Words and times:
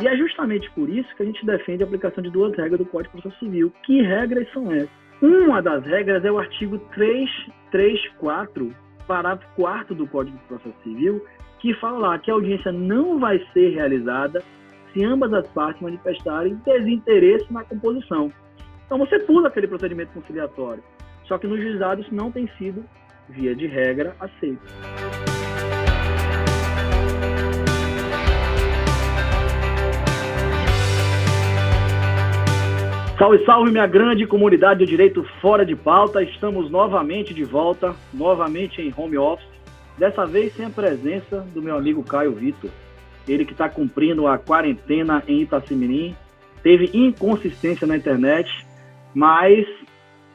E 0.00 0.08
é 0.08 0.16
justamente 0.16 0.70
por 0.70 0.88
isso 0.88 1.14
que 1.14 1.22
a 1.22 1.26
gente 1.26 1.44
defende 1.44 1.82
a 1.82 1.86
aplicação 1.86 2.22
de 2.22 2.30
duas 2.30 2.56
regras 2.56 2.78
do 2.78 2.86
Código 2.86 3.14
de 3.16 3.22
Processo 3.22 3.44
Civil. 3.44 3.70
Que 3.84 4.00
regras 4.00 4.50
são 4.52 4.72
essas? 4.72 4.88
Uma 5.20 5.60
das 5.60 5.84
regras 5.84 6.24
é 6.24 6.32
o 6.32 6.38
artigo 6.38 6.78
334, 6.94 8.74
parágrafo 9.06 9.46
4 9.56 9.94
do 9.94 10.06
Código 10.06 10.38
de 10.38 10.44
Processo 10.44 10.74
Civil, 10.82 11.22
que 11.58 11.74
fala 11.74 11.98
lá 11.98 12.18
que 12.18 12.30
a 12.30 12.34
audiência 12.34 12.72
não 12.72 13.18
vai 13.18 13.38
ser 13.52 13.74
realizada 13.74 14.42
se 14.92 15.04
ambas 15.04 15.32
as 15.34 15.46
partes 15.48 15.82
manifestarem 15.82 16.54
desinteresse 16.64 17.52
na 17.52 17.62
composição. 17.64 18.32
Então 18.86 18.96
você 18.98 19.18
pula 19.18 19.48
aquele 19.48 19.68
procedimento 19.68 20.12
conciliatório. 20.12 20.82
Só 21.24 21.36
que 21.36 21.46
nos 21.46 21.60
juizados 21.60 22.10
não 22.10 22.32
tem 22.32 22.48
sido, 22.56 22.82
via 23.28 23.54
de 23.54 23.66
regra, 23.66 24.16
aceito. 24.18 24.62
Salve, 33.20 33.44
salve, 33.44 33.70
minha 33.70 33.86
grande 33.86 34.26
comunidade 34.26 34.78
do 34.78 34.86
direito 34.86 35.22
fora 35.42 35.62
de 35.62 35.76
pauta. 35.76 36.22
Estamos 36.22 36.70
novamente 36.70 37.34
de 37.34 37.44
volta, 37.44 37.94
novamente 38.14 38.80
em 38.80 38.94
home 38.96 39.18
office. 39.18 39.46
Dessa 39.98 40.24
vez 40.24 40.54
sem 40.54 40.64
a 40.64 40.70
presença 40.70 41.46
do 41.52 41.60
meu 41.60 41.76
amigo 41.76 42.02
Caio 42.02 42.32
Vitor. 42.32 42.70
Ele 43.28 43.44
que 43.44 43.52
está 43.52 43.68
cumprindo 43.68 44.26
a 44.26 44.38
quarentena 44.38 45.22
em 45.28 45.42
Itacimirim. 45.42 46.16
Teve 46.62 46.88
inconsistência 46.94 47.86
na 47.86 47.94
internet, 47.94 48.50
mas 49.14 49.66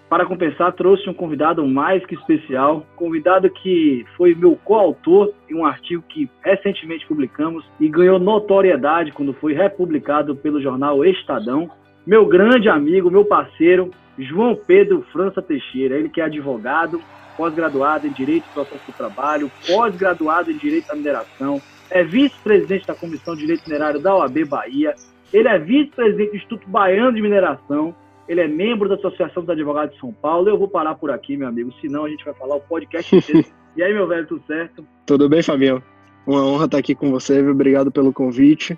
para 0.08 0.24
compensar, 0.24 0.72
trouxe 0.74 1.10
um 1.10 1.14
convidado 1.16 1.66
mais 1.66 2.06
que 2.06 2.14
especial, 2.14 2.86
convidado 2.96 3.50
que 3.50 4.06
foi 4.16 4.36
meu 4.36 4.56
coautor 4.64 5.34
em 5.50 5.56
um 5.56 5.66
artigo 5.66 6.04
que 6.08 6.30
recentemente 6.44 7.08
publicamos 7.08 7.66
e 7.80 7.90
ganhou 7.90 8.20
notoriedade 8.20 9.12
quando 9.12 9.34
foi 9.34 9.54
republicado 9.54 10.36
pelo 10.36 10.62
jornal 10.62 11.04
Estadão 11.04 11.72
meu 12.06 12.26
grande 12.26 12.70
amigo, 12.70 13.10
meu 13.10 13.26
parceiro, 13.26 13.90
João 14.18 14.56
Pedro 14.56 15.06
França 15.12 15.42
Teixeira. 15.42 15.98
Ele 15.98 16.10
que 16.10 16.22
é 16.22 16.26
advogado, 16.26 17.02
pós-graduado 17.36 18.06
em 18.06 18.12
Direito 18.12 18.46
e 18.50 18.54
Processo 18.54 18.86
do 18.86 18.94
Trabalho, 18.94 19.52
pós-graduado 19.68 20.52
em 20.52 20.58
Direito 20.58 20.88
da 20.88 20.96
Mineração, 20.96 21.62
é 21.90 22.04
vice-presidente 22.04 22.88
da 22.88 22.96
Comissão 22.96 23.34
de 23.34 23.42
Direito 23.42 23.64
Minerário 23.66 24.00
da 24.00 24.16
OAB 24.16 24.46
Bahia, 24.46 24.94
ele 25.34 25.48
é 25.48 25.58
vice-presidente 25.58 26.30
do 26.30 26.36
Instituto 26.36 26.70
Baiano 26.70 27.14
de 27.14 27.22
Mineração, 27.22 27.96
ele 28.28 28.42
é 28.42 28.48
membro 28.48 28.88
da 28.88 28.96
Associação 28.96 29.44
dos 29.44 29.50
Advogados 29.50 29.94
de 29.94 30.00
São 30.00 30.12
Paulo. 30.12 30.50
Eu 30.50 30.58
vou 30.58 30.68
parar 30.68 30.96
por 30.96 31.12
aqui, 31.12 31.38
meu 31.38 31.48
amigo, 31.48 31.72
senão 31.80 32.06
a 32.06 32.10
gente 32.10 32.26
vai 32.26 32.34
falar 32.34 32.56
o 32.56 32.62
podcast 32.62 33.16
inteiro. 33.16 33.46
e 33.78 33.84
aí, 33.84 33.94
meu 33.94 34.08
velho, 34.08 34.26
tudo 34.26 34.44
certo? 34.48 34.86
Tudo 35.06 35.30
bem, 35.30 35.44
Fabião? 35.44 35.82
Uma 36.26 36.44
honra 36.44 36.66
estar 36.66 36.78
aqui 36.80 36.96
com 36.96 37.12
você, 37.12 37.42
viu? 37.42 37.52
obrigado 37.52 37.92
pelo 37.92 38.12
convite 38.12 38.76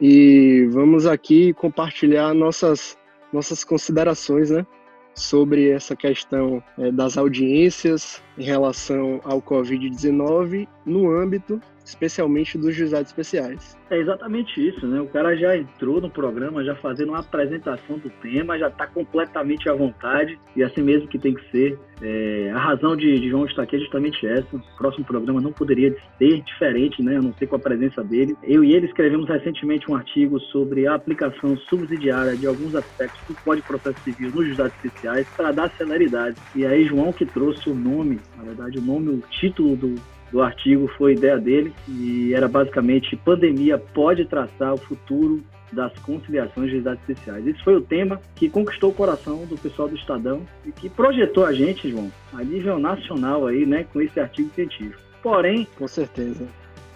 e 0.00 0.66
vamos 0.70 1.06
aqui 1.06 1.52
compartilhar 1.54 2.32
nossas, 2.34 2.96
nossas 3.32 3.64
considerações 3.64 4.50
né, 4.50 4.66
sobre 5.14 5.70
essa 5.70 5.96
questão 5.96 6.62
é, 6.78 6.92
das 6.92 7.18
audiências 7.18 8.22
em 8.38 8.44
relação 8.44 9.20
ao 9.24 9.42
Covid-19 9.42 10.68
no 10.86 11.10
âmbito 11.10 11.60
especialmente 11.88 12.58
dos 12.58 12.74
juizados 12.74 13.08
especiais. 13.08 13.76
É 13.90 13.98
exatamente 13.98 14.68
isso, 14.68 14.86
né? 14.86 15.00
O 15.00 15.06
cara 15.06 15.34
já 15.34 15.56
entrou 15.56 16.00
no 16.00 16.10
programa 16.10 16.62
já 16.62 16.74
fazendo 16.76 17.10
uma 17.10 17.20
apresentação 17.20 17.98
do 17.98 18.10
tema, 18.10 18.58
já 18.58 18.68
está 18.68 18.86
completamente 18.86 19.68
à 19.68 19.74
vontade 19.74 20.38
e 20.54 20.62
assim 20.62 20.82
mesmo 20.82 21.08
que 21.08 21.18
tem 21.18 21.34
que 21.34 21.50
ser. 21.50 21.78
É, 22.00 22.52
a 22.54 22.58
razão 22.58 22.94
de, 22.94 23.18
de, 23.18 23.28
João 23.28 23.46
estar 23.46 23.62
aqui 23.62 23.76
é 23.76 23.78
justamente 23.78 24.26
essa. 24.26 24.54
O 24.54 24.62
próximo 24.76 25.04
programa 25.04 25.40
não 25.40 25.52
poderia 25.52 25.96
ser 26.18 26.42
diferente, 26.42 27.02
né? 27.02 27.16
A 27.16 27.22
não 27.22 27.32
ser 27.32 27.46
com 27.46 27.56
a 27.56 27.58
presença 27.58 28.04
dele. 28.04 28.36
Eu 28.42 28.62
e 28.62 28.74
ele 28.74 28.86
escrevemos 28.86 29.26
recentemente 29.26 29.90
um 29.90 29.96
artigo 29.96 30.38
sobre 30.38 30.86
a 30.86 30.94
aplicação 30.94 31.56
subsidiária 31.56 32.36
de 32.36 32.46
alguns 32.46 32.74
aspectos 32.74 33.20
do 33.26 33.34
Código 33.42 33.62
de 33.62 33.68
Processo 33.68 34.04
Civil 34.04 34.30
nos 34.30 34.46
juizados 34.46 34.74
especiais 34.74 35.26
para 35.34 35.52
dar 35.52 35.70
celeridade. 35.76 36.36
E 36.54 36.66
aí 36.66 36.84
João 36.84 37.12
que 37.12 37.24
trouxe 37.24 37.70
o 37.70 37.74
nome, 37.74 38.20
na 38.36 38.44
verdade 38.44 38.78
o 38.78 38.82
nome, 38.82 39.08
o 39.10 39.22
título 39.30 39.76
do 39.76 39.94
do 40.30 40.42
artigo 40.42 40.88
foi 40.98 41.12
ideia 41.12 41.38
dele 41.38 41.72
e 41.88 42.32
era 42.34 42.48
basicamente 42.48 43.16
pandemia 43.16 43.78
pode 43.78 44.24
traçar 44.24 44.74
o 44.74 44.78
futuro 44.78 45.42
das 45.72 45.92
conciliações 45.98 46.66
de 46.66 46.72
juizados 46.76 47.00
especiais. 47.00 47.46
Esse 47.46 47.62
foi 47.62 47.76
o 47.76 47.80
tema 47.80 48.20
que 48.34 48.48
conquistou 48.48 48.90
o 48.90 48.94
coração 48.94 49.44
do 49.44 49.56
pessoal 49.56 49.88
do 49.88 49.96
Estadão 49.96 50.42
e 50.64 50.72
que 50.72 50.88
projetou 50.88 51.44
a 51.44 51.52
gente, 51.52 51.90
João, 51.90 52.10
a 52.32 52.42
nível 52.42 52.78
nacional 52.78 53.46
aí, 53.46 53.66
né, 53.66 53.84
com 53.92 54.00
esse 54.00 54.18
artigo 54.18 54.50
científico. 54.54 55.00
Porém, 55.22 55.66
com 55.76 55.86
certeza, 55.86 56.46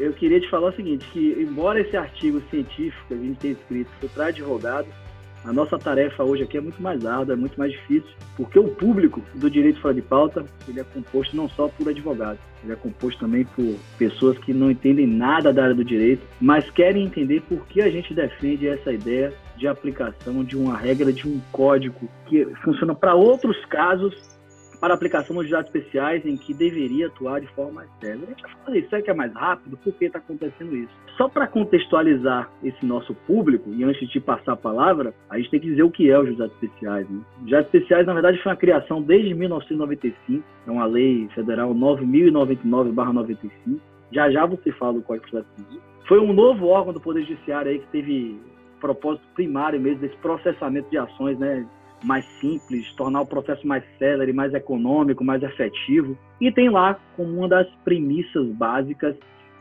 eu 0.01 0.13
queria 0.15 0.41
te 0.41 0.49
falar 0.49 0.71
o 0.71 0.77
seguinte, 0.77 1.07
que 1.13 1.37
embora 1.39 1.81
esse 1.81 1.97
artigo 1.97 2.41
científico 2.51 3.05
que 3.09 3.15
a 3.15 3.19
gente 3.19 3.39
tenha 3.39 3.53
escrito 3.53 3.91
foi 4.01 4.09
para 4.09 4.27
advogado, 4.27 4.87
a 5.45 5.53
nossa 5.53 5.79
tarefa 5.79 6.23
hoje 6.23 6.45
aqui 6.45 6.57
é 6.57 6.61
muito 6.61 6.81
mais 6.83 7.05
árdua, 7.05 7.35
é 7.35 7.37
muito 7.37 7.59
mais 7.59 7.73
difícil, 7.73 8.11
porque 8.37 8.59
o 8.59 8.69
público 8.69 9.23
do 9.35 9.51
direito 9.51 9.81
fora 9.81 9.95
de 9.95 10.03
pauta, 10.03 10.45
ele 10.69 10.81
é 10.81 10.85
composto 10.85 11.37
não 11.37 11.49
só 11.49 11.69
por 11.69 11.89
advogados, 11.89 12.41
ele 12.63 12.73
é 12.73 12.77
composto 12.77 13.21
também 13.21 13.45
por 13.45 13.77
pessoas 13.99 14.39
que 14.39 14.53
não 14.53 14.71
entendem 14.71 15.07
nada 15.07 15.53
da 15.53 15.65
área 15.65 15.75
do 15.75 15.85
direito, 15.85 16.23
mas 16.41 16.71
querem 16.71 17.05
entender 17.05 17.43
por 17.43 17.67
que 17.67 17.83
a 17.83 17.91
gente 17.91 18.15
defende 18.15 18.69
essa 18.69 18.93
ideia 18.93 19.33
de 19.57 19.67
aplicação 19.67 20.45
de 20.45 20.57
uma 20.57 20.77
regra, 20.77 21.13
de 21.13 21.29
um 21.29 21.41
código 21.51 22.09
que 22.27 22.45
funciona 22.65 22.95
para 22.95 23.15
outros 23.15 23.65
casos 23.67 24.32
para 24.83 24.95
aplicação 24.95 25.37
nos 25.37 25.49
dados 25.49 25.73
especiais 25.73 26.27
em 26.27 26.37
que 26.37 26.53
deveria 26.53 27.07
atuar 27.07 27.41
de 27.41 27.47
forma 27.55 27.71
mais 27.71 27.89
séria. 28.01 28.25
A 28.25 28.27
gente 28.27 28.43
vai 28.43 28.79
isso, 28.79 29.03
que 29.05 29.11
é 29.13 29.15
mais 29.15 29.33
rápido? 29.33 29.77
Por 29.77 29.93
que 29.93 30.07
está 30.07 30.19
acontecendo 30.19 30.75
isso? 30.75 30.91
Só 31.17 31.29
para 31.29 31.47
contextualizar 31.47 32.51
esse 32.65 32.85
nosso 32.85 33.15
público, 33.15 33.73
e 33.73 33.85
antes 33.85 34.11
de 34.11 34.19
passar 34.19 34.55
a 34.55 34.57
palavra, 34.57 35.15
a 35.31 35.39
gente 35.39 35.53
tem 35.53 35.61
que 35.61 35.69
dizer 35.69 35.85
o 35.85 35.91
que 35.91 36.11
é 36.11 36.19
os 36.19 36.37
dados 36.37 36.53
especiais. 36.55 37.09
Né? 37.09 37.21
Os 37.45 37.51
dados 37.51 37.67
especiais, 37.67 38.09
na 38.09 38.13
verdade, 38.13 38.43
foi 38.43 38.51
uma 38.51 38.59
criação 38.59 39.01
desde 39.01 39.33
1995, 39.35 40.43
é 40.67 40.71
uma 40.73 40.85
lei 40.85 41.29
federal 41.33 41.73
9099-95. 41.77 43.79
Já 44.11 44.33
já 44.33 44.45
você 44.45 44.73
fala 44.73 44.95
do 44.95 45.03
Código 45.03 45.27
de 45.27 45.45
Civil. 45.65 45.81
Foi 46.09 46.19
um 46.19 46.33
novo 46.33 46.67
órgão 46.67 46.93
do 46.93 47.01
Poder 47.01 47.23
Judiciário 47.23 47.71
aí 47.71 47.79
que 47.79 47.87
teve 47.87 48.37
propósito 48.81 49.25
primário 49.37 49.81
mesmo 49.81 50.01
desse 50.01 50.17
processamento 50.17 50.91
de 50.91 50.99
ações, 50.99 51.39
né, 51.39 51.65
mais 52.05 52.25
simples, 52.41 52.93
tornar 52.95 53.21
o 53.21 53.27
processo 53.27 53.67
mais 53.67 53.85
célere, 53.99 54.33
mais 54.33 54.53
econômico, 54.55 55.25
mais 55.25 55.43
efetivo. 55.43 56.17
E 56.41 56.51
tem 56.51 56.69
lá 56.69 56.99
como 57.17 57.39
uma 57.39 57.49
das 57.49 57.69
premissas 57.85 58.47
básicas 58.49 59.17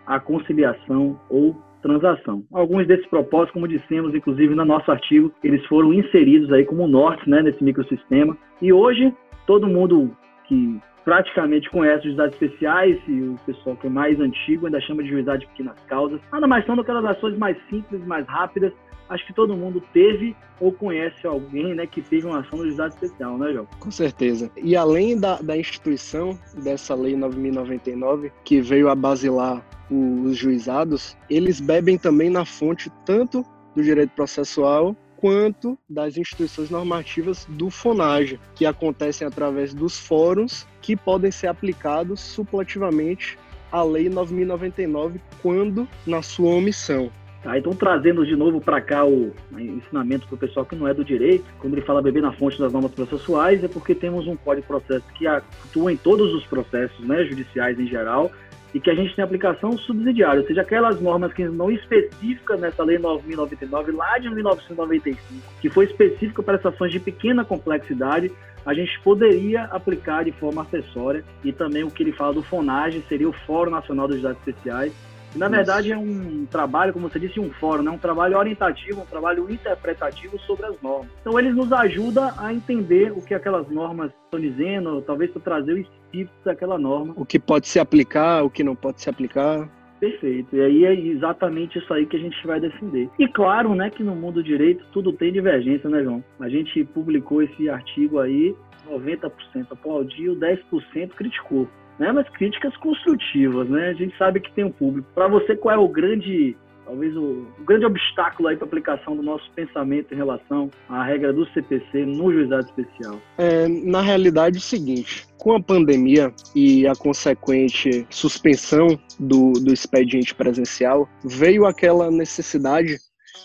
a 0.06 0.20
conciliação 0.20 1.20
ou 1.30 1.56
transação. 1.82 2.44
Alguns 2.52 2.88
desses 2.88 3.08
propósitos, 3.08 3.54
como 3.54 3.68
dissemos, 3.68 4.14
inclusive 4.14 4.54
no 4.56 4.66
nosso 4.66 4.92
artigo, 4.92 5.32
eles 5.44 5.66
foram 5.66 5.94
inseridos 5.94 6.52
aí 6.52 6.66
como 6.66 6.88
norte 6.88 7.30
né, 7.30 7.42
nesse 7.42 7.64
microsistema. 7.64 8.38
E 8.62 8.72
hoje, 8.72 9.14
todo 9.48 9.68
mundo 9.68 10.16
que 10.48 10.80
praticamente 11.04 11.70
conhece 11.70 12.00
os 12.00 12.04
juizados 12.16 12.34
especiais 12.34 13.00
e 13.08 13.22
o 13.22 13.36
pessoal 13.46 13.76
que 13.76 13.88
é 13.88 13.90
mais 13.90 14.20
antigo 14.20 14.66
ainda 14.66 14.80
chama 14.82 15.04
de 15.04 15.10
juizado 15.10 15.40
de 15.40 15.48
pequenas 15.48 15.80
causas. 15.88 16.20
Nada 16.32 16.48
mais 16.48 16.66
são 16.66 16.80
aquelas 16.80 17.06
ações 17.06 17.38
mais 17.38 17.58
simples, 17.70 18.06
mais 18.06 18.26
rápidas, 18.28 18.74
acho 19.10 19.26
que 19.26 19.34
todo 19.34 19.56
mundo 19.56 19.84
teve 19.94 20.36
ou 20.60 20.72
conhece 20.72 21.28
alguém 21.28 21.76
né, 21.76 21.86
que 21.86 22.02
teve 22.02 22.26
uma 22.26 22.40
ação 22.40 22.60
no 22.60 22.66
juizado 22.66 22.94
especial, 22.94 23.38
né, 23.38 23.52
João? 23.52 23.68
Com 23.80 23.92
certeza. 23.92 24.50
E 24.56 24.76
além 24.76 25.20
da, 25.20 25.42
da 25.42 25.58
instituição 25.58 26.38
dessa 26.64 26.96
lei 26.96 27.16
9.099, 27.16 28.32
que 28.46 28.62
veio 28.62 28.90
a 28.90 28.96
basilar 28.96 29.62
os 29.90 30.38
juizados, 30.38 31.18
eles 31.30 31.60
bebem 31.60 31.98
também 31.98 32.30
na 32.30 32.46
fonte 32.46 32.90
tanto 33.06 33.44
do 33.76 33.84
direito 33.84 34.12
processual 34.12 34.96
quanto 35.22 35.78
das 35.88 36.18
instituições 36.18 36.72
normativas 36.72 37.46
do 37.48 37.70
FONAGE, 37.70 38.40
que 38.56 38.66
acontecem 38.66 39.26
através 39.26 39.72
dos 39.72 40.00
fóruns 40.00 40.68
que 40.82 40.96
podem 40.96 41.32
ser 41.32 41.48
aplicados 41.48 42.20
suplativamente 42.20 43.38
à 43.72 43.84
Lei 43.84 44.10
9.099 44.10 45.22
quando 45.42 45.88
na 46.06 46.24
sua 46.24 46.50
omissão. 46.56 47.12
Tá, 47.44 47.58
então, 47.58 47.74
trazendo 47.74 48.26
de 48.26 48.36
novo 48.36 48.62
para 48.62 48.80
cá 48.82 49.04
o 49.04 49.34
ensinamento 49.58 50.28
para 50.28 50.36
o 50.36 50.38
pessoal 50.38 50.64
que 50.66 50.76
não 50.76 50.88
é 50.88 50.94
do 50.94 51.04
direito, 51.04 51.46
quando 51.60 51.74
ele 51.74 51.82
fala 51.82 52.02
beber 52.02 52.22
na 52.22 52.32
fonte 52.32 52.60
das 52.60 52.72
normas 52.72 52.92
processuais, 52.92 53.64
é 53.64 53.68
porque 53.68 53.96
temos 53.96 54.28
um 54.28 54.36
código 54.36 54.62
de 54.62 54.68
processo 54.68 55.06
que 55.16 55.26
atua 55.26 55.92
em 55.92 55.98
todos 55.98 56.34
os 56.36 56.46
processos 56.46 57.00
né, 57.06 57.24
judiciais 57.26 57.80
em 57.80 57.88
geral 57.88 58.32
e 58.74 58.80
que 58.80 58.90
a 58.90 58.96
gente 58.96 59.16
tem 59.16 59.24
aplicação 59.24 59.78
subsidiária, 59.78 60.42
ou 60.42 60.48
seja, 60.48 60.62
aquelas 60.62 61.02
normas 61.02 61.34
que 61.34 61.44
não 61.46 61.72
específicas 61.72 62.60
nessa 62.60 62.84
Lei 62.84 62.98
9.099, 62.98 63.96
lá 63.96 64.18
de 64.18 64.30
1995, 64.30 65.20
que 65.60 65.70
foi 65.70 65.86
específica 65.86 66.42
para 66.42 66.56
essas 66.56 66.74
ações 66.74 66.92
de 66.92 67.00
pequena 67.00 67.44
complexidade, 67.44 68.32
a 68.66 68.74
gente 68.74 69.00
poderia 69.02 69.64
aplicar 69.66 70.24
de 70.24 70.32
forma 70.32 70.62
acessória 70.62 71.24
e 71.44 71.52
também 71.52 71.84
o 71.84 71.92
que 71.92 72.04
ele 72.04 72.12
fala 72.12 72.34
do 72.34 72.44
FONAGE, 72.44 73.04
seria 73.10 73.28
o 73.28 73.34
Fórum 73.34 73.72
Nacional 73.72 74.08
dos 74.08 74.22
Dados 74.22 74.38
Especiais, 74.38 74.94
na 75.36 75.48
verdade, 75.48 75.92
é 75.92 75.98
um 75.98 76.46
trabalho, 76.46 76.92
como 76.92 77.10
você 77.10 77.18
disse, 77.18 77.40
um 77.40 77.50
fórum, 77.52 77.84
né? 77.84 77.92
um 77.92 77.98
trabalho 77.98 78.38
orientativo, 78.38 79.02
um 79.02 79.06
trabalho 79.06 79.50
interpretativo 79.50 80.38
sobre 80.40 80.66
as 80.66 80.82
normas. 80.82 81.10
Então, 81.22 81.40
eles 81.40 81.56
nos 81.56 81.72
ajudam 81.72 82.32
a 82.38 82.54
entender 82.54 83.12
o 83.14 83.22
que 83.22 83.34
aquelas 83.34 83.70
normas 83.70 84.12
estão 84.26 84.40
dizendo, 84.40 85.02
talvez 85.02 85.32
para 85.32 85.42
trazer 85.42 85.74
o 85.74 85.78
espírito 86.12 86.32
daquela 86.44 86.78
norma. 86.78 87.14
O 87.16 87.26
que 87.26 87.40
pode 87.40 87.68
se 87.68 87.80
aplicar, 87.80 88.44
o 88.44 88.50
que 88.50 88.64
não 88.64 88.76
pode 88.76 89.02
se 89.02 89.10
aplicar. 89.10 89.70
Perfeito. 90.00 90.56
E 90.56 90.62
aí 90.62 90.86
é 90.86 90.94
exatamente 90.94 91.78
isso 91.78 91.94
aí 91.94 92.06
que 92.06 92.18
a 92.18 92.20
gente 92.20 92.36
vai 92.46 92.60
defender. 92.60 93.10
E 93.20 93.28
claro, 93.28 93.76
né, 93.76 93.90
que 93.90 94.04
no 94.04 94.16
mundo 94.16 94.36
do 94.36 94.44
direito 94.44 94.84
tudo 94.92 95.14
tem 95.14 95.32
divergência, 95.32 95.90
né, 95.90 96.04
João? 96.04 96.24
A 96.40 96.50
gente 96.50 96.84
publicou 96.86 97.42
esse 97.42 97.70
artigo 97.70 98.20
aí, 98.20 98.56
90% 98.90 99.32
aplaudiu, 99.70 100.36
10% 100.36 101.10
criticou. 101.10 101.68
Né, 102.00 102.12
mas 102.12 102.28
críticas 102.30 102.76
construtivas, 102.78 103.70
né? 103.70 103.90
A 103.90 103.94
gente 103.94 104.18
sabe 104.18 104.40
que 104.40 104.52
tem 104.54 104.64
um 104.64 104.72
público. 104.72 105.08
Para 105.14 105.28
você, 105.28 105.56
qual 105.56 105.76
é 105.76 105.78
o 105.78 105.88
grande 105.88 106.58
talvez 106.86 107.16
o, 107.16 107.48
o 107.60 107.64
grande 107.66 107.86
obstáculo 107.86 108.50
aí 108.50 108.58
para 108.58 108.66
aplicação 108.66 109.16
do 109.16 109.24
nosso 109.24 109.50
pensamento 109.52 110.14
em 110.14 110.18
relação 110.18 110.70
à 110.90 111.04
regra 111.04 111.32
do 111.34 111.46
CPC 111.52 112.06
no 112.06 112.32
juizado 112.32 112.66
especial? 112.66 113.20
É, 113.38 113.68
na 113.68 114.02
realidade, 114.02 114.58
é 114.58 114.60
o 114.60 114.62
seguinte: 114.62 115.28
com 115.38 115.54
a 115.56 115.62
pandemia 115.62 116.34
e 116.56 116.88
a 116.88 116.96
consequente 116.96 118.06
suspensão 118.10 118.88
do, 119.20 119.54
do 119.54 119.74
expediente 119.74 120.36
presencial, 120.36 121.08
veio 121.24 121.66
aquela 121.66 122.12
necessidade 122.12 122.98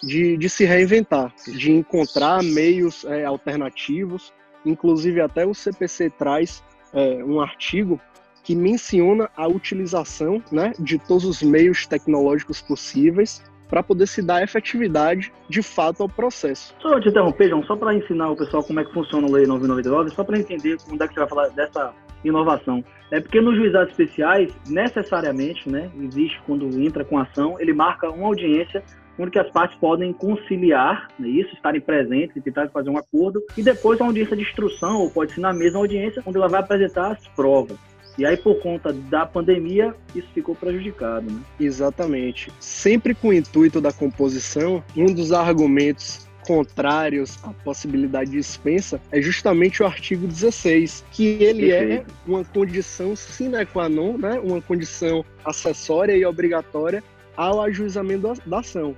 de, 0.02 0.36
de 0.36 0.48
se 0.48 0.64
reinventar, 0.64 1.32
de 1.46 1.72
encontrar 1.72 2.42
meios 2.42 3.04
é, 3.04 3.24
alternativos. 3.24 4.32
Inclusive, 4.64 5.20
até 5.20 5.46
o 5.46 5.54
CPC 5.54 6.10
traz 6.10 6.62
é, 6.92 7.22
um 7.24 7.40
artigo 7.40 8.00
que 8.46 8.54
menciona 8.54 9.28
a 9.36 9.48
utilização 9.48 10.40
né, 10.52 10.72
de 10.78 11.00
todos 11.00 11.24
os 11.24 11.42
meios 11.42 11.84
tecnológicos 11.84 12.62
possíveis 12.62 13.42
para 13.68 13.82
poder 13.82 14.06
se 14.06 14.22
dar 14.22 14.40
efetividade 14.40 15.32
de 15.48 15.64
fato 15.64 16.04
ao 16.04 16.08
processo. 16.08 16.72
Só 16.80 17.00
te 17.00 17.08
interromper, 17.08 17.48
João, 17.48 17.64
só 17.64 17.74
para 17.74 17.92
ensinar 17.92 18.30
o 18.30 18.36
pessoal 18.36 18.62
como 18.62 18.78
é 18.78 18.84
que 18.84 18.92
funciona 18.92 19.26
a 19.26 19.30
Lei 19.32 19.46
999, 19.48 20.14
só 20.14 20.22
para 20.22 20.38
entender 20.38 20.76
como 20.88 21.02
é 21.02 21.08
que 21.08 21.14
você 21.14 21.20
vai 21.20 21.28
falar 21.28 21.48
dessa 21.48 21.92
inovação. 22.24 22.84
É 23.10 23.20
porque 23.20 23.40
nos 23.40 23.56
juizados 23.56 23.90
especiais, 23.90 24.52
necessariamente, 24.68 25.68
né, 25.68 25.90
existe 26.00 26.40
quando 26.46 26.66
entra 26.80 27.04
com 27.04 27.18
ação, 27.18 27.60
ele 27.60 27.72
marca 27.72 28.08
uma 28.08 28.28
audiência 28.28 28.80
onde 29.18 29.36
as 29.40 29.50
partes 29.50 29.76
podem 29.80 30.12
conciliar 30.12 31.08
né, 31.18 31.26
isso, 31.26 31.52
estarem 31.52 31.80
presentes 31.80 32.36
e 32.36 32.40
tentar 32.40 32.68
fazer 32.68 32.90
um 32.90 32.96
acordo, 32.96 33.42
e 33.56 33.62
depois 33.62 33.98
uma 33.98 34.10
audiência 34.10 34.36
de 34.36 34.42
instrução, 34.42 35.00
ou 35.00 35.10
pode 35.10 35.32
ser 35.32 35.40
na 35.40 35.52
mesma 35.52 35.80
audiência, 35.80 36.22
onde 36.24 36.36
ela 36.36 36.48
vai 36.48 36.60
apresentar 36.60 37.10
as 37.10 37.26
provas. 37.28 37.76
E 38.18 38.24
aí, 38.24 38.36
por 38.36 38.60
conta 38.60 38.92
da 38.92 39.26
pandemia, 39.26 39.94
isso 40.14 40.28
ficou 40.32 40.54
prejudicado. 40.54 41.30
Né? 41.30 41.40
Exatamente. 41.60 42.50
Sempre 42.58 43.14
com 43.14 43.28
o 43.28 43.32
intuito 43.32 43.80
da 43.80 43.92
composição, 43.92 44.82
um 44.96 45.06
dos 45.06 45.32
argumentos 45.32 46.26
contrários 46.46 47.38
à 47.42 47.52
possibilidade 47.52 48.30
de 48.30 48.36
dispensa 48.36 49.00
é 49.10 49.20
justamente 49.20 49.82
o 49.82 49.86
artigo 49.86 50.26
16, 50.26 51.04
que 51.10 51.26
ele 51.42 51.72
é 51.72 51.94
é 51.94 52.04
uma 52.26 52.44
condição 52.44 53.16
sine 53.16 53.66
qua 53.66 53.88
non, 53.88 54.16
né? 54.16 54.40
uma 54.40 54.62
condição 54.62 55.24
acessória 55.44 56.16
e 56.16 56.24
obrigatória 56.24 57.02
ao 57.36 57.60
ajuizamento 57.60 58.34
da 58.46 58.60
ação. 58.60 58.94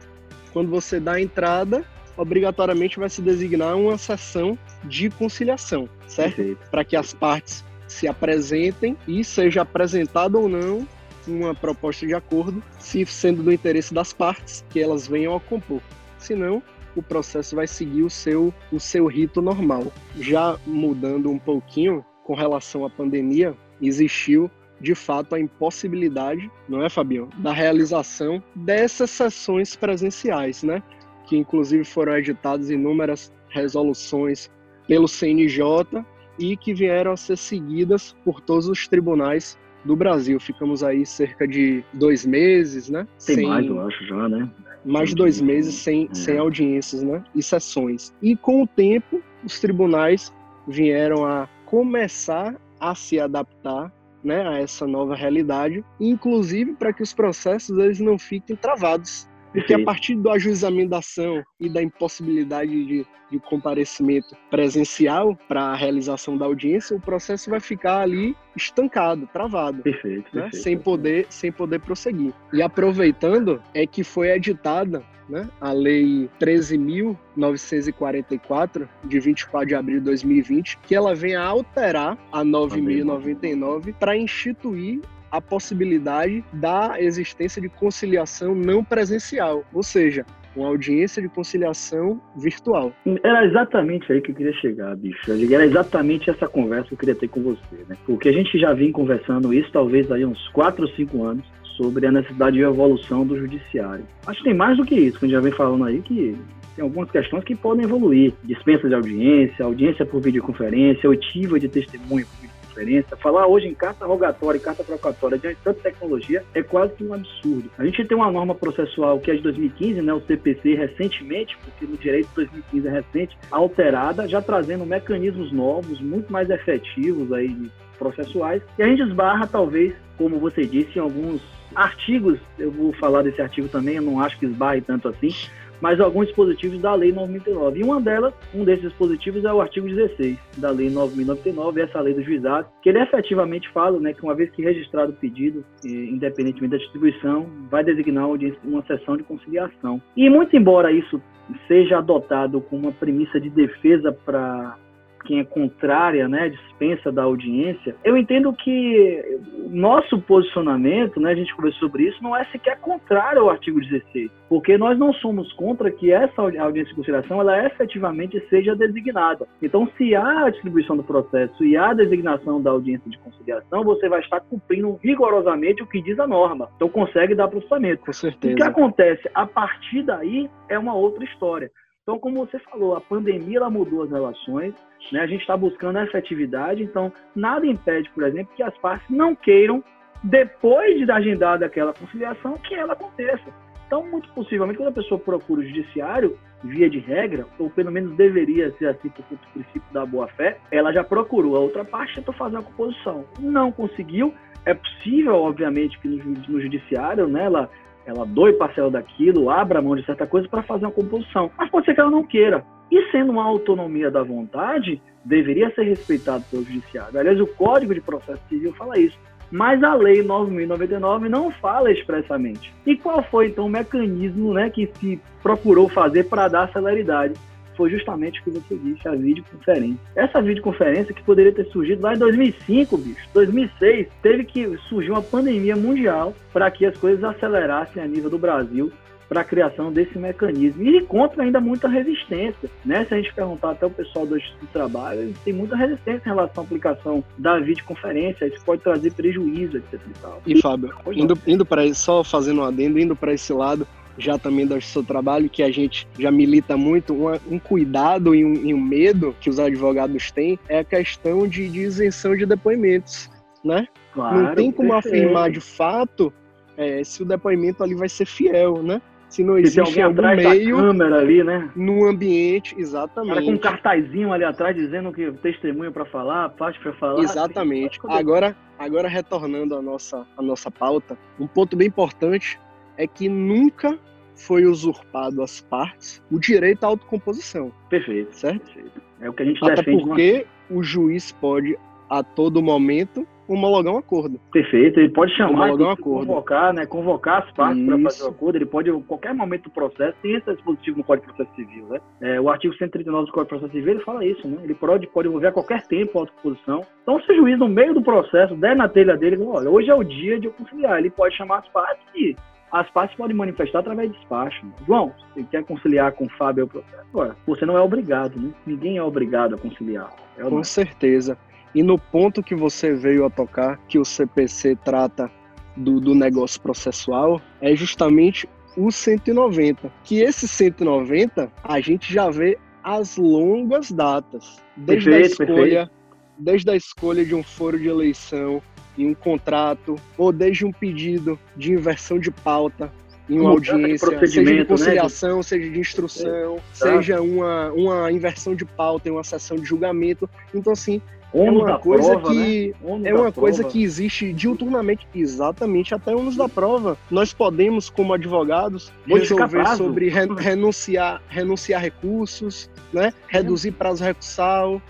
Quando 0.52 0.70
você 0.70 1.00
dá 1.00 1.14
a 1.14 1.20
entrada, 1.20 1.84
obrigatoriamente 2.16 2.98
vai 2.98 3.08
se 3.08 3.22
designar 3.22 3.76
uma 3.76 3.96
sessão 3.96 4.58
de 4.84 5.10
conciliação, 5.10 5.88
certo? 6.06 6.56
Para 6.70 6.84
que 6.84 6.96
as 6.96 7.14
partes 7.14 7.64
se 7.88 8.06
apresentem 8.06 8.96
e 9.08 9.24
seja 9.24 9.62
apresentada 9.62 10.38
ou 10.38 10.48
não 10.48 10.86
uma 11.26 11.54
proposta 11.54 12.06
de 12.06 12.14
acordo, 12.14 12.62
se 12.78 13.04
sendo 13.04 13.42
do 13.42 13.52
interesse 13.52 13.92
das 13.92 14.12
partes 14.12 14.64
que 14.70 14.80
elas 14.80 15.06
venham 15.06 15.34
a 15.34 15.40
compor. 15.40 15.82
Senão, 16.18 16.62
o 16.96 17.02
processo 17.02 17.54
vai 17.54 17.66
seguir 17.66 18.02
o 18.02 18.10
seu, 18.10 18.52
o 18.72 18.80
seu 18.80 19.06
rito 19.06 19.42
normal. 19.42 19.92
Já 20.18 20.58
mudando 20.66 21.30
um 21.30 21.38
pouquinho 21.38 22.04
com 22.24 22.34
relação 22.34 22.84
à 22.84 22.90
pandemia, 22.90 23.54
existiu 23.80 24.50
de 24.80 24.94
fato 24.94 25.34
a 25.34 25.40
impossibilidade, 25.40 26.50
não 26.68 26.84
é, 26.84 26.88
Fabio, 26.88 27.28
da 27.38 27.52
realização 27.52 28.42
dessas 28.54 29.10
sessões 29.10 29.74
presenciais, 29.74 30.62
né? 30.62 30.82
Que 31.26 31.36
inclusive 31.36 31.84
foram 31.84 32.16
editadas 32.16 32.70
inúmeras 32.70 33.32
resoluções 33.48 34.50
pelo 34.86 35.08
CNJ 35.08 36.04
e 36.38 36.56
que 36.56 36.72
vieram 36.72 37.12
a 37.12 37.16
ser 37.16 37.36
seguidas 37.36 38.14
por 38.24 38.40
todos 38.40 38.68
os 38.68 38.86
tribunais 38.86 39.58
do 39.84 39.96
Brasil. 39.96 40.38
Ficamos 40.38 40.82
aí 40.82 41.04
cerca 41.06 41.46
de 41.46 41.84
dois 41.92 42.24
meses, 42.24 42.88
né? 42.88 43.06
Tem 43.24 43.36
sem... 43.36 43.46
mais, 43.46 43.66
eu 43.66 43.80
acho, 43.80 44.06
já, 44.06 44.28
né? 44.28 44.50
Mais 44.84 45.10
de 45.10 45.16
dois 45.16 45.40
meses 45.40 45.74
sem, 45.74 46.08
é. 46.10 46.14
sem 46.14 46.38
audiências, 46.38 47.02
né? 47.02 47.22
E 47.34 47.42
sessões. 47.42 48.14
E 48.22 48.36
com 48.36 48.62
o 48.62 48.66
tempo, 48.66 49.22
os 49.44 49.58
tribunais 49.60 50.32
vieram 50.66 51.24
a 51.24 51.48
começar 51.64 52.54
a 52.80 52.94
se 52.94 53.18
adaptar 53.18 53.92
né, 54.22 54.46
a 54.46 54.58
essa 54.58 54.86
nova 54.86 55.14
realidade, 55.14 55.84
inclusive 56.00 56.74
para 56.74 56.92
que 56.92 57.02
os 57.02 57.12
processos 57.12 57.76
eles 57.78 58.00
não 58.00 58.18
fiquem 58.18 58.56
travados 58.56 59.28
porque 59.52 59.74
a 59.74 59.84
partir 59.84 60.14
do 60.14 60.30
ajuizamento 60.30 60.90
da 60.90 60.98
ação 60.98 61.42
e 61.60 61.68
da 61.68 61.82
impossibilidade 61.82 62.84
de, 62.84 63.04
de 63.30 63.40
comparecimento 63.40 64.36
presencial 64.50 65.36
para 65.48 65.62
a 65.62 65.74
realização 65.74 66.36
da 66.36 66.44
audiência, 66.44 66.96
o 66.96 67.00
processo 67.00 67.50
vai 67.50 67.58
ficar 67.60 68.00
ali 68.00 68.36
estancado, 68.56 69.28
travado, 69.32 69.82
perfeito, 69.82 70.28
né? 70.34 70.42
perfeito. 70.42 70.62
sem 70.62 70.78
poder 70.78 71.26
sem 71.28 71.52
poder 71.52 71.80
prosseguir. 71.80 72.32
E 72.52 72.62
aproveitando 72.62 73.60
é 73.74 73.84
que 73.86 74.04
foi 74.04 74.30
editada 74.30 75.02
né, 75.28 75.48
a 75.60 75.72
Lei 75.72 76.30
13.944, 76.40 78.88
de 79.04 79.20
24 79.20 79.68
de 79.68 79.74
abril 79.74 79.98
de 79.98 80.06
2020, 80.06 80.78
que 80.78 80.94
ela 80.94 81.14
vem 81.14 81.36
a 81.36 81.44
alterar 81.44 82.16
a 82.32 82.42
9.099 82.42 83.92
para 83.94 84.16
instituir 84.16 85.02
a 85.30 85.40
possibilidade 85.40 86.44
da 86.52 87.00
existência 87.00 87.60
de 87.60 87.68
conciliação 87.68 88.54
não 88.54 88.82
presencial, 88.82 89.64
ou 89.72 89.82
seja, 89.82 90.24
uma 90.56 90.68
audiência 90.68 91.22
de 91.22 91.28
conciliação 91.28 92.20
virtual. 92.36 92.92
Era 93.22 93.46
exatamente 93.46 94.12
aí 94.12 94.20
que 94.20 94.30
eu 94.30 94.34
queria 94.34 94.52
chegar, 94.54 94.96
bicho. 94.96 95.30
Era 95.30 95.64
exatamente 95.64 96.30
essa 96.30 96.48
conversa 96.48 96.88
que 96.88 96.94
eu 96.94 96.98
queria 96.98 97.14
ter 97.14 97.28
com 97.28 97.42
você, 97.42 97.76
né? 97.88 97.96
Porque 98.04 98.28
a 98.28 98.32
gente 98.32 98.58
já 98.58 98.72
vinha 98.72 98.92
conversando 98.92 99.54
isso 99.54 99.70
talvez 99.72 100.10
aí 100.10 100.24
uns 100.24 100.48
4 100.48 100.82
ou 100.82 100.90
5 100.90 101.24
anos 101.24 101.44
sobre 101.76 102.06
a 102.06 102.12
necessidade 102.12 102.56
de 102.56 102.62
evolução 102.62 103.24
do 103.24 103.38
judiciário. 103.38 104.04
Acho 104.26 104.38
que 104.38 104.46
tem 104.46 104.54
mais 104.54 104.76
do 104.76 104.84
que 104.84 104.96
isso, 104.96 105.18
que 105.18 105.26
a 105.26 105.28
gente 105.28 105.36
já 105.36 105.40
vem 105.40 105.52
falando 105.52 105.84
aí 105.84 106.00
que 106.02 106.36
tem 106.74 106.82
algumas 106.82 107.10
questões 107.10 107.44
que 107.44 107.54
podem 107.54 107.84
evoluir. 107.84 108.32
Dispensa 108.42 108.88
de 108.88 108.94
audiência, 108.94 109.64
audiência 109.64 110.04
por 110.04 110.20
videoconferência, 110.20 111.08
oitiva 111.08 111.60
de 111.60 111.68
testemunho 111.68 112.26
por 112.26 112.47
diferença. 112.78 113.16
Falar 113.16 113.46
hoje 113.46 113.66
em 113.66 113.74
carta 113.74 114.06
rogatória 114.06 114.58
e 114.58 114.60
carta 114.60 114.84
procatória 114.84 115.38
diante 115.38 115.56
de 115.56 115.62
tanta 115.62 115.80
tecnologia 115.80 116.44
é 116.54 116.62
quase 116.62 116.94
que 116.94 117.04
um 117.04 117.12
absurdo. 117.12 117.70
A 117.76 117.84
gente 117.84 118.04
tem 118.04 118.16
uma 118.16 118.30
norma 118.30 118.54
processual 118.54 119.18
que 119.18 119.30
é 119.30 119.34
de 119.34 119.42
2015, 119.42 120.02
né, 120.02 120.12
o 120.12 120.20
CPC 120.20 120.74
recentemente, 120.74 121.56
porque 121.64 121.86
no 121.86 121.96
direito 121.96 122.28
de 122.28 122.34
2015 122.34 122.86
é 122.86 122.90
recente, 122.90 123.38
alterada, 123.50 124.28
já 124.28 124.40
trazendo 124.40 124.86
mecanismos 124.86 125.52
novos, 125.52 126.00
muito 126.00 126.32
mais 126.32 126.48
efetivos 126.50 127.32
aí 127.32 127.70
processuais. 127.98 128.62
E 128.78 128.82
a 128.82 128.86
gente 128.86 129.02
esbarra, 129.02 129.46
talvez, 129.46 129.94
como 130.16 130.38
você 130.38 130.64
disse, 130.64 130.98
em 130.98 131.02
alguns 131.02 131.42
artigos, 131.74 132.38
eu 132.58 132.70
vou 132.70 132.92
falar 132.94 133.22
desse 133.22 133.42
artigo 133.42 133.68
também, 133.68 133.96
eu 133.96 134.02
não 134.02 134.20
acho 134.20 134.38
que 134.38 134.46
esbarre 134.46 134.80
tanto 134.80 135.08
assim, 135.08 135.34
mas 135.80 136.00
alguns 136.00 136.26
dispositivos 136.26 136.80
da 136.80 136.94
Lei 136.94 137.12
9.099. 137.12 137.76
E 137.76 137.82
uma 137.82 138.00
delas, 138.00 138.34
um 138.54 138.64
desses 138.64 138.82
dispositivos 138.82 139.44
é 139.44 139.52
o 139.52 139.60
artigo 139.60 139.88
16 139.88 140.38
da 140.56 140.70
Lei 140.70 140.90
9.099, 140.90 141.78
essa 141.78 142.00
lei 142.00 142.14
do 142.14 142.22
juizado, 142.22 142.68
que 142.82 142.88
ele 142.88 143.00
efetivamente 143.00 143.68
fala 143.70 143.98
né, 144.00 144.12
que 144.12 144.22
uma 144.22 144.34
vez 144.34 144.50
que 144.50 144.62
registrado 144.62 145.12
o 145.12 145.16
pedido, 145.16 145.64
independentemente 145.84 146.72
da 146.72 146.78
distribuição, 146.78 147.46
vai 147.70 147.84
designar 147.84 148.28
uma 148.28 148.82
sessão 148.86 149.16
de 149.16 149.22
conciliação. 149.22 150.00
E 150.16 150.28
muito 150.28 150.56
embora 150.56 150.92
isso 150.92 151.20
seja 151.66 151.98
adotado 151.98 152.60
como 152.60 152.82
uma 152.82 152.92
premissa 152.92 153.40
de 153.40 153.48
defesa 153.50 154.12
para 154.12 154.76
quem 155.24 155.40
é 155.40 155.44
contrária, 155.44 156.28
né, 156.28 156.48
dispensa 156.48 157.10
da 157.10 157.22
audiência, 157.22 157.96
eu 158.04 158.16
entendo 158.16 158.52
que 158.52 159.40
nosso 159.68 160.20
posicionamento, 160.20 161.20
né, 161.20 161.32
a 161.32 161.34
gente 161.34 161.54
conversou 161.54 161.88
sobre 161.88 162.04
isso, 162.04 162.22
não 162.22 162.36
é 162.36 162.44
sequer 162.46 162.78
contrário 162.80 163.42
ao 163.42 163.50
artigo 163.50 163.80
16, 163.80 164.30
porque 164.48 164.78
nós 164.78 164.98
não 164.98 165.12
somos 165.14 165.52
contra 165.52 165.90
que 165.90 166.12
essa 166.12 166.40
audiência 166.40 166.90
de 166.90 166.94
conciliação 166.94 167.40
ela 167.40 167.66
efetivamente 167.66 168.42
seja 168.48 168.74
designada. 168.74 169.46
Então, 169.62 169.88
se 169.96 170.14
há 170.14 170.46
a 170.46 170.50
distribuição 170.50 170.96
do 170.96 171.04
processo 171.04 171.64
e 171.64 171.76
há 171.76 171.90
a 171.90 171.94
designação 171.94 172.60
da 172.60 172.70
audiência 172.70 173.10
de 173.10 173.18
conciliação, 173.18 173.84
você 173.84 174.08
vai 174.08 174.20
estar 174.20 174.40
cumprindo 174.40 174.98
rigorosamente 175.02 175.82
o 175.82 175.86
que 175.86 176.02
diz 176.02 176.18
a 176.18 176.26
norma. 176.26 176.68
Então, 176.76 176.88
consegue 176.88 177.34
dar 177.34 177.48
processamento. 177.48 178.06
Com 178.06 178.12
certeza. 178.12 178.54
O 178.54 178.56
que 178.56 178.62
acontece 178.62 179.30
a 179.34 179.46
partir 179.46 180.02
daí 180.02 180.48
é 180.68 180.78
uma 180.78 180.94
outra 180.94 181.24
história. 181.24 181.70
Então, 182.08 182.18
como 182.18 182.46
você 182.46 182.58
falou, 182.60 182.96
a 182.96 183.02
pandemia 183.02 183.58
ela 183.58 183.68
mudou 183.68 184.02
as 184.02 184.10
relações, 184.10 184.72
né? 185.12 185.20
A 185.20 185.26
gente 185.26 185.42
está 185.42 185.54
buscando 185.54 185.98
essa 185.98 186.16
atividade, 186.16 186.82
então 186.82 187.12
nada 187.36 187.66
impede, 187.66 188.08
por 188.14 188.24
exemplo, 188.24 188.50
que 188.56 188.62
as 188.62 188.74
partes 188.78 189.06
não 189.10 189.34
queiram, 189.34 189.84
depois 190.24 190.96
de 190.96 191.12
agendada 191.12 191.66
aquela 191.66 191.92
conciliação, 191.92 192.56
que 192.66 192.74
ela 192.74 192.94
aconteça. 192.94 193.44
Então, 193.86 194.08
muito 194.08 194.26
possivelmente, 194.30 194.78
quando 194.78 194.88
a 194.88 194.92
pessoa 194.92 195.20
procura 195.20 195.60
o 195.60 195.64
judiciário, 195.66 196.38
via 196.64 196.88
de 196.88 196.98
regra, 196.98 197.46
ou 197.58 197.68
pelo 197.68 197.92
menos 197.92 198.16
deveria 198.16 198.72
ser 198.78 198.86
assim 198.86 199.10
por 199.10 199.22
princípio 199.52 199.92
da 199.92 200.06
boa-fé, 200.06 200.56
ela 200.70 200.90
já 200.94 201.04
procurou 201.04 201.56
a 201.56 201.60
outra 201.60 201.84
parte 201.84 202.12
e 202.12 202.14
tentou 202.16 202.32
fazer 202.32 202.56
uma 202.56 202.62
composição. 202.62 203.26
Não 203.38 203.70
conseguiu, 203.70 204.32
É 204.64 204.72
possível, 204.72 205.34
obviamente, 205.34 205.98
que 205.98 206.08
no, 206.08 206.24
no 206.24 206.60
judiciário, 206.60 207.28
né, 207.28 207.44
ela, 207.44 207.70
ela 208.10 208.24
doe 208.24 208.52
parcela 208.54 208.90
daquilo, 208.90 209.50
abra 209.50 209.82
mão 209.82 209.94
de 209.94 210.04
certa 210.04 210.26
coisa 210.26 210.48
para 210.48 210.62
fazer 210.62 210.86
uma 210.86 210.92
composição. 210.92 211.50
Mas 211.58 211.70
pode 211.70 211.86
ser 211.86 211.94
que 211.94 212.00
ela 212.00 212.10
não 212.10 212.24
queira. 212.24 212.64
E 212.90 213.10
sendo 213.10 213.32
uma 213.32 213.44
autonomia 213.44 214.10
da 214.10 214.22
vontade, 214.22 215.00
deveria 215.24 215.70
ser 215.74 215.82
respeitado 215.82 216.44
pelo 216.50 216.64
judiciário. 216.64 217.18
Aliás, 217.18 217.38
o 217.40 217.46
Código 217.46 217.94
de 217.94 218.00
Processo 218.00 218.40
Civil 218.48 218.72
fala 218.74 218.98
isso. 218.98 219.18
Mas 219.50 219.82
a 219.82 219.94
Lei 219.94 220.22
9.099 220.22 221.28
não 221.28 221.50
fala 221.50 221.90
expressamente. 221.90 222.72
E 222.86 222.96
qual 222.96 223.22
foi, 223.22 223.48
então, 223.48 223.66
o 223.66 223.70
mecanismo 223.70 224.52
né, 224.52 224.68
que 224.68 224.90
se 224.94 225.20
procurou 225.42 225.88
fazer 225.88 226.24
para 226.24 226.48
dar 226.48 226.70
celeridade? 226.72 227.34
Foi 227.78 227.90
justamente 227.90 228.40
o 228.40 228.42
que 228.42 228.50
você 228.50 228.74
disse, 228.74 229.06
a 229.06 229.12
videoconferência. 229.12 230.00
Essa 230.16 230.42
videoconferência 230.42 231.14
que 231.14 231.22
poderia 231.22 231.52
ter 231.52 231.64
surgido 231.66 232.02
lá 232.02 232.12
em 232.12 232.18
2005, 232.18 232.98
bicho, 232.98 233.28
2006, 233.32 234.08
teve 234.20 234.44
que 234.44 234.76
surgir 234.88 235.12
uma 235.12 235.22
pandemia 235.22 235.76
mundial 235.76 236.34
para 236.52 236.68
que 236.72 236.84
as 236.84 236.98
coisas 236.98 237.22
acelerassem 237.22 238.02
a 238.02 238.06
nível 238.06 238.28
do 238.28 238.36
Brasil 238.36 238.92
para 239.28 239.42
a 239.42 239.44
criação 239.44 239.92
desse 239.92 240.18
mecanismo. 240.18 240.82
E 240.82 240.96
encontra 240.96 241.42
ainda 241.42 241.60
muita 241.60 241.86
resistência. 241.86 242.68
Né? 242.84 243.04
Se 243.04 243.14
a 243.14 243.16
gente 243.18 243.32
perguntar 243.32 243.72
até 243.72 243.86
o 243.86 243.90
pessoal 243.90 244.26
do 244.26 244.36
Instituto 244.36 244.60
do 244.60 244.72
Trabalho, 244.72 245.34
têm 245.44 245.52
muita 245.52 245.76
resistência 245.76 246.22
em 246.24 246.28
relação 246.30 246.64
à 246.64 246.66
aplicação 246.66 247.22
da 247.36 247.58
videoconferência. 247.58 248.46
Isso 248.46 248.64
pode 248.64 248.82
trazer 248.82 249.12
prejuízo, 249.12 249.76
etc. 249.76 249.94
E, 249.94 250.20
tal. 250.20 250.42
e 250.46 250.60
Fábio, 250.60 250.94
indo, 251.12 251.38
indo 251.46 251.64
para 251.64 251.92
só 251.94 252.24
fazendo 252.24 252.62
um 252.62 252.64
adendo, 252.64 252.98
indo 252.98 253.14
para 253.14 253.32
esse 253.32 253.52
lado, 253.52 253.86
já 254.18 254.36
também 254.36 254.66
do 254.66 254.80
seu 254.80 255.02
trabalho, 255.02 255.48
que 255.48 255.62
a 255.62 255.70
gente 255.70 256.06
já 256.18 256.30
milita 256.30 256.76
muito, 256.76 257.14
uma, 257.14 257.40
um 257.50 257.58
cuidado 257.58 258.34
e 258.34 258.44
um, 258.44 258.54
e 258.54 258.74
um, 258.74 258.80
medo 258.80 259.34
que 259.40 259.48
os 259.48 259.58
advogados 259.58 260.30
têm 260.30 260.58
é 260.68 260.80
a 260.80 260.84
questão 260.84 261.46
de, 261.46 261.68
de 261.68 261.80
isenção 261.80 262.36
de 262.36 262.44
depoimentos, 262.44 263.30
né? 263.64 263.86
Claro, 264.12 264.42
Não 264.42 264.54
tem 264.54 264.72
como 264.72 264.90
perfeito. 264.90 265.14
afirmar 265.14 265.50
de 265.50 265.60
fato 265.60 266.32
é, 266.76 267.02
se 267.04 267.22
o 267.22 267.26
depoimento 267.26 267.82
ali 267.82 267.94
vai 267.94 268.08
ser 268.08 268.26
fiel, 268.26 268.82
né? 268.82 269.00
Se 269.28 269.44
não 269.44 269.58
existe 269.58 269.92
se 269.92 270.00
algum 270.00 270.22
meio 270.34 270.76
câmera 270.76 271.18
ali, 271.18 271.44
né? 271.44 271.70
No 271.76 272.06
ambiente, 272.06 272.74
exatamente. 272.78 273.34
Cara 273.34 273.44
com 273.44 273.52
um 273.52 273.58
cartazinho 273.58 274.32
ali 274.32 274.42
atrás 274.42 274.74
dizendo 274.74 275.12
que 275.12 275.30
testemunho 275.32 275.92
para 275.92 276.06
falar, 276.06 276.48
parte 276.50 276.80
para 276.80 276.94
falar. 276.94 277.20
Exatamente. 277.22 278.00
Agora, 278.08 278.56
agora 278.78 279.06
retornando 279.06 279.76
à 279.76 279.82
nossa, 279.82 280.26
à 280.34 280.40
nossa 280.40 280.70
pauta, 280.70 281.18
um 281.38 281.46
ponto 281.46 281.76
bem 281.76 281.88
importante 281.88 282.58
é 282.98 283.06
que 283.06 283.28
nunca 283.28 283.98
foi 284.34 284.66
usurpado 284.66 285.42
às 285.42 285.60
partes 285.60 286.22
o 286.30 286.38
direito 286.38 286.84
à 286.84 286.88
autocomposição. 286.88 287.72
Perfeito. 287.88 288.34
Certo? 288.34 288.64
Perfeito. 288.64 289.00
É 289.20 289.30
o 289.30 289.32
que 289.32 289.42
a 289.42 289.46
gente 289.46 289.64
Até 289.64 289.76
defende. 289.76 290.04
porque 290.04 290.46
uma... 290.68 290.80
o 290.80 290.82
juiz 290.82 291.32
pode, 291.32 291.76
a 292.10 292.22
todo 292.22 292.62
momento, 292.62 293.26
homologar 293.48 293.94
um 293.94 293.98
acordo. 293.98 294.38
Perfeito, 294.52 295.00
ele 295.00 295.08
pode 295.08 295.34
chamar, 295.34 295.70
um 295.70 295.90
acordo. 295.90 296.26
convocar, 296.26 296.72
né, 296.72 296.86
convocar 296.86 297.42
as 297.42 297.50
partes 297.52 297.84
para 297.84 297.98
fazer 297.98 298.24
o 298.24 298.28
acordo, 298.28 298.56
ele 298.56 298.66
pode, 298.66 298.90
em 298.90 299.02
qualquer 299.02 299.34
momento 299.34 299.64
do 299.64 299.70
processo, 299.70 300.16
tem 300.22 300.34
esse 300.34 300.52
dispositivo 300.52 300.98
no 300.98 301.04
Código 301.04 301.26
de 301.26 301.34
Processo 301.34 301.56
Civil, 301.56 301.86
né? 301.86 301.98
É, 302.20 302.40
o 302.40 302.50
artigo 302.50 302.74
139 302.76 303.26
do 303.26 303.32
Código 303.32 303.44
de 303.44 303.48
Processo 303.48 303.72
Civil, 303.72 303.94
ele 303.94 304.04
fala 304.04 304.24
isso, 304.24 304.46
né? 304.46 304.58
Ele 304.62 304.74
pode, 304.74 305.06
pode 305.08 305.28
envolver 305.28 305.46
a 305.48 305.52
qualquer 305.52 305.82
tempo 305.86 306.18
a 306.18 306.22
autocomposição. 306.22 306.82
Então, 307.02 307.20
se 307.22 307.32
o 307.32 307.36
juiz, 307.36 307.58
no 307.58 307.68
meio 307.68 307.94
do 307.94 308.02
processo, 308.02 308.54
der 308.54 308.76
na 308.76 308.88
telha 308.88 309.16
dele, 309.16 309.42
olha, 309.42 309.70
hoje 309.70 309.90
é 309.90 309.94
o 309.94 310.04
dia 310.04 310.38
de 310.38 310.46
eu 310.46 310.52
conciliar, 310.52 310.98
ele 310.98 311.10
pode 311.10 311.34
chamar 311.34 311.58
as 311.60 311.68
partes 311.68 312.04
e 312.14 312.36
as 312.72 312.88
partes 312.90 313.16
podem 313.16 313.36
manifestar 313.36 313.80
através 313.80 314.10
de 314.10 314.18
despacho. 314.18 314.66
João, 314.86 315.12
você 315.34 315.44
quer 315.44 315.64
conciliar 315.64 316.12
com 316.12 316.26
o 316.26 316.30
Fábio? 316.30 316.70
Ué, 317.14 317.32
você 317.46 317.64
não 317.64 317.76
é 317.76 317.80
obrigado, 317.80 318.38
né? 318.38 318.52
Ninguém 318.66 318.98
é 318.98 319.02
obrigado 319.02 319.54
a 319.54 319.58
conciliar. 319.58 320.10
É 320.36 320.42
com 320.42 320.62
certeza. 320.62 321.38
E 321.74 321.82
no 321.82 321.98
ponto 321.98 322.42
que 322.42 322.54
você 322.54 322.94
veio 322.94 323.24
a 323.24 323.30
tocar, 323.30 323.78
que 323.88 323.98
o 323.98 324.04
CPC 324.04 324.76
trata 324.76 325.30
do, 325.76 326.00
do 326.00 326.14
negócio 326.14 326.60
processual, 326.60 327.40
é 327.60 327.74
justamente 327.74 328.48
o 328.76 328.90
190. 328.90 329.90
Que 330.04 330.20
esse 330.20 330.46
190 330.46 331.50
a 331.62 331.80
gente 331.80 332.12
já 332.12 332.30
vê 332.30 332.58
as 332.82 333.16
longas 333.16 333.90
datas. 333.90 334.62
Desde 334.76 335.10
perfeito, 335.10 335.42
a 335.42 335.44
escolha, 335.44 335.86
perfeito. 335.86 335.92
desde 336.38 336.70
a 336.70 336.76
escolha 336.76 337.24
de 337.24 337.34
um 337.34 337.42
foro 337.42 337.78
de 337.78 337.88
eleição 337.88 338.62
em 338.98 339.06
um 339.06 339.14
contrato, 339.14 339.96
ou 340.16 340.32
desde 340.32 340.66
um 340.66 340.72
pedido 340.72 341.38
de 341.56 341.72
inversão 341.72 342.18
de 342.18 342.30
pauta 342.30 342.92
em 343.28 343.38
uma 343.38 343.50
audiência, 343.50 344.18
seja 344.18 344.42
de 344.42 344.54
né, 344.54 344.64
conciliação, 344.64 345.36
né? 345.36 345.42
seja 345.42 345.70
de 345.70 345.78
instrução, 345.78 346.56
é, 346.56 346.60
seja 346.72 347.20
uma, 347.20 347.70
uma 347.72 348.10
inversão 348.10 348.54
de 348.54 348.64
pauta 348.64 349.08
em 349.08 349.12
uma 349.12 349.22
sessão 349.22 349.56
de 349.56 349.64
julgamento. 349.64 350.28
Então, 350.54 350.72
assim, 350.72 351.02
é 351.34 351.50
uma 351.50 351.78
coisa 351.78 352.18
prova, 352.18 352.30
que 352.30 352.74
né? 352.82 353.10
é 353.10 353.14
uma 353.14 353.30
coisa 353.30 353.62
que 353.64 353.82
existe 353.82 354.32
diuturnamente, 354.32 355.06
exatamente 355.14 355.94
até 355.94 356.14
ônus 356.14 356.36
da 356.36 356.48
prova. 356.48 356.96
Nós 357.10 357.32
podemos, 357.32 357.90
como 357.90 358.14
advogados, 358.14 358.92
resolver 359.06 359.76
sobre 359.76 360.08
re 360.08 360.26
renunciar, 360.36 361.22
renunciar 361.28 361.82
recursos, 361.82 362.70
né? 362.92 363.12
Reduzir 363.26 363.72
prazo 363.72 364.04
recursal, 364.04 364.80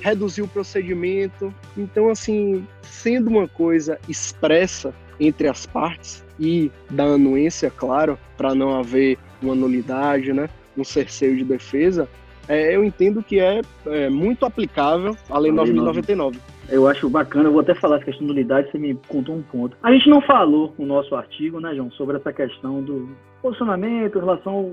reduzir 0.00 0.42
o 0.42 0.48
procedimento. 0.48 1.52
Então, 1.76 2.08
assim, 2.08 2.66
sendo 2.82 3.28
uma 3.28 3.48
coisa 3.48 3.98
expressa 4.08 4.94
entre 5.18 5.48
as 5.48 5.66
partes 5.66 6.24
e 6.38 6.70
da 6.90 7.04
anuência, 7.04 7.70
claro, 7.70 8.18
para 8.36 8.54
não 8.54 8.78
haver 8.78 9.18
uma 9.42 9.54
nulidade, 9.54 10.32
né? 10.32 10.48
Um 10.76 10.84
cerceio 10.84 11.36
de 11.36 11.44
defesa, 11.44 12.08
é, 12.48 12.74
eu 12.74 12.84
entendo 12.84 13.22
que 13.22 13.40
é, 13.40 13.60
é, 13.86 14.08
muito 14.08 14.44
aplicável 14.44 15.16
a 15.30 15.38
Lei 15.38 15.52
9.099. 15.52 16.36
Eu 16.68 16.88
acho 16.88 17.10
bacana, 17.10 17.48
eu 17.48 17.52
vou 17.52 17.60
até 17.60 17.74
falar 17.74 17.96
essa 17.96 18.06
questão 18.06 18.26
da 18.26 18.32
unidade, 18.32 18.70
você 18.70 18.78
me 18.78 18.94
contou 19.08 19.34
um 19.34 19.42
ponto. 19.42 19.76
A 19.82 19.92
gente 19.92 20.08
não 20.08 20.20
falou 20.22 20.74
no 20.78 20.86
nosso 20.86 21.14
artigo, 21.14 21.60
né, 21.60 21.74
João, 21.74 21.90
sobre 21.90 22.16
essa 22.16 22.32
questão 22.32 22.82
do 22.82 23.08
posicionamento 23.42 24.16
em 24.16 24.20
relação 24.20 24.54
ao 24.54 24.72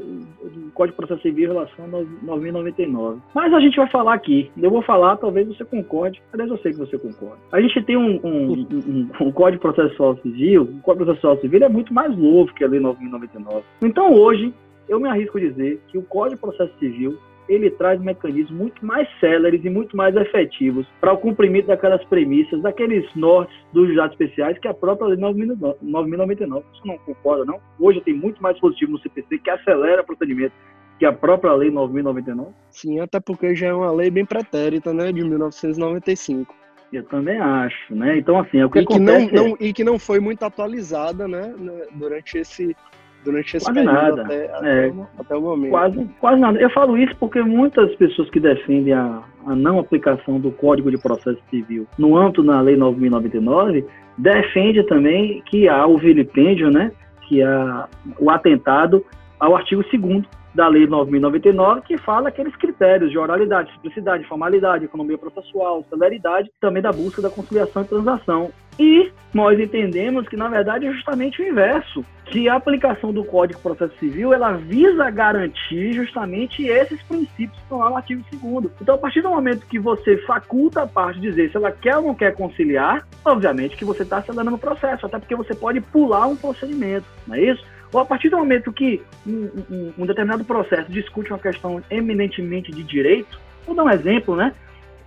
Código 0.74 0.94
de 0.94 1.06
Processo 1.06 1.22
Civil 1.22 1.50
em 1.50 1.54
relação 1.54 1.86
ao 1.92 2.38
9.099. 2.38 3.20
Mas 3.36 3.54
a 3.54 3.60
gente 3.60 3.76
vai 3.76 3.90
falar 3.90 4.14
aqui. 4.14 4.50
Eu 4.56 4.72
vou 4.72 4.82
falar, 4.82 5.18
talvez 5.18 5.46
você 5.50 5.66
concorde. 5.66 6.22
Aliás, 6.32 6.50
eu 6.50 6.58
sei 6.60 6.72
que 6.72 6.78
você 6.78 6.98
concorda. 6.98 7.38
A 7.52 7.60
gente 7.60 7.82
tem 7.82 7.98
um, 7.98 8.22
um, 8.24 8.52
um, 8.54 9.10
um 9.20 9.32
Código 9.32 9.62
Processual 9.62 10.18
Civil. 10.22 10.64
O 10.64 10.80
Código 10.80 11.04
Processual 11.04 11.38
Civil 11.42 11.66
é 11.66 11.70
muito 11.70 11.94
mais 11.94 12.18
novo 12.18 12.54
que 12.54 12.64
a 12.64 12.68
Lei 12.70 12.80
9.099. 12.80 13.64
Então, 13.82 14.14
hoje, 14.14 14.54
eu 14.88 15.02
me 15.02 15.10
arrisco 15.10 15.38
a 15.38 15.42
dizer 15.42 15.82
que 15.90 15.98
o 15.98 16.04
Código 16.04 16.36
de 16.36 16.42
Processo 16.42 16.80
Civil 16.80 17.18
ele 17.52 17.70
traz 17.72 18.00
mecanismos 18.00 18.58
muito 18.58 18.86
mais 18.86 19.08
céleres 19.20 19.64
e 19.66 19.70
muito 19.70 19.96
mais 19.96 20.16
efetivos 20.16 20.88
para 21.02 21.12
o 21.12 21.18
cumprimento 21.18 21.68
daquelas 21.68 22.04
premissas, 22.06 22.62
daqueles 22.62 23.06
nortes 23.14 23.54
dos 23.74 23.88
juizados 23.88 24.14
especiais 24.14 24.58
que 24.58 24.70
a 24.70 24.74
própria 24.74 25.10
Lei 25.10 25.18
9.099. 25.18 26.64
Você 26.72 26.88
não 26.88 26.98
concorda, 27.00 27.44
não? 27.44 27.60
Hoje 27.78 28.00
tem 28.02 28.14
muito 28.14 28.42
mais 28.42 28.58
positivo 28.58 28.94
no 28.94 29.00
CPC 29.00 29.40
que 29.40 29.50
acelera 29.50 30.02
o 30.02 30.06
procedimento 30.06 30.54
que 30.98 31.06
a 31.06 31.12
própria 31.12 31.54
Lei 31.54 31.70
9.099? 31.70 32.48
Sim, 32.70 33.00
até 33.02 33.20
porque 33.20 33.54
já 33.54 33.68
é 33.68 33.74
uma 33.74 33.92
lei 33.92 34.10
bem 34.10 34.26
pretérita, 34.26 34.94
né, 34.94 35.12
de 35.12 35.22
1995. 35.22 36.56
Eu 36.94 37.04
também 37.06 37.38
acho, 37.38 37.94
né? 37.96 38.18
Então, 38.18 38.40
assim, 38.40 38.60
é 38.60 38.66
o 38.66 38.70
que 38.70 38.80
e 38.80 38.84
acontece... 38.84 39.28
Que 39.28 39.36
não, 39.36 39.50
não, 39.50 39.58
e 39.60 39.74
que 39.74 39.84
não 39.84 40.00
foi 40.00 40.20
muito 40.20 40.44
atualizada, 40.44 41.28
né, 41.28 41.54
durante 41.96 42.38
esse 42.38 42.76
durante 43.24 43.58
esse 43.58 43.66
quase 43.66 43.80
período 43.80 43.94
nada. 43.94 44.22
Até, 44.24 44.46
até, 44.46 44.88
é, 44.88 44.90
o, 44.90 45.08
até, 45.20 45.36
o, 45.36 45.42
momento. 45.42 45.72
Quase, 45.72 46.10
quase 46.20 46.42
nada. 46.42 46.60
Eu 46.60 46.70
falo 46.70 46.98
isso 46.98 47.16
porque 47.20 47.42
muitas 47.42 47.94
pessoas 47.96 48.30
que 48.30 48.40
defendem 48.40 48.94
a, 48.94 49.22
a 49.46 49.56
não 49.56 49.80
aplicação 49.80 50.40
do 50.40 50.52
Código 50.52 50.92
de 50.92 50.98
Processo 50.98 51.40
Civil 51.50 51.88
no 51.98 52.18
âmbito 52.18 52.44
da 52.44 52.62
Lei 52.62 52.76
9.099 52.76 53.86
defende 54.18 54.84
também 54.84 55.42
que 55.46 55.68
há 55.68 55.86
o 55.86 55.98
vilipêndio, 55.98 56.70
né, 56.70 56.92
que 57.28 57.42
há 57.42 57.88
o 58.20 58.30
atentado 58.30 59.04
ao 59.40 59.56
artigo 59.56 59.84
2 59.84 60.24
da 60.54 60.68
Lei 60.68 60.86
9.099, 60.86 61.82
que 61.84 61.98
fala 61.98 62.30
aqueles 62.30 62.56
critérios 62.56 63.10
de 63.10 63.18
oralidade, 63.18 63.72
simplicidade, 63.74 64.28
formalidade, 64.28 64.86
economia 64.86 65.18
processual, 65.18 65.84
celeridade, 65.90 66.52
também 66.60 66.84
da 66.84 66.92
busca 66.92 67.22
da 67.22 67.30
conciliação 67.30 67.82
e 67.82 67.86
transação. 67.86 68.52
E 68.82 69.12
nós 69.32 69.60
entendemos 69.60 70.28
que, 70.28 70.36
na 70.36 70.48
verdade, 70.48 70.88
é 70.88 70.92
justamente 70.92 71.40
o 71.40 71.48
inverso, 71.48 72.04
que 72.26 72.50
a 72.50 72.56
aplicação 72.56 73.14
do 73.14 73.24
Código 73.24 73.60
de 73.60 73.64
Processo 73.64 73.94
Civil, 74.00 74.34
ela 74.34 74.54
visa 74.54 75.08
garantir 75.12 75.94
justamente 75.94 76.66
esses 76.66 77.00
princípios 77.04 77.56
que 77.56 77.62
estão 77.62 77.78
lá 77.78 77.92
no 77.92 77.98
artigo 77.98 78.24
2 78.32 78.72
Então, 78.82 78.96
a 78.96 78.98
partir 78.98 79.22
do 79.22 79.30
momento 79.30 79.68
que 79.68 79.78
você 79.78 80.18
faculta 80.26 80.82
a 80.82 80.88
parte 80.88 81.20
dizer 81.20 81.52
se 81.52 81.58
ela 81.58 81.72
quer 81.72 81.98
ou 81.98 82.08
não 82.08 82.16
quer 82.16 82.34
conciliar, 82.34 83.08
obviamente 83.24 83.78
que 83.78 83.86
você 83.86 84.02
está 84.02 84.18
acelerando 84.18 84.56
o 84.56 84.60
processo, 84.60 85.06
até 85.06 85.20
porque 85.20 85.36
você 85.36 85.54
pode 85.54 85.80
pular 85.80 86.26
um 86.26 86.36
procedimento, 86.36 87.06
não 87.28 87.36
é 87.36 87.42
isso? 87.42 87.64
ou 87.94 88.00
a 88.00 88.06
partir 88.06 88.30
do 88.30 88.38
momento 88.38 88.72
que 88.72 89.04
um, 89.28 89.50
um, 89.70 89.94
um, 90.00 90.06
determinado 90.06 90.46
processo 90.46 90.90
discute 90.90 91.30
uma 91.30 91.38
questão 91.38 91.84
eminentemente 91.92 92.72
de 92.72 92.84
direito, 92.84 93.38
vou 93.68 93.76
dar 93.76 93.84
um 93.84 93.90
exemplo, 93.90 94.34
né? 94.34 94.54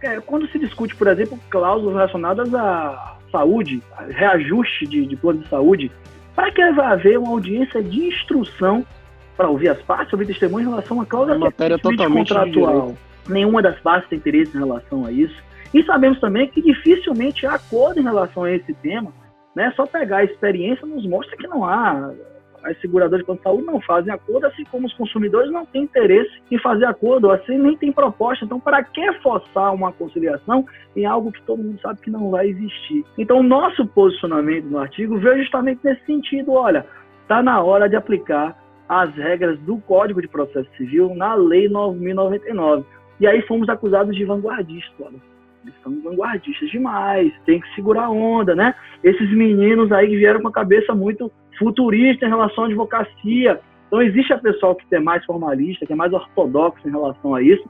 É, 0.02 0.21
quando 0.21 0.47
se 0.49 0.59
discute, 0.59 0.95
por 0.95 1.07
exemplo, 1.07 1.38
cláusulas 1.49 1.95
relacionadas 1.95 2.54
à 2.54 3.16
saúde, 3.34 3.82
reajuste 4.10 4.86
de, 4.86 5.04
de 5.04 5.16
plano 5.16 5.40
de 5.40 5.48
saúde, 5.48 5.90
para 6.36 6.52
que 6.52 6.70
vai 6.72 6.86
haver 6.86 7.18
uma 7.18 7.30
audiência 7.30 7.82
de 7.82 8.06
instrução 8.06 8.86
para 9.36 9.48
ouvir 9.48 9.68
as 9.68 9.82
partes, 9.82 10.12
ouvir 10.12 10.26
testemunho 10.26 10.66
em 10.66 10.70
relação 10.70 11.00
à 11.00 11.06
cláusula 11.06 11.36
matéria 11.36 11.76
totalmente 11.78 12.32
contratual? 12.32 12.94
Nenhuma 13.28 13.60
das 13.60 13.78
partes 13.80 14.08
tem 14.08 14.18
interesse 14.18 14.56
em 14.56 14.60
relação 14.60 15.04
a 15.04 15.10
isso. 15.10 15.34
E 15.72 15.82
sabemos 15.82 16.20
também 16.20 16.46
que 16.46 16.62
dificilmente 16.62 17.44
há 17.46 17.54
acordo 17.54 17.98
em 17.98 18.04
relação 18.04 18.44
a 18.44 18.52
esse 18.52 18.72
tema. 18.74 19.12
Né? 19.56 19.72
Só 19.74 19.86
pegar 19.86 20.18
a 20.18 20.24
experiência 20.24 20.86
nos 20.86 21.04
mostra 21.06 21.36
que 21.36 21.48
não 21.48 21.64
há 21.64 22.12
as 22.64 22.80
seguradoras 22.80 23.25
de 23.25 23.33
de 23.35 23.42
saúde 23.42 23.66
não 23.66 23.80
fazem 23.80 24.12
acordo, 24.12 24.47
assim 24.47 24.64
como 24.64 24.87
os 24.87 24.92
consumidores 24.94 25.50
não 25.50 25.66
têm 25.66 25.83
interesse 25.83 26.30
em 26.50 26.59
fazer 26.59 26.87
acordo, 26.87 27.30
assim 27.30 27.59
nem 27.59 27.76
tem 27.76 27.92
proposta. 27.92 28.44
Então, 28.44 28.59
para 28.59 28.83
que 28.83 29.12
forçar 29.14 29.75
uma 29.75 29.92
conciliação 29.92 30.64
em 30.97 31.04
algo 31.04 31.33
que 31.33 31.42
todo 31.42 31.62
mundo 31.62 31.80
sabe 31.80 32.00
que 32.00 32.11
não 32.11 32.30
vai 32.30 32.49
existir? 32.49 33.04
Então, 33.18 33.38
o 33.38 33.42
nosso 33.42 33.87
posicionamento 33.87 34.64
no 34.64 34.78
artigo 34.78 35.18
veio 35.18 35.38
justamente 35.38 35.80
nesse 35.85 36.04
sentido. 36.06 36.52
Olha, 36.52 36.87
está 37.23 37.42
na 37.42 37.62
hora 37.62 37.88
de 37.88 37.97
aplicar 37.97 38.56
as 38.88 39.14
regras 39.14 39.59
do 39.61 39.78
Código 39.78 40.21
de 40.21 40.28
Processo 40.28 40.68
Civil 40.76 41.14
na 41.14 41.35
Lei 41.35 41.68
9.099. 41.68 42.85
E 43.21 43.26
aí 43.26 43.42
fomos 43.42 43.68
acusados 43.68 44.14
de 44.14 44.25
vanguardistas. 44.25 44.94
Olha, 45.00 45.16
eles 45.62 45.75
são 45.83 46.00
vanguardistas 46.02 46.71
demais, 46.71 47.33
tem 47.47 47.61
que 47.61 47.75
segurar 47.75 48.04
a 48.04 48.11
onda, 48.11 48.54
né? 48.54 48.75
Esses 49.02 49.30
meninos 49.33 49.90
aí 49.92 50.09
que 50.09 50.16
vieram 50.16 50.42
com 50.42 50.49
a 50.49 50.52
cabeça 50.52 50.94
muito 50.94 51.33
futurista 51.58 52.26
em 52.26 52.28
relação 52.28 52.64
à 52.64 52.66
advocacia. 52.66 53.61
Então 53.87 54.02
existe 54.02 54.32
a 54.32 54.38
pessoa 54.38 54.75
que 54.75 54.94
é 54.94 55.00
mais 55.00 55.25
formalista, 55.25 55.87
que 55.87 55.92
é 55.92 55.96
mais 55.96 56.12
ortodoxo 56.12 56.87
em 56.87 56.90
relação 56.90 57.34
a 57.34 57.42
isso. 57.42 57.64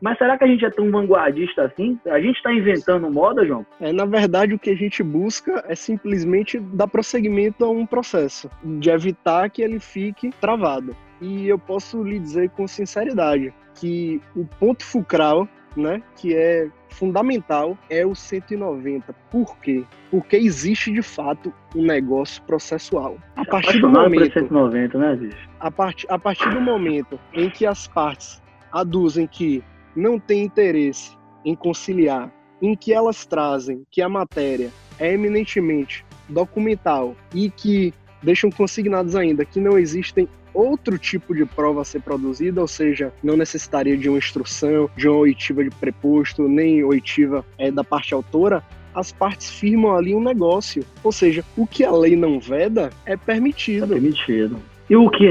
Mas 0.00 0.16
será 0.16 0.38
que 0.38 0.44
a 0.44 0.46
gente 0.46 0.64
é 0.64 0.70
tão 0.70 0.90
vanguardista 0.90 1.64
assim? 1.64 1.98
A 2.06 2.20
gente 2.20 2.36
está 2.36 2.54
inventando 2.54 3.10
moda, 3.10 3.44
João? 3.44 3.66
É, 3.80 3.92
na 3.92 4.04
verdade, 4.04 4.54
o 4.54 4.58
que 4.58 4.70
a 4.70 4.76
gente 4.76 5.02
busca 5.02 5.64
é 5.66 5.74
simplesmente 5.74 6.60
dar 6.60 6.86
prosseguimento 6.86 7.64
a 7.64 7.68
um 7.68 7.84
processo, 7.84 8.48
de 8.62 8.90
evitar 8.90 9.50
que 9.50 9.60
ele 9.60 9.80
fique 9.80 10.30
travado. 10.40 10.94
E 11.20 11.48
eu 11.48 11.58
posso 11.58 12.00
lhe 12.04 12.18
dizer 12.20 12.50
com 12.50 12.68
sinceridade 12.68 13.52
que 13.74 14.20
o 14.36 14.46
ponto 14.60 14.84
fulcral 14.84 15.48
né, 15.76 16.02
que 16.16 16.34
é 16.34 16.68
fundamental, 16.88 17.76
é 17.88 18.04
o 18.04 18.14
190. 18.14 19.14
Por 19.30 19.56
quê? 19.58 19.84
Porque 20.10 20.36
existe 20.36 20.92
de 20.92 21.02
fato 21.02 21.52
um 21.74 21.84
negócio 21.84 22.42
processual. 22.42 23.16
A 23.36 23.44
partir 23.44 23.80
do 23.80 23.88
momento 23.88 24.32
190, 24.32 24.98
né, 24.98 25.16
bicho? 25.16 25.48
A, 25.60 25.70
part, 25.70 26.06
a 26.08 26.18
partir 26.18 26.50
do 26.50 26.60
momento 26.60 27.18
em 27.32 27.50
que 27.50 27.66
as 27.66 27.86
partes 27.86 28.42
aduzem 28.72 29.26
que 29.26 29.62
não 29.94 30.18
têm 30.18 30.44
interesse 30.44 31.16
em 31.44 31.54
conciliar, 31.54 32.30
em 32.60 32.74
que 32.74 32.92
elas 32.92 33.24
trazem 33.24 33.84
que 33.90 34.02
a 34.02 34.08
matéria 34.08 34.70
é 34.98 35.12
eminentemente 35.12 36.04
documental 36.28 37.16
e 37.34 37.50
que 37.50 37.94
deixam 38.22 38.50
consignados 38.50 39.14
ainda 39.14 39.44
que 39.44 39.60
não 39.60 39.78
existem 39.78 40.28
outro 40.52 40.98
tipo 40.98 41.34
de 41.34 41.44
prova 41.44 41.82
a 41.82 41.84
ser 41.84 42.00
produzida, 42.00 42.60
ou 42.60 42.68
seja, 42.68 43.12
não 43.22 43.36
necessitaria 43.36 43.96
de 43.96 44.08
uma 44.08 44.18
instrução, 44.18 44.90
de 44.96 45.08
uma 45.08 45.18
oitiva 45.18 45.62
de 45.62 45.70
preposto, 45.70 46.48
nem 46.48 46.82
oitiva 46.82 47.44
é, 47.58 47.70
da 47.70 47.84
parte 47.84 48.12
autora, 48.12 48.62
as 48.94 49.12
partes 49.12 49.50
firmam 49.50 49.94
ali 49.94 50.14
um 50.14 50.22
negócio. 50.22 50.84
Ou 51.04 51.12
seja, 51.12 51.44
o 51.56 51.66
que 51.66 51.84
a 51.84 51.92
lei 51.92 52.16
não 52.16 52.40
veda 52.40 52.90
é 53.06 53.16
permitido. 53.16 53.84
É 53.84 54.00
permitido. 54.00 54.60
E 54.88 54.96
o 54.96 55.08
que 55.10 55.28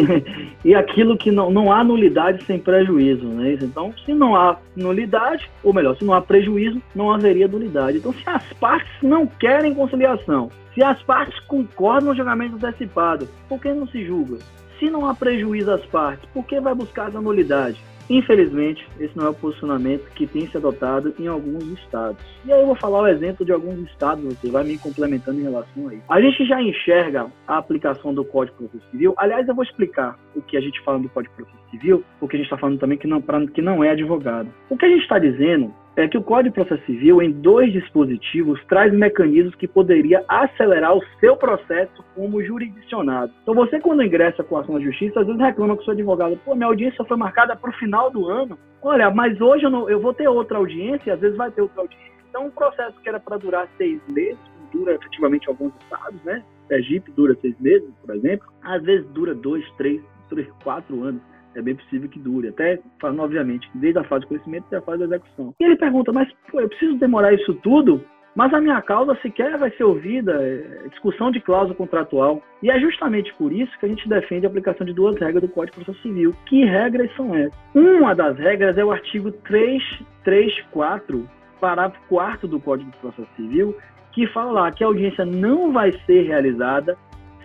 e 0.63 0.75
aquilo 0.75 1.17
que 1.17 1.31
não, 1.31 1.49
não 1.49 1.71
há 1.71 1.83
nulidade 1.83 2.43
sem 2.45 2.59
prejuízo, 2.59 3.25
né? 3.25 3.53
Então, 3.53 3.93
se 4.05 4.13
não 4.13 4.35
há 4.35 4.57
nulidade, 4.75 5.49
ou 5.63 5.73
melhor, 5.73 5.95
se 5.97 6.05
não 6.05 6.13
há 6.13 6.21
prejuízo, 6.21 6.81
não 6.95 7.11
haveria 7.11 7.47
nulidade. 7.47 7.97
Então, 7.97 8.13
se 8.13 8.23
as 8.25 8.43
partes 8.53 8.91
não 9.01 9.25
querem 9.25 9.73
conciliação, 9.73 10.51
se 10.73 10.83
as 10.83 11.01
partes 11.03 11.39
concordam 11.41 12.09
no 12.09 12.15
julgamento 12.15 12.55
antecipado, 12.55 13.27
por 13.49 13.59
que 13.59 13.73
não 13.73 13.87
se 13.87 14.05
julga? 14.05 14.37
Se 14.77 14.89
não 14.91 15.07
há 15.07 15.15
prejuízo 15.15 15.71
às 15.71 15.83
partes, 15.85 16.29
por 16.31 16.45
que 16.45 16.59
vai 16.59 16.75
buscar 16.75 17.09
essa 17.09 17.19
nulidade? 17.19 17.81
Infelizmente, 18.09 18.87
esse 18.99 19.15
não 19.17 19.27
é 19.27 19.29
o 19.29 19.33
posicionamento 19.33 20.09
que 20.13 20.25
tem 20.25 20.47
se 20.47 20.57
adotado 20.57 21.13
em 21.19 21.27
alguns 21.27 21.63
estados. 21.79 22.23
E 22.45 22.51
aí 22.51 22.61
eu 22.61 22.67
vou 22.67 22.75
falar 22.75 23.01
o 23.01 23.07
exemplo 23.07 23.45
de 23.45 23.51
alguns 23.51 23.79
estados, 23.89 24.23
você 24.23 24.49
vai 24.49 24.63
me 24.63 24.77
complementando 24.77 25.39
em 25.39 25.43
relação 25.43 25.87
a 25.87 25.93
isso. 25.93 26.03
A 26.09 26.21
gente 26.21 26.45
já 26.45 26.61
enxerga 26.61 27.27
a 27.47 27.57
aplicação 27.57 28.13
do 28.13 28.23
Código 28.23 28.63
de 28.63 28.69
Processo 28.69 28.91
Civil. 28.91 29.13
Aliás, 29.17 29.47
eu 29.47 29.55
vou 29.55 29.63
explicar 29.63 30.17
o 30.35 30.41
que 30.41 30.57
a 30.57 30.61
gente 30.61 30.81
fala 30.81 30.99
do 30.99 31.09
Código 31.09 31.35
de 31.35 31.43
Processo 31.43 31.66
Civil, 31.69 32.03
porque 32.19 32.35
a 32.35 32.39
gente 32.39 32.47
está 32.47 32.57
falando 32.57 32.79
também 32.79 32.97
que 32.97 33.07
não, 33.07 33.21
pra, 33.21 33.45
que 33.47 33.61
não 33.61 33.83
é 33.83 33.91
advogado. 33.91 34.49
O 34.69 34.77
que 34.77 34.85
a 34.85 34.89
gente 34.89 35.01
está 35.01 35.19
dizendo 35.19 35.73
é 35.97 36.07
que 36.07 36.17
o 36.17 36.21
Código 36.21 36.49
de 36.49 36.63
Processo 36.63 36.85
Civil, 36.85 37.23
em 37.23 37.31
dois 37.31 37.73
dispositivos, 37.73 38.63
traz 38.65 38.93
mecanismos 38.93 39.55
que 39.55 39.67
poderia 39.67 40.23
acelerar 40.27 40.95
o 40.95 41.03
seu 41.19 41.35
processo 41.35 42.05
como 42.13 42.43
jurisdicionado. 42.43 43.33
Então, 43.41 43.55
você, 43.55 43.79
quando 43.79 44.03
ingressa 44.03 44.43
com 44.43 44.57
a 44.57 44.61
ação 44.61 44.75
na 44.75 44.81
justiça, 44.81 45.19
às 45.19 45.25
vezes 45.25 45.41
reclama 45.41 45.75
com 45.75 45.81
o 45.81 45.85
seu 45.85 45.93
advogado: 45.93 46.39
pô, 46.45 46.53
minha 46.53 46.67
audiência 46.67 47.03
foi 47.03 47.17
marcada 47.17 47.55
para 47.55 47.71
o 47.71 47.73
final 47.73 48.11
do 48.11 48.27
ano. 48.27 48.57
Olha, 48.81 49.09
mas 49.09 49.41
hoje 49.41 49.63
eu, 49.63 49.71
não, 49.71 49.89
eu 49.89 49.99
vou 49.99 50.13
ter 50.13 50.27
outra 50.27 50.59
audiência, 50.59 51.15
às 51.15 51.19
vezes 51.19 51.35
vai 51.35 51.49
ter 51.49 51.61
outra 51.61 51.81
audiência. 51.81 52.07
Então, 52.29 52.45
um 52.45 52.51
processo 52.51 53.01
que 53.01 53.09
era 53.09 53.19
para 53.19 53.37
durar 53.37 53.67
seis 53.75 53.99
meses, 54.13 54.37
dura 54.71 54.93
efetivamente 54.93 55.49
alguns 55.49 55.73
estados, 55.81 56.23
né? 56.23 56.43
Egito 56.69 57.11
dura 57.13 57.35
seis 57.41 57.59
meses, 57.59 57.89
por 58.05 58.15
exemplo, 58.15 58.47
às 58.61 58.83
vezes 58.83 59.07
dura 59.11 59.33
dois, 59.33 59.65
três, 59.77 59.99
três, 60.29 60.47
quatro 60.63 61.01
anos 61.03 61.21
é 61.57 61.61
bem 61.61 61.75
possível 61.75 62.07
que 62.07 62.19
dure, 62.19 62.49
até 62.49 62.79
obviamente, 63.03 63.67
desde 63.73 63.99
a 63.99 64.03
fase 64.03 64.21
de 64.21 64.27
conhecimento 64.27 64.65
até 64.67 64.77
a 64.77 64.81
fase 64.81 64.99
da 64.99 65.05
execução. 65.15 65.53
E 65.59 65.63
ele 65.63 65.75
pergunta, 65.75 66.13
mas 66.13 66.31
pô, 66.51 66.61
eu 66.61 66.69
preciso 66.69 66.95
demorar 66.97 67.33
isso 67.33 67.53
tudo? 67.55 68.03
Mas 68.35 68.53
a 68.53 68.61
minha 68.61 68.79
causa 68.83 69.17
sequer 69.23 69.57
vai 69.57 69.71
ser 69.71 69.83
ouvida, 69.83 70.33
é 70.33 70.87
discussão 70.89 71.31
de 71.31 71.41
cláusula 71.41 71.73
contratual. 71.73 72.43
E 72.61 72.69
é 72.69 72.79
justamente 72.79 73.33
por 73.33 73.51
isso 73.51 73.71
que 73.79 73.87
a 73.87 73.89
gente 73.89 74.07
defende 74.07 74.45
a 74.45 74.49
aplicação 74.49 74.85
de 74.85 74.93
duas 74.93 75.19
regras 75.19 75.41
do 75.41 75.49
Código 75.49 75.79
de 75.79 75.85
Processo 75.85 76.03
Civil. 76.03 76.35
Que 76.45 76.63
regras 76.63 77.09
são 77.15 77.33
essas? 77.35 77.57
Uma 77.73 78.13
das 78.13 78.37
regras 78.37 78.77
é 78.77 78.85
o 78.85 78.91
artigo 78.91 79.31
334, 79.31 81.27
parágrafo 81.59 81.99
4 82.07 82.47
do 82.47 82.59
Código 82.59 82.91
de 82.91 82.97
Processo 82.97 83.27
Civil, 83.35 83.75
que 84.11 84.27
fala 84.27 84.51
lá 84.51 84.71
que 84.71 84.83
a 84.83 84.87
audiência 84.87 85.25
não 85.25 85.71
vai 85.71 85.91
ser 86.05 86.27
realizada 86.27 86.95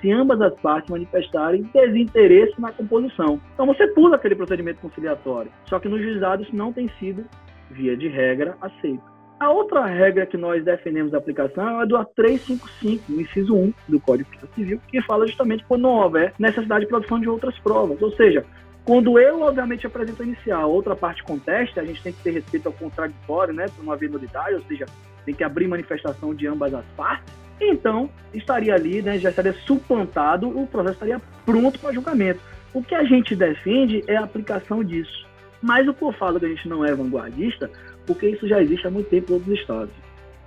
se 0.02 0.10
ambas 0.10 0.40
as 0.40 0.52
partes 0.60 0.90
manifestarem 0.90 1.62
desinteresse 1.72 2.60
na 2.60 2.72
composição. 2.72 3.40
Então 3.54 3.64
você 3.64 3.86
pula 3.86 4.16
aquele 4.16 4.34
procedimento 4.34 4.80
conciliatório. 4.80 5.50
Só 5.66 5.78
que 5.78 5.88
nos 5.88 6.02
juizados 6.02 6.52
não 6.52 6.72
tem 6.72 6.90
sido, 6.98 7.24
via 7.70 7.96
de 7.96 8.08
regra, 8.08 8.56
aceito. 8.60 9.12
A 9.38 9.50
outra 9.50 9.86
regra 9.86 10.26
que 10.26 10.36
nós 10.36 10.64
defendemos 10.64 11.14
a 11.14 11.18
aplicação 11.18 11.80
é 11.80 11.82
a 11.82 11.84
do 11.84 12.04
355, 12.04 13.12
o 13.12 13.20
inciso 13.20 13.56
1 13.56 13.72
do 13.88 14.00
Código 14.00 14.28
Civil, 14.54 14.80
que 14.88 15.00
fala 15.02 15.26
justamente 15.26 15.64
quando 15.66 15.82
não 15.82 16.00
houver 16.00 16.34
necessidade 16.38 16.84
de 16.84 16.88
produção 16.88 17.18
de 17.18 17.28
outras 17.28 17.58
provas. 17.58 18.00
Ou 18.02 18.12
seja, 18.12 18.44
quando 18.84 19.18
eu, 19.18 19.40
obviamente, 19.40 19.86
apresento 19.86 20.22
a 20.22 20.26
inicial, 20.26 20.70
outra 20.70 20.94
parte 20.94 21.22
contesta, 21.24 21.80
a 21.80 21.84
gente 21.84 22.02
tem 22.02 22.12
que 22.12 22.22
ter 22.22 22.30
respeito 22.32 22.66
ao 22.66 22.72
contraditório, 22.72 23.54
né, 23.54 23.66
por 23.74 23.84
não 23.84 23.92
haver 23.92 24.10
nulidade, 24.10 24.54
ou 24.54 24.62
seja, 24.62 24.86
tem 25.24 25.34
que 25.34 25.42
abrir 25.42 25.66
manifestação 25.66 26.34
de 26.34 26.46
ambas 26.46 26.72
as 26.74 26.84
partes 26.96 27.41
então 27.70 28.08
estaria 28.32 28.74
ali, 28.74 29.02
né, 29.02 29.18
já 29.18 29.30
estaria 29.30 29.52
suplantado, 29.52 30.48
o 30.48 30.66
processo 30.66 30.94
estaria 30.94 31.20
pronto 31.44 31.78
para 31.78 31.92
julgamento. 31.92 32.40
O 32.74 32.82
que 32.82 32.94
a 32.94 33.04
gente 33.04 33.36
defende 33.36 34.02
é 34.06 34.16
a 34.16 34.24
aplicação 34.24 34.82
disso. 34.82 35.26
Mas 35.60 35.86
o 35.86 35.94
que 35.94 36.02
eu 36.02 36.12
falo 36.12 36.40
que 36.40 36.46
a 36.46 36.48
gente 36.48 36.68
não 36.68 36.84
é 36.84 36.94
vanguardista, 36.94 37.70
porque 38.06 38.28
isso 38.28 38.48
já 38.48 38.60
existe 38.60 38.86
há 38.86 38.90
muito 38.90 39.08
tempo 39.08 39.32
em 39.32 39.34
outros 39.34 39.58
estados. 39.58 39.92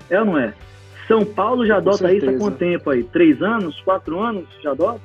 É 0.09 0.19
ou 0.19 0.25
não 0.25 0.37
é? 0.37 0.53
São 1.07 1.23
Paulo 1.23 1.65
já 1.65 1.77
adota 1.77 2.11
isso 2.11 2.29
há 2.29 2.37
quanto 2.37 2.57
tempo 2.57 2.89
aí? 2.89 3.03
Três 3.03 3.41
anos? 3.41 3.79
Quatro 3.81 4.19
anos? 4.19 4.47
Já 4.61 4.71
adota? 4.71 4.99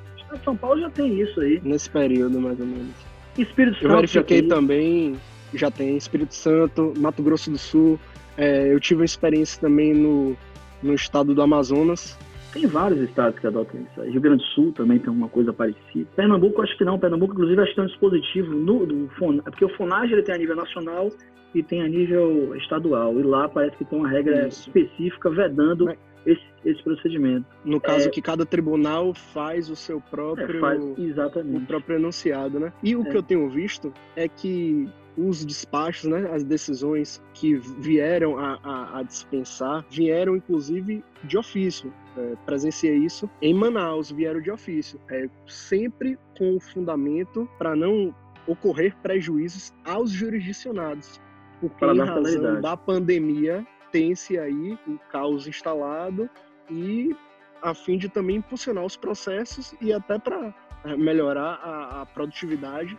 São 0.45 0.57
Paulo 0.57 0.81
já 0.81 0.91
tem 0.91 1.21
isso 1.21 1.41
aí. 1.41 1.61
Nesse 1.63 1.91
período, 1.91 2.41
mais 2.41 2.59
ou 2.59 2.67
menos. 2.67 2.95
Espírito 3.37 3.77
Santo. 3.77 3.87
Eu 3.87 3.97
verifiquei 3.97 4.43
também, 4.43 5.17
já 5.55 5.71
tem 5.71 5.97
Espírito 5.97 6.35
Santo, 6.35 6.95
Mato 6.97 7.23
Grosso 7.23 7.51
do 7.51 7.59
Sul. 7.59 7.99
É, 8.37 8.73
eu 8.73 8.81
tive 8.81 9.01
uma 9.01 9.05
experiência 9.05 9.61
também 9.61 9.93
no 9.93 10.37
no 10.83 10.95
estado 10.95 11.35
do 11.35 11.43
Amazonas. 11.43 12.19
Tem 12.53 12.67
vários 12.67 13.01
estados 13.01 13.39
que 13.39 13.47
adotam 13.47 13.81
isso. 13.81 14.03
Rio 14.03 14.21
Grande 14.21 14.43
do 14.43 14.49
Sul 14.51 14.73
também 14.73 14.99
tem 14.99 15.11
uma 15.11 15.29
coisa 15.29 15.53
parecida. 15.53 16.09
Pernambuco, 16.17 16.63
acho 16.63 16.77
que 16.77 16.85
não. 16.85 16.99
Pernambuco, 16.99 17.33
inclusive, 17.33 17.61
acho 17.61 17.71
que 17.71 17.77
tem 17.77 17.85
um 17.85 17.89
dispositivo 17.89 18.55
no, 18.55 18.87
do 18.87 19.09
FON, 19.19 19.39
é 19.39 19.51
porque 19.51 19.65
o 19.65 19.77
FONAGE 19.77 20.13
ele 20.13 20.23
tem 20.23 20.35
a 20.35 20.39
nível 20.39 20.57
nacional 20.57 21.11
e 21.55 21.63
tem 21.63 21.83
a 21.83 21.89
nível 21.89 22.55
estadual. 22.57 23.19
E 23.19 23.23
lá 23.23 23.49
parece 23.49 23.77
que 23.77 23.85
tem 23.85 23.99
uma 23.99 24.09
regra 24.09 24.49
isso. 24.49 24.69
específica 24.69 25.31
vedando 25.31 25.85
Mas... 25.85 25.99
esse, 26.27 26.43
esse 26.65 26.83
procedimento. 26.83 27.47
No 27.65 27.81
caso 27.81 28.09
é... 28.09 28.11
que 28.11 28.21
cada 28.21 28.45
tribunal 28.45 29.15
faz 29.15 29.71
o 29.71 29.77
seu 29.77 30.01
próprio, 30.01 30.57
é, 30.57 30.61
faz, 30.61 30.99
exatamente. 30.99 31.63
o 31.63 31.67
próprio 31.67 31.97
enunciado, 31.97 32.59
né? 32.59 32.73
E 32.83 32.97
o 32.97 33.03
é. 33.03 33.11
que 33.11 33.17
eu 33.17 33.23
tenho 33.23 33.49
visto 33.49 33.93
é 34.17 34.27
que 34.27 34.89
os 35.29 35.45
despachos, 35.45 36.09
né, 36.09 36.31
as 36.33 36.43
decisões 36.43 37.23
que 37.35 37.55
vieram 37.55 38.39
a, 38.39 38.59
a, 38.63 38.99
a 38.99 39.03
dispensar, 39.03 39.85
vieram 39.91 40.37
inclusive 40.37 41.05
de 41.25 41.37
ofício. 41.37 41.93
É, 42.17 42.35
presenciei 42.47 42.97
isso 42.97 43.29
em 43.43 43.53
Manaus, 43.53 44.11
vieram 44.11 44.41
de 44.41 44.51
ofício. 44.51 45.01
É, 45.11 45.29
sempre 45.47 46.19
com 46.39 46.57
o 46.57 46.61
fundamento 46.61 47.49
para 47.59 47.77
não 47.77 48.15
ocorrer 48.47 48.97
prejuízos 49.03 49.73
aos 49.85 50.11
jurisdicionados. 50.11 51.21
Porque 51.61 51.85
em 51.85 51.99
razão 51.99 52.61
da 52.61 52.77
pandemia 52.77 53.67
tem-se 53.93 54.39
aí 54.39 54.79
o 54.87 54.99
caos 55.11 55.47
instalado 55.47 56.29
e 56.71 57.15
a 57.61 57.75
fim 57.75 57.99
de 57.99 58.09
também 58.09 58.37
impulsionar 58.37 58.85
os 58.85 58.97
processos 58.97 59.75
e 59.81 59.93
até 59.93 60.19
para 60.19 60.55
é, 60.85 60.97
melhorar 60.97 61.61
a, 61.63 62.03
a 62.03 62.07
produtividade, 62.07 62.97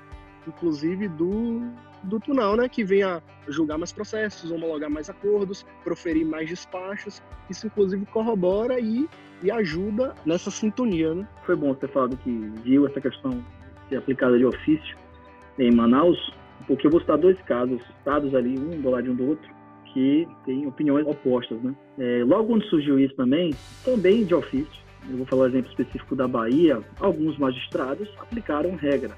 inclusive 0.47 1.07
do 1.07 1.61
do 2.03 2.19
tribunal, 2.19 2.55
né, 2.55 2.67
que 2.67 2.83
venha 2.83 3.21
julgar 3.47 3.77
mais 3.77 3.91
processos, 3.91 4.51
homologar 4.51 4.89
mais 4.89 5.09
acordos, 5.09 5.65
proferir 5.83 6.25
mais 6.25 6.49
despachos. 6.49 7.21
Isso, 7.49 7.67
inclusive, 7.67 8.05
corrobora 8.07 8.79
e, 8.79 9.07
e 9.43 9.51
ajuda 9.51 10.13
nessa 10.25 10.51
sintonia. 10.51 11.13
Né? 11.13 11.27
Foi 11.45 11.55
bom 11.55 11.73
ter 11.73 11.89
falado 11.89 12.17
que 12.17 12.31
viu 12.63 12.87
essa 12.87 13.01
questão 13.01 13.43
ser 13.89 13.97
aplicada 13.97 14.37
de 14.37 14.45
ofício 14.45 14.97
em 15.59 15.71
Manaus, 15.71 16.33
porque 16.65 16.87
eu 16.87 16.91
vou 16.91 17.01
citar 17.01 17.17
dois 17.17 17.39
casos, 17.41 17.81
estados 17.97 18.33
ali, 18.33 18.57
um 18.57 18.81
do 18.81 18.89
lado 18.89 19.11
um 19.11 19.15
do 19.15 19.29
outro, 19.29 19.51
que 19.93 20.27
têm 20.45 20.65
opiniões 20.65 21.05
opostas. 21.05 21.61
Né? 21.61 21.75
É, 21.99 22.23
logo 22.23 22.47
quando 22.47 22.63
surgiu 22.65 22.97
isso 22.99 23.15
também, 23.15 23.53
também 23.83 24.23
de 24.23 24.33
ofício, 24.33 24.81
eu 25.09 25.17
vou 25.17 25.25
falar 25.25 25.43
um 25.43 25.47
exemplo 25.47 25.69
específico 25.71 26.15
da 26.15 26.27
Bahia, 26.27 26.79
alguns 26.99 27.37
magistrados 27.37 28.07
aplicaram 28.19 28.75
regra 28.75 29.11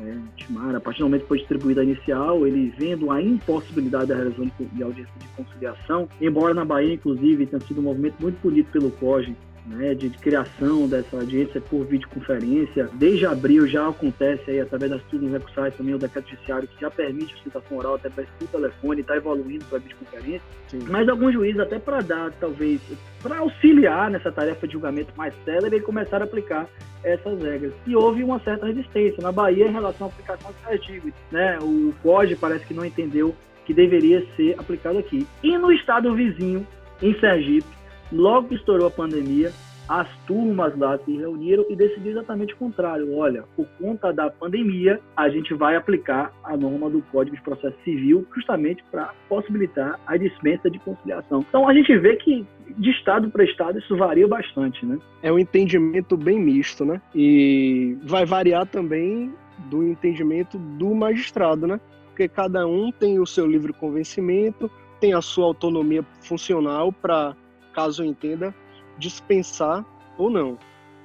né, 0.00 0.22
Timar, 0.36 0.74
a 0.74 0.80
partir 0.80 1.00
do 1.00 1.04
momento 1.04 1.22
que 1.22 1.28
foi 1.28 1.38
distribuída 1.38 1.80
a 1.80 1.84
inicial, 1.84 2.46
ele 2.46 2.72
vendo 2.76 3.10
a 3.10 3.22
impossibilidade 3.22 4.06
da 4.06 4.16
realização 4.16 4.50
de 4.72 4.82
audiência 4.82 5.12
de 5.18 5.28
conciliação, 5.28 6.08
embora 6.20 6.54
na 6.54 6.64
Bahia, 6.64 6.94
inclusive, 6.94 7.46
tenha 7.46 7.60
sido 7.60 7.80
um 7.80 7.84
movimento 7.84 8.16
muito 8.20 8.40
bonito 8.42 8.70
pelo 8.72 8.90
COGE, 8.92 9.36
né, 9.70 9.94
de, 9.94 10.08
de, 10.08 10.18
criação 10.18 10.88
dessa 10.88 11.16
audiência 11.16 11.60
por 11.60 11.84
videoconferência. 11.84 12.88
Desde 12.94 13.24
abril 13.26 13.66
já 13.66 13.88
acontece 13.88 14.50
aí, 14.50 14.60
através 14.60 14.90
das 14.90 15.02
turmas 15.04 15.32
recursais 15.32 15.74
também, 15.76 15.94
o 15.94 15.98
decreto 15.98 16.28
judiciário 16.28 16.68
que 16.68 16.80
já 16.80 16.90
permite 16.90 17.34
a 17.34 17.42
citação 17.42 17.78
oral 17.78 17.94
até 17.94 18.10
por 18.10 18.26
telefone, 18.48 19.00
está 19.00 19.16
evoluindo 19.16 19.64
para 19.66 19.78
videoconferência. 19.78 20.42
Sim. 20.68 20.80
Mas 20.88 21.08
alguns 21.08 21.32
juízes, 21.32 21.60
até 21.60 21.78
para 21.78 22.00
dar, 22.00 22.32
talvez, 22.32 22.80
para 23.22 23.38
auxiliar 23.38 24.10
nessa 24.10 24.32
tarefa 24.32 24.66
de 24.66 24.72
julgamento 24.72 25.12
mais 25.16 25.32
célebre, 25.44 25.80
começaram 25.80 26.24
a 26.24 26.28
aplicar 26.28 26.68
essas 27.02 27.42
regras. 27.42 27.72
E 27.86 27.94
houve 27.94 28.22
uma 28.22 28.40
certa 28.40 28.66
resistência 28.66 29.22
na 29.22 29.32
Bahia 29.32 29.66
em 29.66 29.72
relação 29.72 30.08
à 30.08 30.10
aplicação 30.10 30.52
dos 30.52 30.72
artigos. 30.72 31.12
Né? 31.30 31.58
O 31.60 31.94
COD 32.02 32.36
parece 32.36 32.66
que 32.66 32.74
não 32.74 32.84
entendeu 32.84 33.34
que 33.64 33.72
deveria 33.72 34.26
ser 34.36 34.58
aplicado 34.58 34.98
aqui. 34.98 35.26
E 35.42 35.56
no 35.56 35.72
estado 35.72 36.14
vizinho, 36.14 36.66
em 37.02 37.18
Sergipe, 37.18 37.79
Logo 38.12 38.48
que 38.48 38.54
estourou 38.54 38.88
a 38.88 38.90
pandemia, 38.90 39.52
as 39.90 40.08
turmas 40.24 40.76
lá 40.78 40.96
se 40.98 41.16
reuniram 41.16 41.66
e 41.68 41.74
decidiram 41.74 42.20
exatamente 42.20 42.54
o 42.54 42.56
contrário. 42.56 43.12
Olha, 43.12 43.42
por 43.56 43.66
conta 43.76 44.12
da 44.12 44.30
pandemia, 44.30 45.00
a 45.16 45.28
gente 45.28 45.52
vai 45.52 45.74
aplicar 45.74 46.32
a 46.44 46.56
norma 46.56 46.88
do 46.88 47.02
Código 47.10 47.36
de 47.36 47.42
Processo 47.42 47.76
Civil 47.84 48.24
justamente 48.32 48.84
para 48.88 49.12
possibilitar 49.28 49.98
a 50.06 50.16
dispensa 50.16 50.70
de 50.70 50.78
conciliação. 50.78 51.44
Então 51.48 51.68
a 51.68 51.74
gente 51.74 51.96
vê 51.98 52.14
que 52.14 52.46
de 52.78 52.90
estado 52.90 53.28
para 53.30 53.42
estado 53.42 53.80
isso 53.80 53.96
varia 53.96 54.28
bastante, 54.28 54.86
né? 54.86 54.96
É 55.24 55.32
um 55.32 55.38
entendimento 55.40 56.16
bem 56.16 56.38
misto, 56.38 56.84
né? 56.84 57.02
E 57.12 57.98
vai 58.04 58.24
variar 58.24 58.66
também 58.66 59.34
do 59.68 59.82
entendimento 59.82 60.56
do 60.56 60.94
magistrado, 60.94 61.66
né? 61.66 61.80
Porque 62.06 62.28
cada 62.28 62.64
um 62.64 62.92
tem 62.92 63.18
o 63.18 63.26
seu 63.26 63.44
livre 63.44 63.72
convencimento, 63.72 64.70
tem 65.00 65.14
a 65.14 65.20
sua 65.20 65.46
autonomia 65.46 66.04
funcional 66.20 66.92
para 66.92 67.34
caso 67.72 68.04
entenda, 68.04 68.54
dispensar 68.98 69.84
ou 70.18 70.30
não. 70.30 70.58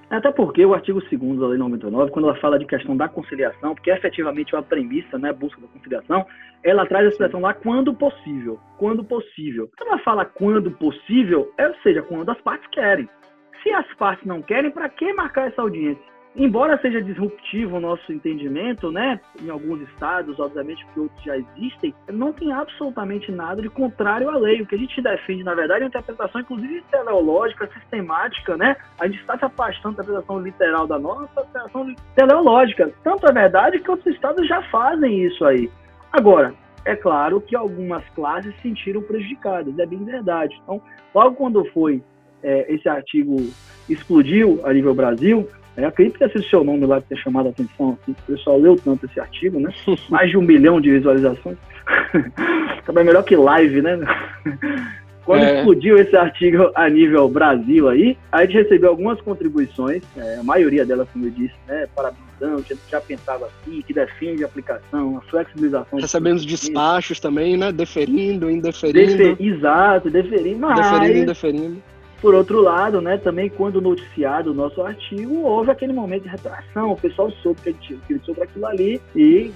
Até 0.09 0.31
porque 0.31 0.63
o 0.63 0.73
artigo 0.73 1.01
2 1.01 1.39
da 1.39 1.47
Lei 1.47 1.57
99, 1.57 2.11
quando 2.11 2.29
ela 2.29 2.39
fala 2.39 2.59
de 2.59 2.65
questão 2.65 2.95
da 2.95 3.09
conciliação, 3.09 3.73
porque 3.73 3.89
efetivamente 3.89 4.53
é 4.53 4.57
uma 4.57 4.63
premissa, 4.63 5.17
né, 5.17 5.33
busca 5.33 5.59
da 5.59 5.67
conciliação, 5.67 6.25
ela 6.63 6.85
traz 6.85 7.05
a 7.05 7.09
expressão 7.09 7.41
lá 7.41 7.53
quando 7.53 7.93
possível. 7.93 8.59
Quando 8.77 9.03
possível. 9.03 9.69
Quando 9.77 9.89
ela 9.89 9.99
fala 10.03 10.25
quando 10.25 10.69
possível, 10.71 11.51
é, 11.57 11.67
ou 11.67 11.75
seja, 11.81 12.01
quando 12.03 12.29
as 12.29 12.39
partes 12.41 12.67
querem. 12.69 13.09
Se 13.63 13.71
as 13.71 13.91
partes 13.95 14.25
não 14.25 14.43
querem, 14.43 14.69
para 14.69 14.89
que 14.89 15.11
marcar 15.13 15.47
essa 15.47 15.61
audiência? 15.61 16.14
Embora 16.35 16.79
seja 16.81 17.01
disruptivo 17.01 17.77
o 17.77 17.79
nosso 17.79 18.11
entendimento, 18.11 18.91
né, 18.91 19.19
em 19.41 19.49
alguns 19.49 19.81
estados, 19.89 20.39
obviamente 20.39 20.85
que 20.93 20.99
outros 20.99 21.23
já 21.23 21.37
existem, 21.37 21.93
não 22.11 22.33
tem 22.33 22.51
absolutamente 22.51 23.31
nada 23.31 23.61
de 23.61 23.69
contrário 23.69 24.29
à 24.29 24.37
lei. 24.37 24.61
O 24.61 24.65
que 24.65 24.75
a 24.75 24.77
gente 24.77 25.01
defende, 25.01 25.43
na 25.43 25.53
verdade, 25.53 25.81
é 25.81 25.83
uma 25.83 25.89
interpretação, 25.89 26.41
inclusive 26.41 26.83
teleológica, 26.91 27.69
sistemática, 27.73 28.57
né? 28.57 28.75
A 28.99 29.07
gente 29.07 29.19
está 29.19 29.37
se 29.37 29.45
afastando 29.45 29.95
da 29.95 30.03
interpretação 30.03 30.39
literal 30.39 30.87
da 30.87 30.99
nossa 30.99 31.23
interpretação 31.31 31.95
teleológica. 32.15 32.91
Tanto 33.03 33.27
é 33.27 33.31
verdade 33.31 33.79
que 33.79 33.89
outros 33.89 34.13
estados 34.13 34.47
já 34.47 34.61
fazem 34.63 35.23
isso 35.25 35.45
aí. 35.45 35.69
Agora, 36.11 36.53
é 36.83 36.95
claro 36.95 37.41
que 37.41 37.55
algumas 37.55 38.07
classes 38.09 38.53
se 38.57 38.61
sentiram 38.61 39.01
prejudicadas, 39.01 39.77
é 39.79 39.85
bem 39.85 40.03
verdade. 40.03 40.59
Então, 40.63 40.81
logo 41.13 41.35
quando 41.35 41.65
foi 41.71 42.03
é, 42.43 42.71
esse 42.73 42.87
artigo 42.87 43.37
explodiu 43.89 44.61
a 44.63 44.71
nível 44.71 44.93
Brasil, 44.93 45.49
é, 45.77 45.85
acredito 45.85 46.17
que 46.17 46.23
esse 46.23 46.49
seu 46.49 46.63
nome 46.63 46.85
lá 46.85 47.01
que 47.01 47.09
tem 47.09 47.17
chamado 47.17 47.47
a 47.47 47.49
atenção, 47.49 47.97
assim, 48.01 48.11
o 48.11 48.31
pessoal 48.31 48.59
leu 48.59 48.77
tanto 48.77 49.05
esse 49.05 49.19
artigo, 49.19 49.59
né? 49.59 49.73
Mais 50.09 50.29
de 50.29 50.37
um 50.37 50.41
milhão 50.41 50.79
de 50.79 50.91
visualizações. 50.91 51.57
Também 52.85 53.03
melhor 53.03 53.23
que 53.23 53.35
live, 53.35 53.81
né? 53.81 53.99
Quando 55.25 55.43
é. 55.43 55.57
explodiu 55.57 55.97
esse 55.97 56.15
artigo 56.15 56.71
a 56.75 56.87
nível 56.87 57.27
Brasil 57.27 57.89
aí, 57.89 58.15
a 58.31 58.45
gente 58.45 58.53
recebeu 58.53 58.89
algumas 58.89 59.19
contribuições, 59.21 60.03
é, 60.15 60.37
a 60.37 60.43
maioria 60.43 60.85
delas, 60.85 61.09
como 61.11 61.25
eu 61.25 61.31
disse, 61.31 61.55
né, 61.67 61.87
parabenizando, 61.95 62.63
já, 62.69 62.75
já 62.91 63.01
pensava 63.01 63.47
assim, 63.47 63.81
que 63.81 63.91
defende 63.91 64.43
a 64.43 64.45
aplicação, 64.45 65.17
a 65.17 65.21
flexibilização. 65.21 65.99
Recebemos 65.99 66.45
despachos 66.45 67.19
também, 67.19 67.57
né, 67.57 67.71
deferindo, 67.71 68.51
indeferindo. 68.51 69.17
Defer, 69.17 69.35
exato, 69.39 70.11
deferindo, 70.11 70.59
mas... 70.59 70.75
Deferindo, 70.75 71.19
indeferindo. 71.19 71.83
Por 72.25 72.33
outro 72.33 72.59
lado, 72.59 73.01
né, 73.01 73.17
também 73.17 73.51
quando 73.51 73.79
noticiado 73.79 74.49
o 74.49 74.53
nosso 74.55 74.81
artigo, 74.81 75.41
houve 75.43 75.69
aquele 75.69 75.93
momento 75.93 76.23
de 76.23 76.29
retração, 76.29 76.91
o 76.91 76.97
pessoal 76.97 77.29
soube 77.43 77.61
que 77.61 77.69
a 77.69 77.71
gente 77.71 78.25
sobre 78.25 78.41
aquilo 78.41 78.65
ali 78.65 78.99
e 79.15 79.51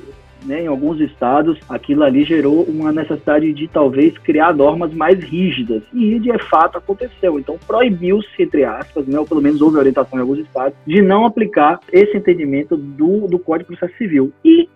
né, 0.45 0.61
em 0.61 0.67
alguns 0.67 0.99
estados, 0.99 1.57
aquilo 1.67 2.03
ali 2.03 2.23
gerou 2.23 2.61
uma 2.65 2.91
necessidade 2.91 3.51
de 3.53 3.67
talvez 3.67 4.15
criar 4.19 4.53
normas 4.53 4.93
mais 4.93 5.17
rígidas. 5.17 5.81
E 5.91 6.19
de 6.19 6.37
fato 6.47 6.77
aconteceu. 6.77 7.39
Então 7.39 7.57
proibiu-se, 7.65 8.29
entre 8.39 8.63
aspas, 8.63 9.07
né, 9.07 9.17
ou 9.17 9.25
pelo 9.25 9.41
menos 9.41 9.63
houve 9.63 9.79
orientação 9.79 10.19
em 10.19 10.21
alguns 10.21 10.37
estados, 10.37 10.77
de 10.85 11.01
não 11.01 11.25
aplicar 11.25 11.79
esse 11.91 12.15
entendimento 12.15 12.77
do, 12.77 13.27
do 13.27 13.39
Código 13.39 13.71
de 13.71 13.79
Processo 13.79 13.97
Civil. 13.97 14.31
E 14.45 14.69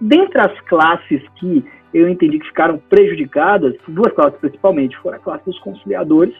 dentre 0.00 0.40
as 0.40 0.60
classes 0.62 1.22
que 1.36 1.64
eu 1.94 2.08
entendi 2.08 2.40
que 2.40 2.48
ficaram 2.48 2.76
prejudicadas, 2.90 3.76
duas 3.86 4.12
classes 4.12 4.36
principalmente, 4.40 4.98
foram 4.98 5.18
a 5.18 5.20
classe 5.20 5.44
dos 5.44 5.60
conciliadores 5.60 6.34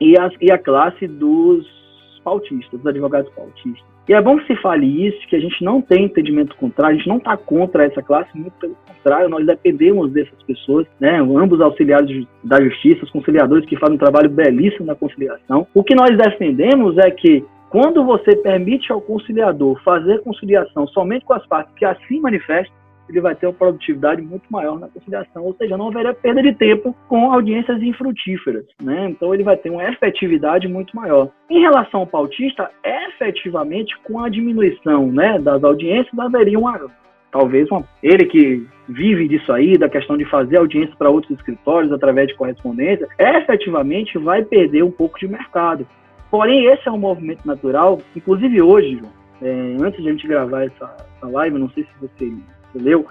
e 0.00 0.18
a, 0.18 0.30
e 0.40 0.50
a 0.50 0.58
classe 0.58 1.06
dos 1.06 1.66
pautistas, 2.22 2.80
dos 2.80 2.86
advogados 2.86 3.30
pautistas. 3.32 3.94
E 4.06 4.12
é 4.12 4.20
bom 4.20 4.36
que 4.36 4.46
se 4.46 4.56
fale 4.60 5.06
isso, 5.06 5.26
que 5.28 5.36
a 5.36 5.40
gente 5.40 5.64
não 5.64 5.80
tem 5.80 6.04
entendimento 6.04 6.54
contrário, 6.56 6.94
a 6.94 6.98
gente 6.98 7.08
não 7.08 7.16
está 7.16 7.36
contra 7.38 7.84
essa 7.84 8.02
classe, 8.02 8.28
muito 8.34 8.52
pelo 8.60 8.76
contrário, 8.86 9.30
nós 9.30 9.46
dependemos 9.46 10.12
dessas 10.12 10.42
pessoas, 10.42 10.86
né? 11.00 11.20
ambos 11.20 11.60
auxiliares 11.60 12.26
da 12.42 12.62
justiça, 12.62 13.04
os 13.04 13.10
conciliadores 13.10 13.64
que 13.66 13.78
fazem 13.78 13.94
um 13.94 13.98
trabalho 13.98 14.28
belíssimo 14.28 14.84
na 14.84 14.94
conciliação. 14.94 15.66
O 15.72 15.82
que 15.82 15.94
nós 15.94 16.16
defendemos 16.18 16.98
é 16.98 17.10
que 17.10 17.44
quando 17.70 18.04
você 18.04 18.36
permite 18.36 18.92
ao 18.92 19.00
conciliador 19.00 19.82
fazer 19.82 20.20
conciliação 20.20 20.86
somente 20.88 21.24
com 21.24 21.32
as 21.32 21.46
partes 21.46 21.74
que 21.74 21.84
assim 21.84 22.20
manifestam, 22.20 22.74
ele 23.08 23.20
vai 23.20 23.34
ter 23.34 23.46
uma 23.46 23.52
produtividade 23.52 24.22
muito 24.22 24.44
maior 24.50 24.78
na 24.78 24.88
conciliação, 24.88 25.44
ou 25.44 25.54
seja, 25.54 25.76
não 25.76 25.88
haverá 25.88 26.14
perda 26.14 26.42
de 26.42 26.54
tempo 26.54 26.94
com 27.08 27.32
audiências 27.32 27.82
infrutíferas, 27.82 28.64
né? 28.82 29.08
Então 29.10 29.34
ele 29.34 29.42
vai 29.42 29.56
ter 29.56 29.70
uma 29.70 29.84
efetividade 29.84 30.66
muito 30.68 30.94
maior. 30.96 31.28
Em 31.50 31.60
relação 31.60 32.00
ao 32.00 32.06
pautista, 32.06 32.70
efetivamente 32.84 33.96
com 34.02 34.20
a 34.20 34.28
diminuição, 34.28 35.06
né, 35.08 35.38
das 35.38 35.62
audiências, 35.62 36.18
haveria 36.18 36.58
uma 36.58 36.80
talvez 37.30 37.68
uma, 37.68 37.82
ele 38.00 38.26
que 38.26 38.64
vive 38.88 39.26
disso 39.26 39.52
aí, 39.52 39.76
da 39.76 39.88
questão 39.88 40.16
de 40.16 40.24
fazer 40.24 40.56
audiência 40.56 40.94
para 40.96 41.10
outros 41.10 41.36
escritórios 41.36 41.90
através 41.90 42.28
de 42.28 42.34
correspondência, 42.34 43.08
efetivamente 43.18 44.16
vai 44.18 44.44
perder 44.44 44.84
um 44.84 44.90
pouco 44.90 45.18
de 45.18 45.26
mercado. 45.26 45.84
Porém, 46.30 46.66
esse 46.66 46.88
é 46.88 46.92
um 46.92 46.98
movimento 46.98 47.44
natural, 47.44 48.00
inclusive 48.14 48.62
hoje, 48.62 48.98
João, 49.00 49.12
é, 49.42 49.76
antes 49.80 50.00
de 50.00 50.08
a 50.08 50.12
gente 50.12 50.28
gravar 50.28 50.64
essa, 50.64 50.96
essa 51.16 51.26
live, 51.26 51.58
não 51.58 51.70
sei 51.70 51.82
se 51.82 51.90
você 52.00 52.32
leu, 52.78 53.06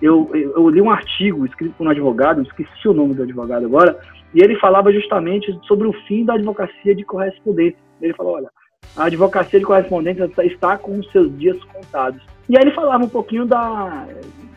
eu, 0.00 0.30
eu, 0.34 0.68
li 0.68 0.80
um 0.80 0.90
artigo 0.90 1.44
escrito 1.44 1.74
por 1.76 1.86
um 1.86 1.90
advogado, 1.90 2.42
esqueci 2.42 2.88
o 2.88 2.92
nome 2.92 3.14
do 3.14 3.24
advogado 3.24 3.66
agora, 3.66 3.98
e 4.32 4.40
ele 4.40 4.56
falava 4.56 4.92
justamente 4.92 5.58
sobre 5.66 5.88
o 5.88 5.92
fim 6.06 6.24
da 6.24 6.34
advocacia 6.34 6.94
de 6.94 7.04
correspondência. 7.04 7.78
Ele 8.00 8.14
falou, 8.14 8.34
olha, 8.34 8.50
a 8.96 9.04
advocacia 9.04 9.58
de 9.58 9.64
correspondência 9.64 10.30
está 10.44 10.78
com 10.78 10.98
os 10.98 11.10
seus 11.10 11.36
dias 11.36 11.62
contados. 11.64 12.22
E 12.48 12.56
aí 12.56 12.62
ele 12.62 12.70
falava 12.70 13.04
um 13.04 13.08
pouquinho 13.08 13.44
da 13.44 14.06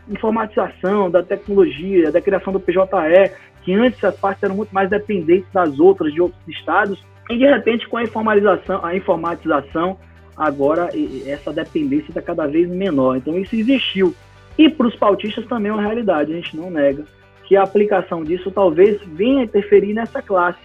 informatização, 0.08 1.10
da 1.10 1.24
tecnologia, 1.24 2.12
da 2.12 2.22
criação 2.22 2.54
do 2.54 2.60
PJE, 2.60 3.32
que 3.64 3.74
antes 3.74 4.04
as 4.04 4.16
partes 4.18 4.44
eram 4.44 4.56
muito 4.56 4.74
mais 4.74 4.90
dependentes 4.90 5.52
das 5.52 5.80
outras, 5.80 6.14
de 6.14 6.22
outros 6.22 6.42
estados, 6.48 7.04
e 7.30 7.38
de 7.38 7.46
repente 7.46 7.88
com 7.88 7.98
a 7.98 8.04
informalização, 8.04 8.84
a 8.84 8.96
informatização, 8.96 9.98
agora 10.36 10.90
essa 11.26 11.52
dependência 11.54 12.10
está 12.10 12.22
cada 12.22 12.48
vez 12.48 12.70
menor. 12.70 13.18
Então 13.18 13.38
isso 13.38 13.56
existiu. 13.56 14.14
E 14.58 14.70
para 14.70 14.88
os 14.88 14.96
pautistas 14.96 15.46
também 15.46 15.70
é 15.70 15.74
uma 15.74 15.82
realidade, 15.82 16.32
a 16.32 16.36
gente 16.36 16.56
não 16.56 16.70
nega 16.70 17.06
que 17.52 17.58
a 17.58 17.64
aplicação 17.64 18.24
disso 18.24 18.50
talvez 18.50 19.02
venha 19.06 19.44
interferir 19.44 19.94
nessa 19.94 20.22
classe. 20.22 20.58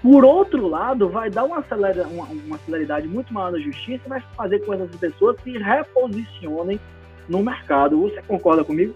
Por 0.00 0.24
outro 0.24 0.68
lado, 0.68 1.08
vai 1.08 1.28
dar 1.28 1.42
uma, 1.42 1.58
acelera, 1.58 2.06
uma, 2.06 2.26
uma 2.26 2.56
celeridade 2.58 3.08
muito 3.08 3.34
maior 3.34 3.50
na 3.50 3.58
justiça 3.58 4.02
e 4.06 4.08
vai 4.08 4.22
fazer 4.36 4.60
com 4.60 4.66
que 4.66 4.80
essas 4.80 4.94
pessoas 4.94 5.36
se 5.42 5.58
reposicionem 5.58 6.78
no 7.28 7.42
mercado. 7.42 8.00
Você 8.02 8.22
concorda 8.22 8.62
comigo? 8.62 8.94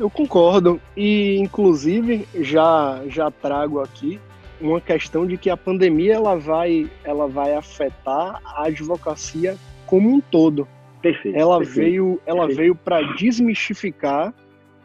Eu 0.00 0.10
concordo 0.10 0.80
e 0.96 1.36
inclusive 1.38 2.26
já 2.40 3.00
já 3.06 3.30
trago 3.30 3.78
aqui 3.78 4.18
uma 4.60 4.80
questão 4.80 5.24
de 5.24 5.36
que 5.36 5.48
a 5.48 5.56
pandemia 5.56 6.14
ela 6.14 6.36
vai 6.36 6.90
ela 7.04 7.28
vai 7.28 7.54
afetar 7.54 8.40
a 8.44 8.64
advocacia 8.64 9.56
como 9.86 10.12
um 10.12 10.20
todo. 10.20 10.66
Perfeito. 11.02 11.36
Ela 11.36 11.58
perfeito, 11.58 11.76
veio 11.76 12.20
ela 12.26 12.46
perfeito. 12.46 12.58
veio 12.58 12.74
para 12.74 13.02
desmistificar 13.14 14.34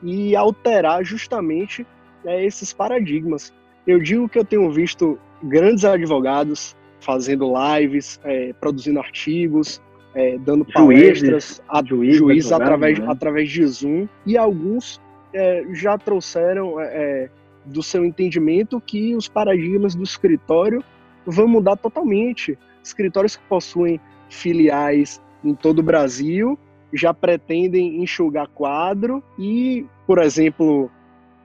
e 0.02 0.36
alterar 0.36 1.04
justamente 1.04 1.86
é, 2.26 2.46
esses 2.46 2.74
paradigmas. 2.74 3.54
Eu 3.86 4.00
digo 4.00 4.28
que 4.28 4.40
eu 4.40 4.46
tenho 4.46 4.72
visto 4.72 5.20
grandes 5.44 5.86
advogados 5.86 6.76
fazendo 7.00 7.54
lives, 7.78 8.20
é, 8.24 8.54
produzindo 8.54 9.00
artigos, 9.00 9.82
é, 10.16 10.38
dando 10.40 10.66
palestras, 10.66 11.62
a, 11.68 11.84
juízes, 11.84 12.52
através, 12.52 12.98
né? 12.98 13.06
através 13.08 13.50
de 13.52 13.66
Zoom, 13.68 14.08
e 14.26 14.38
alguns 14.38 15.00
é, 15.34 15.66
já 15.74 15.98
trouxeram 15.98 16.80
é, 16.80 16.86
é, 16.86 17.30
do 17.66 17.84
seu 17.84 18.06
entendimento 18.06 18.80
que 18.80 19.16
os 19.16 19.28
paradigmas 19.28 19.94
do 19.94 20.04
escritório 20.04 20.84
vão 21.26 21.48
mudar 21.48 21.76
totalmente. 21.76 22.58
Escritórios 22.84 23.36
que 23.36 23.44
possuem 23.50 24.00
filiais 24.30 25.22
em 25.46 25.54
todo 25.54 25.80
o 25.80 25.84
Brasil 25.84 26.58
já 26.94 27.14
pretendem 27.14 28.02
enxugar 28.02 28.48
quadro 28.48 29.24
e, 29.38 29.86
por 30.08 30.18
exemplo, 30.20 30.90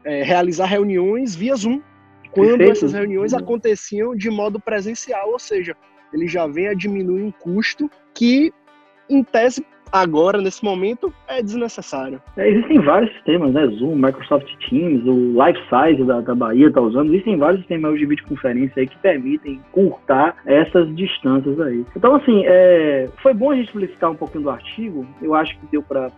é, 0.05 0.23
realizar 0.23 0.67
reuniões 0.67 1.35
via 1.35 1.57
Zoom, 1.57 1.81
quando 2.31 2.59
Perfeito. 2.59 2.73
essas 2.73 2.93
reuniões 2.93 3.35
aconteciam 3.35 4.15
de 4.15 4.31
modo 4.31 4.61
presencial, 4.61 5.31
ou 5.31 5.39
seja, 5.39 5.77
ele 6.13 6.29
já 6.29 6.47
vem 6.47 6.69
a 6.69 6.75
diminuir 6.75 7.23
um 7.23 7.31
custo 7.31 7.91
que, 8.15 8.53
em 9.09 9.25
tese, 9.25 9.67
agora, 9.93 10.41
nesse 10.41 10.65
momento, 10.65 11.13
é 11.29 11.43
desnecessário. 11.43 12.21
É, 12.37 12.49
existem 12.49 12.81
vários 12.81 13.13
sistemas, 13.13 13.53
né? 13.53 13.67
Zoom, 13.67 13.97
Microsoft 13.97 14.49
Teams, 14.69 15.05
o 15.07 15.33
Lifesize 15.33 16.05
da, 16.05 16.21
da 16.21 16.35
Bahia 16.35 16.69
está 16.69 16.81
usando. 16.81 17.11
Existem 17.11 17.37
vários 17.37 17.61
sistemas 17.61 17.99
de 17.99 18.07
videoconferência 18.07 18.81
aí 18.81 18.87
que 18.87 18.99
permitem 18.99 19.61
curtar 19.73 20.37
essas 20.47 20.95
distâncias 20.95 21.61
aí. 21.61 21.85
Então, 21.97 22.15
assim, 22.15 22.43
é, 22.47 23.09
foi 23.23 23.35
bom 23.35 23.51
a 23.51 23.55
gente 23.55 23.67
explicitar 23.67 24.11
um 24.11 24.17
pouquinho 24.17 24.45
do 24.45 24.51
artigo. 24.51 25.07
Eu 25.21 25.35
acho 25.35 25.59
que 25.59 25.67
deu 25.71 25.83
para 25.83 26.11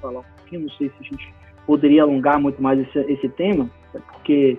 falar 0.00 0.20
um 0.20 0.24
pouquinho. 0.36 0.62
Não 0.62 0.70
sei 0.70 0.88
se 0.88 0.94
a 1.00 1.04
gente 1.04 1.34
poderia 1.66 2.02
alongar 2.02 2.40
muito 2.40 2.62
mais 2.62 2.78
esse, 2.80 2.98
esse 3.12 3.28
tema, 3.30 3.68
porque 4.12 4.58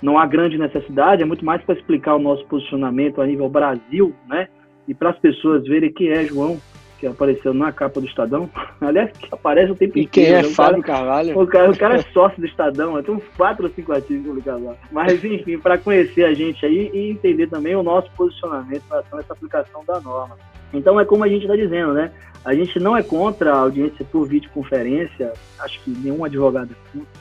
não 0.00 0.18
há 0.18 0.26
grande 0.26 0.56
necessidade. 0.56 1.22
É 1.22 1.26
muito 1.26 1.44
mais 1.44 1.62
para 1.62 1.74
explicar 1.74 2.14
o 2.16 2.18
nosso 2.18 2.44
posicionamento 2.46 3.20
a 3.20 3.26
nível 3.26 3.48
Brasil, 3.48 4.14
né? 4.26 4.48
E 4.86 4.94
para 4.94 5.10
as 5.10 5.18
pessoas 5.18 5.64
verem 5.64 5.92
quem 5.92 6.08
é 6.08 6.24
João, 6.24 6.58
que 6.98 7.06
apareceu 7.06 7.54
na 7.54 7.70
capa 7.72 8.00
do 8.00 8.06
Estadão. 8.06 8.48
Aliás, 8.80 9.10
que 9.12 9.28
aparece 9.32 9.70
o 9.72 9.74
tempo 9.74 9.98
E 9.98 10.06
quem 10.06 10.24
inteiro. 10.24 10.38
é 10.40 10.42
né? 10.42 10.48
O 10.48 10.54
Fábio 10.54 10.82
cara- 10.82 10.98
Carvalho? 10.98 11.40
o 11.40 11.46
cara, 11.46 11.70
o 11.70 11.76
cara 11.76 11.94
é 11.96 12.02
sócio 12.12 12.40
do 12.40 12.46
Estadão, 12.46 13.02
tem 13.02 13.14
uns 13.14 13.22
quatro 13.36 13.64
ou 13.66 13.70
cinco 13.72 13.92
artigos 13.92 14.26
publicados 14.26 14.62
lá. 14.62 14.74
Mas, 14.90 15.22
enfim, 15.24 15.58
para 15.58 15.78
conhecer 15.78 16.24
a 16.24 16.34
gente 16.34 16.64
aí 16.66 16.90
e 16.92 17.10
entender 17.10 17.46
também 17.48 17.74
o 17.76 17.82
nosso 17.82 18.10
posicionamento 18.16 18.82
em 18.86 18.88
relação 18.90 19.18
a 19.18 19.22
essa 19.22 19.32
aplicação 19.32 19.84
da 19.86 20.00
norma. 20.00 20.36
Então, 20.74 20.98
é 21.00 21.04
como 21.04 21.24
a 21.24 21.28
gente 21.28 21.42
está 21.42 21.56
dizendo, 21.56 21.94
né? 21.94 22.10
A 22.44 22.54
gente 22.54 22.78
não 22.78 22.96
é 22.96 23.02
contra 23.02 23.52
a 23.52 23.58
audiência 23.58 24.04
por 24.10 24.26
videoconferência, 24.26 25.32
acho 25.60 25.80
que 25.82 25.90
nenhum 25.90 26.24
advogado, 26.24 26.70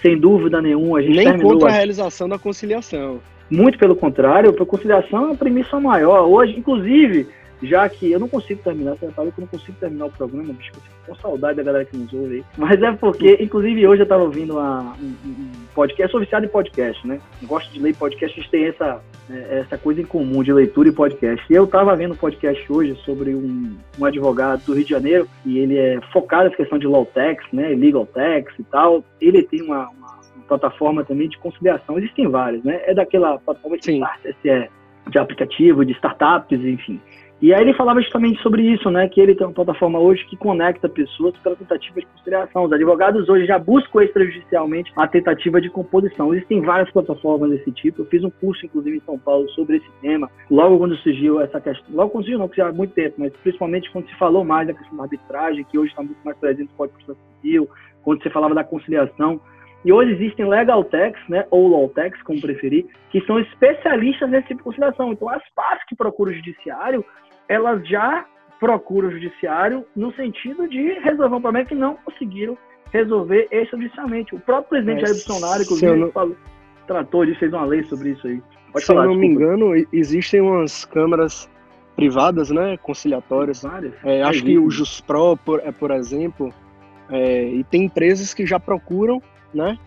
sem 0.01 0.17
dúvida 0.17 0.61
nenhuma, 0.61 0.99
a 0.99 1.01
gente 1.01 1.15
Nem 1.15 1.39
contra 1.39 1.69
a 1.69 1.71
a- 1.71 1.75
realização 1.75 2.29
da 2.29 2.37
conciliação. 2.37 3.19
muito 3.49 3.77
pelo 3.79 3.95
contrário, 3.95 4.49
a 4.51 4.65
conciliação 4.65 5.23
é 5.23 5.25
uma 5.27 5.35
premissa 5.35 5.79
maior. 5.79 6.27
Hoje, 6.27 6.57
inclusive, 6.57 7.27
já 7.63 7.87
que 7.89 8.11
eu 8.11 8.19
não 8.19 8.27
consigo 8.27 8.61
terminar, 8.63 8.95
você 8.95 9.07
reparou 9.07 9.31
que 9.31 9.39
eu 9.39 9.43
não 9.43 9.47
consigo 9.47 9.77
terminar 9.79 10.05
o 10.05 10.11
programa, 10.11 10.53
bicho, 10.53 10.71
eu 10.75 10.81
fico 10.81 10.95
com 11.07 11.15
saudade 11.15 11.57
da 11.57 11.63
galera 11.63 11.85
que 11.85 11.95
nos 11.97 12.11
ouve 12.13 12.35
aí. 12.35 12.43
Mas 12.57 12.81
é 12.81 12.91
porque, 12.91 13.37
inclusive, 13.39 13.87
hoje 13.87 14.01
eu 14.01 14.03
estava 14.03 14.23
ouvindo 14.23 14.53
uma- 14.53 14.93
um, 15.01 15.15
um 15.25 15.51
podcast, 15.73 16.03
eu 16.03 16.09
sou 16.09 16.19
viciado 16.19 16.45
em 16.45 16.49
podcast, 16.49 17.07
né? 17.07 17.19
Eu 17.41 17.47
gosto 17.47 17.71
de 17.71 17.79
ler 17.79 17.95
podcast, 17.95 18.37
a 18.37 18.41
gente 18.41 18.51
tem 18.51 18.65
essa, 18.65 19.01
é, 19.29 19.59
essa 19.59 19.77
coisa 19.77 20.01
em 20.01 20.05
comum 20.05 20.43
de 20.43 20.51
leitura 20.51 20.89
e 20.89 20.91
podcast. 20.91 21.45
E 21.49 21.55
eu 21.55 21.63
estava 21.63 21.95
vendo 21.95 22.13
um 22.13 22.17
podcast 22.17 22.71
hoje 22.71 22.95
sobre 23.05 23.33
um, 23.33 23.75
um 23.97 24.05
advogado 24.05 24.63
do 24.65 24.73
Rio 24.73 24.83
de 24.83 24.89
Janeiro, 24.89 25.27
e 25.45 25.57
ele 25.59 25.77
é 25.77 25.99
focado 26.11 26.45
nessa 26.45 26.57
questão 26.57 26.77
de 26.77 26.87
law 26.87 27.05
tax, 27.05 27.43
né? 27.53 27.69
Legal 27.69 28.05
tax 28.05 28.53
e 28.59 28.63
tal. 28.65 29.03
Ele 29.21 29.41
tem 29.43 29.61
uma, 29.61 29.87
uma 29.89 30.17
plataforma 30.47 31.03
também 31.03 31.29
de 31.29 31.37
conciliação. 31.37 31.97
Existem 31.97 32.27
várias, 32.27 32.63
né? 32.63 32.81
É 32.85 32.93
daquela 32.93 33.37
plataforma 33.39 33.77
de 33.77 33.85
Sim. 33.85 33.95
start, 34.03 34.21
SE, 34.41 34.69
de 35.09 35.17
aplicativo, 35.17 35.85
de 35.85 35.93
startups, 35.93 36.59
enfim. 36.63 36.99
E 37.39 37.53
aí 37.53 37.61
ele 37.61 37.73
falava 37.75 38.01
justamente 38.01 38.41
sobre 38.41 38.63
isso, 38.63 38.89
né? 38.89 39.07
Que 39.07 39.21
ele 39.21 39.35
tem 39.35 39.45
uma 39.45 39.53
plataforma 39.53 39.99
hoje 39.99 40.25
que 40.25 40.35
conecta 40.35 40.89
pessoas 40.89 41.37
pela 41.37 41.55
tentativa 41.55 41.99
de 41.99 42.07
conciliação. 42.07 42.63
Os 42.63 42.73
advogados 42.73 43.29
hoje 43.29 43.45
já 43.45 43.59
buscam 43.59 44.03
extrajudicialmente 44.03 44.91
a 44.95 45.07
tentativa 45.07 45.61
de 45.61 45.69
composição. 45.69 46.33
Existem 46.33 46.61
várias 46.61 46.91
plataformas 46.91 47.51
desse 47.51 47.71
tipo. 47.71 48.01
Eu 48.01 48.05
fiz 48.07 48.23
um 48.23 48.31
curso, 48.31 48.65
inclusive, 48.65 48.97
em 48.97 49.01
São 49.01 49.19
Paulo 49.19 49.47
sobre 49.49 49.77
esse 49.77 49.91
tema. 50.01 50.27
Logo 50.49 50.79
quando 50.79 50.95
surgiu 50.97 51.39
essa 51.39 51.61
questão, 51.61 51.95
logo 51.95 52.09
quando 52.09 52.23
surgiu, 52.23 52.39
não, 52.39 52.49
que 52.49 52.57
já 52.57 52.69
há 52.69 52.73
muito 52.73 52.93
tempo, 52.95 53.15
mas 53.19 53.31
principalmente 53.43 53.91
quando 53.91 54.07
se 54.09 54.15
falou 54.15 54.43
mais 54.43 54.67
da 54.67 54.73
questão 54.73 54.97
da 54.97 55.03
arbitragem, 55.03 55.63
que 55.65 55.77
hoje 55.77 55.91
está 55.91 56.01
muito 56.01 56.19
mais 56.25 56.37
presente 56.39 56.69
no 56.71 56.75
Código 56.75 56.97
Processo 56.97 57.27
Civil, 57.39 57.69
quando 58.01 58.23
você 58.23 58.31
falava 58.31 58.55
da 58.55 58.63
conciliação. 58.63 59.39
E 59.85 59.93
hoje 59.93 60.13
existem 60.13 60.49
legal 60.49 60.83
techs, 60.83 61.21
né, 61.29 61.45
ou 61.51 61.67
law 61.67 61.87
techs, 61.89 62.21
como 62.23 62.41
preferir, 62.41 62.87
que 63.11 63.21
são 63.21 63.39
especialistas 63.39 64.27
nesse 64.27 64.47
tipo 64.47 64.57
de 64.57 64.63
conciliação. 64.63 65.13
Então, 65.13 65.29
as 65.29 65.43
partes 65.55 65.85
que 65.87 65.95
procuram 65.95 66.31
o 66.31 66.35
judiciário, 66.35 67.05
elas 67.49 67.87
já 67.87 68.25
procuram 68.59 69.09
o 69.09 69.11
judiciário 69.11 69.85
no 69.95 70.11
sentido 70.13 70.67
de 70.67 70.93
resolver 70.99 71.35
um 71.35 71.41
problema 71.41 71.65
que 71.67 71.75
não 71.75 71.95
conseguiram 71.95 72.57
resolver 72.91 73.47
extrajudicialmente. 73.51 74.33
O 74.35 74.39
próprio 74.39 74.69
presidente 74.69 75.03
É, 75.03 75.07
Jair 75.07 75.25
Bolsonaro, 75.25 75.63
inclusive, 75.63 75.95
não- 75.95 76.11
falou, 76.11 76.35
tratou 76.87 77.25
disso, 77.25 77.39
fez 77.39 77.53
uma 77.53 77.65
lei 77.65 77.83
sobre 77.83 78.11
isso 78.11 78.25
aí. 78.27 78.41
Pode 78.71 78.81
Se 78.81 78.87
falar, 78.87 79.03
eu 79.05 79.09
não 79.09 79.15
me 79.15 79.27
desculpa. 79.27 79.53
engano, 79.53 79.75
e- 79.75 79.87
existem 79.93 80.41
umas 80.41 80.85
câmaras 80.85 81.49
privadas, 81.95 82.49
né, 82.49 82.77
conciliatórias. 82.77 83.63
Várias. 83.63 83.93
É, 84.03 84.21
acho 84.23 84.43
que 84.43 84.57
o 84.57 84.69
Juspro, 84.69 85.35
por, 85.37 85.59
é, 85.63 85.71
por 85.71 85.91
exemplo, 85.91 86.53
é, 87.09 87.43
e 87.49 87.63
tem 87.65 87.83
empresas 87.85 88.33
que 88.33 88.45
já 88.45 88.59
procuram, 88.59 89.21
né? 89.53 89.77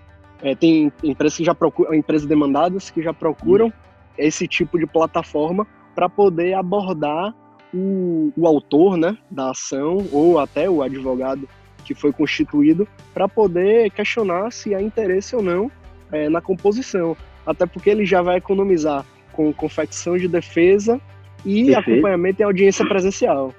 é, 0.42 0.54
tem 0.54 0.90
empresas 1.04 1.36
que 1.36 1.44
já 1.44 1.54
procuram, 1.54 1.92
empresas 1.94 2.26
demandadas 2.26 2.88
que 2.90 3.02
já 3.02 3.12
procuram 3.12 3.70
esse 4.16 4.48
tipo 4.48 4.78
de 4.78 4.86
plataforma 4.86 5.66
para 5.94 6.08
poder 6.08 6.54
abordar 6.54 7.34
o, 7.72 8.33
o 8.37 8.46
autor, 8.46 8.96
né, 8.96 9.16
da 9.30 9.50
ação 9.50 10.06
ou 10.12 10.38
até 10.38 10.68
o 10.68 10.83
advogado 10.83 11.48
que 11.85 11.94
foi 11.94 12.12
constituído 12.12 12.87
para 13.12 13.28
poder 13.28 13.90
questionar 13.90 14.52
se 14.52 14.74
há 14.74 14.83
interesse 14.83 15.35
ou 15.35 15.42
não 15.42 15.70
é, 16.12 16.28
na 16.28 16.40
composição, 16.40 17.16
até 17.46 17.66
porque 17.66 17.90
ele 17.90 18.04
já 18.04 18.22
vai 18.22 18.37
economizar 18.37 19.04
com 19.33 19.52
confecção 19.52 20.16
de 20.16 20.28
defesa 20.28 21.00
e 21.44 21.66
Perfeito. 21.66 21.90
acompanhamento 21.90 22.42
em 22.42 22.44
audiência 22.44 22.87
presencial. 22.87 23.54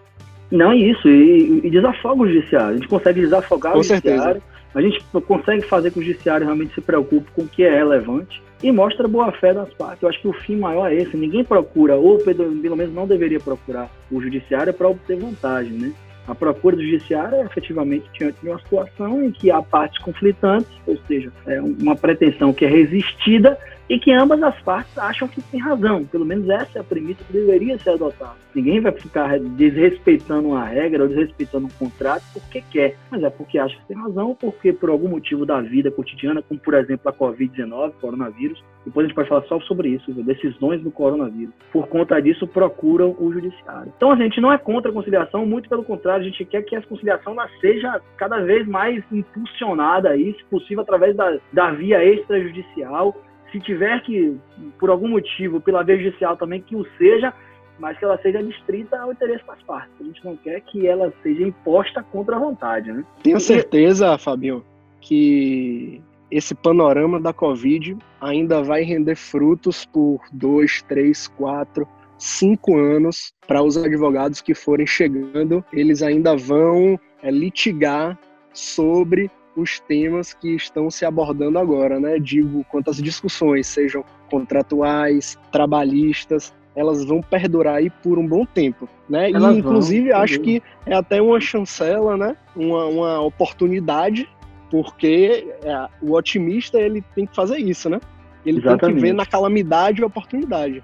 Não, 0.52 0.74
isso, 0.74 1.08
e, 1.08 1.62
e 1.63 1.69
desafoga 1.69 2.24
o 2.24 2.28
judiciário. 2.28 2.69
A 2.69 2.74
gente 2.74 2.88
consegue 2.88 3.21
desafogar 3.21 3.74
Com 3.74 3.80
o 3.80 3.84
judiciário, 3.84 4.41
a 4.73 4.81
gente 4.81 5.03
consegue 5.27 5.63
fazer 5.63 5.91
com 5.91 5.99
que 5.99 5.99
o 5.99 6.07
judiciário 6.07 6.45
realmente 6.45 6.73
se 6.73 6.81
preocupe 6.81 7.29
com 7.31 7.41
o 7.43 7.47
que 7.47 7.63
é 7.63 7.75
relevante 7.75 8.41
e 8.63 8.71
mostra 8.71 9.07
boa 9.07 9.31
fé 9.31 9.53
das 9.53 9.73
partes. 9.73 10.01
Eu 10.01 10.10
acho 10.10 10.21
que 10.21 10.27
o 10.27 10.34
fim 10.34 10.55
maior 10.55 10.91
é 10.91 10.95
esse. 10.95 11.17
Ninguém 11.17 11.43
procura, 11.43 11.95
ou 11.95 12.19
pelo 12.19 12.75
menos 12.75 12.93
não 12.93 13.07
deveria 13.07 13.39
procurar 13.39 13.89
o 14.12 14.21
judiciário 14.21 14.73
para 14.73 14.88
obter 14.88 15.17
vantagem, 15.17 15.73
né? 15.73 15.93
A 16.27 16.36
procura 16.36 16.75
do 16.75 16.84
judiciário 16.84 17.36
é 17.36 17.43
efetivamente 17.43 18.05
diante 18.13 18.39
de 18.41 18.47
uma 18.47 18.60
situação 18.60 19.23
em 19.23 19.31
que 19.31 19.49
há 19.49 19.62
partes 19.62 20.01
conflitantes, 20.01 20.71
ou 20.86 20.97
seja, 21.07 21.31
é 21.47 21.60
uma 21.60 21.95
pretensão 21.95 22.53
que 22.53 22.63
é 22.63 22.69
resistida 22.69 23.57
e 23.91 23.99
que 23.99 24.10
ambas 24.13 24.41
as 24.41 24.58
partes 24.62 24.97
acham 24.97 25.27
que 25.27 25.41
tem 25.41 25.60
razão. 25.60 26.06
Pelo 26.06 26.23
menos 26.23 26.47
essa 26.47 26.80
é 26.80 26.82
a 26.82 26.84
premissa 26.84 27.21
que 27.25 27.34
deveria 27.34 27.77
ser 27.77 27.89
adotada. 27.89 28.38
Ninguém 28.56 28.80
vai 28.80 28.93
ficar 28.93 29.38
desrespeitando 29.38 30.47
uma 30.47 30.63
regra 30.63 31.04
ou 31.04 31.10
desrespeitando 31.10 31.65
um 31.65 31.69
contrato 31.88 32.23
porque 32.32 32.63
quer, 32.71 32.95
mas 33.12 33.21
é 33.21 33.30
porque 33.30 33.60
acha 33.60 33.75
que 33.75 33.88
tem 33.88 33.97
razão 33.97 34.34
porque 34.39 34.71
por 34.71 34.89
algum 34.89 35.10
motivo 35.10 35.45
da 35.45 35.60
vida 35.60 35.91
cotidiana, 35.91 36.41
como 36.41 36.58
por 36.58 36.73
exemplo 36.73 37.10
a 37.10 37.13
Covid-19, 37.13 37.91
coronavírus, 37.99 38.63
depois 38.86 39.04
a 39.04 39.08
gente 39.10 39.15
pode 39.15 39.27
falar 39.27 39.43
só 39.43 39.60
sobre 39.60 39.89
isso, 39.89 40.13
viu? 40.13 40.23
decisões 40.23 40.82
do 40.82 40.89
coronavírus. 40.89 41.54
Por 41.73 41.88
conta 41.88 42.21
disso, 42.21 42.47
procuram 42.47 43.13
o 43.19 43.34
judiciário. 43.34 43.91
Então 43.97 44.13
a 44.13 44.15
gente 44.15 44.39
não 44.39 44.54
é 44.54 44.58
contra 44.58 44.89
a 44.89 44.93
conciliação, 44.93 45.45
muito 45.45 45.67
pelo 45.67 45.84
contrário, 45.84 46.23
a 46.23 46.30
gente 46.30 46.45
quer 46.45 46.62
que 46.62 46.77
a 46.77 46.82
conciliação 46.82 47.36
seja 47.60 47.99
cada 48.15 48.39
vez 48.39 48.65
mais 48.65 49.04
impulsionada 49.12 50.10
aí, 50.12 50.34
se 50.34 50.45
possível, 50.45 50.82
através 50.82 51.13
da, 51.13 51.38
da 51.51 51.71
via 51.71 52.01
extrajudicial. 52.04 53.15
Se 53.51 53.59
tiver 53.59 54.01
que, 54.03 54.37
por 54.79 54.89
algum 54.89 55.09
motivo, 55.09 55.59
pela 55.59 55.83
via 55.83 55.97
judicial 55.97 56.37
também, 56.37 56.61
que 56.61 56.75
o 56.75 56.85
seja, 56.97 57.33
mas 57.77 57.97
que 57.97 58.05
ela 58.05 58.17
seja 58.21 58.41
distrita 58.41 58.99
ao 58.99 59.11
interesse 59.11 59.45
das 59.45 59.61
partes. 59.63 59.91
A 59.99 60.03
gente 60.03 60.23
não 60.23 60.37
quer 60.37 60.61
que 60.61 60.87
ela 60.87 61.11
seja 61.21 61.43
imposta 61.43 62.03
contra 62.03 62.35
a 62.35 62.39
vontade, 62.39 62.91
né? 62.91 63.03
Tenho 63.23 63.39
certeza, 63.39 64.17
Fabio, 64.17 64.63
que 65.01 66.01
esse 66.29 66.55
panorama 66.55 67.19
da 67.19 67.33
Covid 67.33 67.97
ainda 68.21 68.63
vai 68.63 68.83
render 68.83 69.15
frutos 69.15 69.83
por 69.83 70.21
dois, 70.31 70.81
três, 70.83 71.27
quatro, 71.27 71.85
cinco 72.17 72.77
anos 72.77 73.33
para 73.47 73.61
os 73.61 73.75
advogados 73.75 74.39
que 74.39 74.53
forem 74.53 74.87
chegando. 74.87 75.63
Eles 75.73 76.01
ainda 76.01 76.37
vão 76.37 76.97
é, 77.21 77.29
litigar 77.29 78.17
sobre 78.53 79.29
os 79.55 79.79
temas 79.79 80.33
que 80.33 80.55
estão 80.55 80.89
se 80.89 81.05
abordando 81.05 81.59
agora, 81.59 81.99
né? 81.99 82.17
Digo, 82.19 82.65
quantas 82.69 82.97
discussões, 82.97 83.67
sejam 83.67 84.03
contratuais, 84.29 85.37
trabalhistas, 85.51 86.53
elas 86.75 87.03
vão 87.03 87.21
perdurar 87.21 87.75
aí 87.75 87.89
por 87.89 88.17
um 88.17 88.25
bom 88.25 88.45
tempo, 88.45 88.87
né? 89.09 89.29
Elas 89.29 89.55
e 89.55 89.59
inclusive 89.59 90.09
vão, 90.09 90.21
acho 90.21 90.39
que 90.39 90.63
é 90.85 90.93
até 90.93 91.21
uma 91.21 91.39
chancela, 91.39 92.15
né? 92.15 92.35
Uma, 92.55 92.85
uma 92.85 93.21
oportunidade, 93.21 94.29
porque 94.69 95.53
é, 95.63 95.87
o 96.01 96.13
otimista 96.13 96.79
ele 96.79 97.03
tem 97.13 97.25
que 97.25 97.35
fazer 97.35 97.57
isso, 97.57 97.89
né? 97.89 97.99
Ele 98.45 98.59
Exatamente. 98.59 98.85
tem 98.85 98.95
que 98.95 99.01
ver 99.01 99.13
na 99.13 99.25
calamidade 99.25 100.01
a 100.01 100.07
oportunidade. 100.07 100.83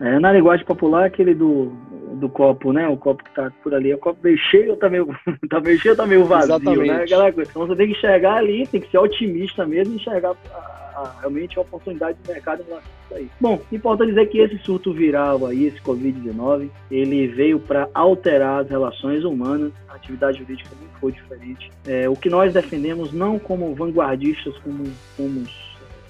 É, 0.00 0.18
na 0.18 0.32
linguagem 0.32 0.66
popular, 0.66 1.04
aquele 1.04 1.34
do, 1.34 1.72
do 2.14 2.28
copo, 2.28 2.72
né? 2.72 2.88
O 2.88 2.96
copo 2.96 3.22
que 3.22 3.34
tá 3.34 3.52
por 3.62 3.74
ali, 3.74 3.90
é 3.90 3.94
o 3.94 3.98
copo 3.98 4.18
meio 4.22 4.38
cheio 4.38 4.70
ou 4.70 4.76
tá 4.76 4.88
meio, 4.88 5.06
tá 5.48 5.60
meio 5.60 5.78
cheio 5.78 5.92
ou 5.92 5.96
tá 5.96 6.06
meio 6.06 6.24
vazio, 6.24 6.48
né? 6.48 6.56
Exatamente. 6.56 6.90
né? 6.90 7.02
Aquela 7.02 7.32
coisa. 7.32 7.50
Então 7.50 7.66
você 7.66 7.76
tem 7.76 7.86
que 7.86 7.92
enxergar 7.92 8.36
ali, 8.36 8.66
tem 8.66 8.80
que 8.80 8.90
ser 8.90 8.98
otimista 8.98 9.66
mesmo 9.66 9.94
e 9.94 9.96
enxergar 9.96 10.34
a, 10.52 10.56
a, 10.56 11.16
realmente 11.20 11.58
a 11.58 11.62
oportunidade 11.62 12.18
de 12.20 12.28
mercado 12.28 12.62
em 12.62 12.66
relação 12.66 12.88
a 12.88 13.04
isso 13.04 13.14
aí. 13.14 13.30
Bom, 13.40 13.60
importa 13.70 14.06
dizer 14.06 14.26
que 14.26 14.38
esse 14.38 14.58
surto 14.58 14.92
viral 14.92 15.46
aí, 15.46 15.66
esse 15.66 15.80
Covid-19, 15.80 16.68
ele 16.90 17.28
veio 17.28 17.60
para 17.60 17.88
alterar 17.94 18.62
as 18.62 18.68
relações 18.68 19.24
humanas, 19.24 19.72
a 19.88 19.94
atividade 19.94 20.38
jurídica 20.38 20.70
não 20.80 21.00
foi 21.00 21.12
diferente. 21.12 21.70
É, 21.86 22.08
o 22.08 22.16
que 22.16 22.28
nós 22.28 22.52
defendemos 22.52 23.12
não 23.12 23.38
como 23.38 23.74
vanguardistas, 23.74 24.56
como, 24.58 24.84
como 25.16 25.44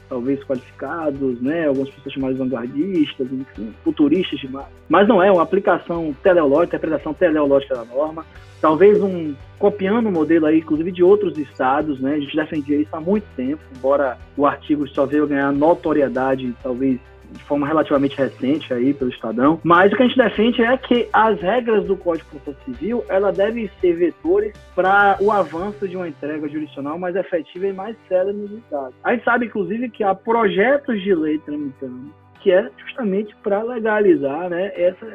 talvez 0.08 0.42
qualificados, 0.44 1.40
né? 1.40 1.66
Algumas 1.66 1.90
pessoas 1.90 2.14
chamadas 2.14 2.38
vanguardistas, 2.38 3.26
enfim, 3.32 3.74
futuristas 3.82 4.40
demais. 4.40 4.68
Mas 4.88 5.08
não 5.08 5.22
é 5.22 5.30
uma 5.30 5.42
aplicação 5.42 6.14
teleológica, 6.22 6.76
interpretação 6.76 7.14
teleológica 7.14 7.74
da 7.74 7.84
norma. 7.84 8.24
Talvez 8.60 9.02
um 9.02 9.34
copiando 9.58 10.08
o 10.08 10.12
modelo 10.12 10.46
aí, 10.46 10.58
inclusive 10.58 10.90
de 10.90 11.02
outros 11.02 11.38
estados, 11.38 12.00
né? 12.00 12.14
A 12.14 12.20
gente 12.20 12.36
defendia 12.36 12.76
isso 12.76 12.94
há 12.94 13.00
muito 13.00 13.24
tempo, 13.36 13.62
embora 13.76 14.18
o 14.36 14.46
artigo 14.46 14.86
só 14.88 15.06
veio 15.06 15.26
ganhar 15.26 15.52
notoriedade, 15.52 16.54
talvez 16.62 16.98
de 17.34 17.44
forma 17.44 17.66
relativamente 17.66 18.16
recente 18.16 18.72
aí 18.72 18.94
pelo 18.94 19.10
Estadão. 19.10 19.60
Mas 19.62 19.92
o 19.92 19.96
que 19.96 20.02
a 20.02 20.06
gente 20.06 20.16
defende 20.16 20.62
é 20.62 20.76
que 20.76 21.08
as 21.12 21.40
regras 21.40 21.84
do 21.84 21.96
Código 21.96 22.28
de 22.30 22.40
Processo 22.40 22.64
Civil 22.64 23.04
ela 23.08 23.32
devem 23.32 23.70
ser 23.80 23.94
vetores 23.94 24.52
para 24.74 25.16
o 25.20 25.30
avanço 25.30 25.86
de 25.86 25.96
uma 25.96 26.08
entrega 26.08 26.48
jurisdicional 26.48 26.98
mais 26.98 27.16
efetiva 27.16 27.66
e 27.66 27.72
mais 27.72 27.96
séria 28.08 28.32
nos 28.32 28.50
estados. 28.52 28.94
A 29.02 29.12
gente 29.12 29.24
sabe, 29.24 29.46
inclusive, 29.46 29.88
que 29.90 30.02
há 30.02 30.14
projetos 30.14 31.00
de 31.02 31.14
lei 31.14 31.38
tramitando 31.38 32.12
que 32.44 32.52
é 32.52 32.70
justamente 32.76 33.34
para 33.36 33.62
legalizar 33.62 34.50
né, 34.50 34.70
essa, 34.76 35.06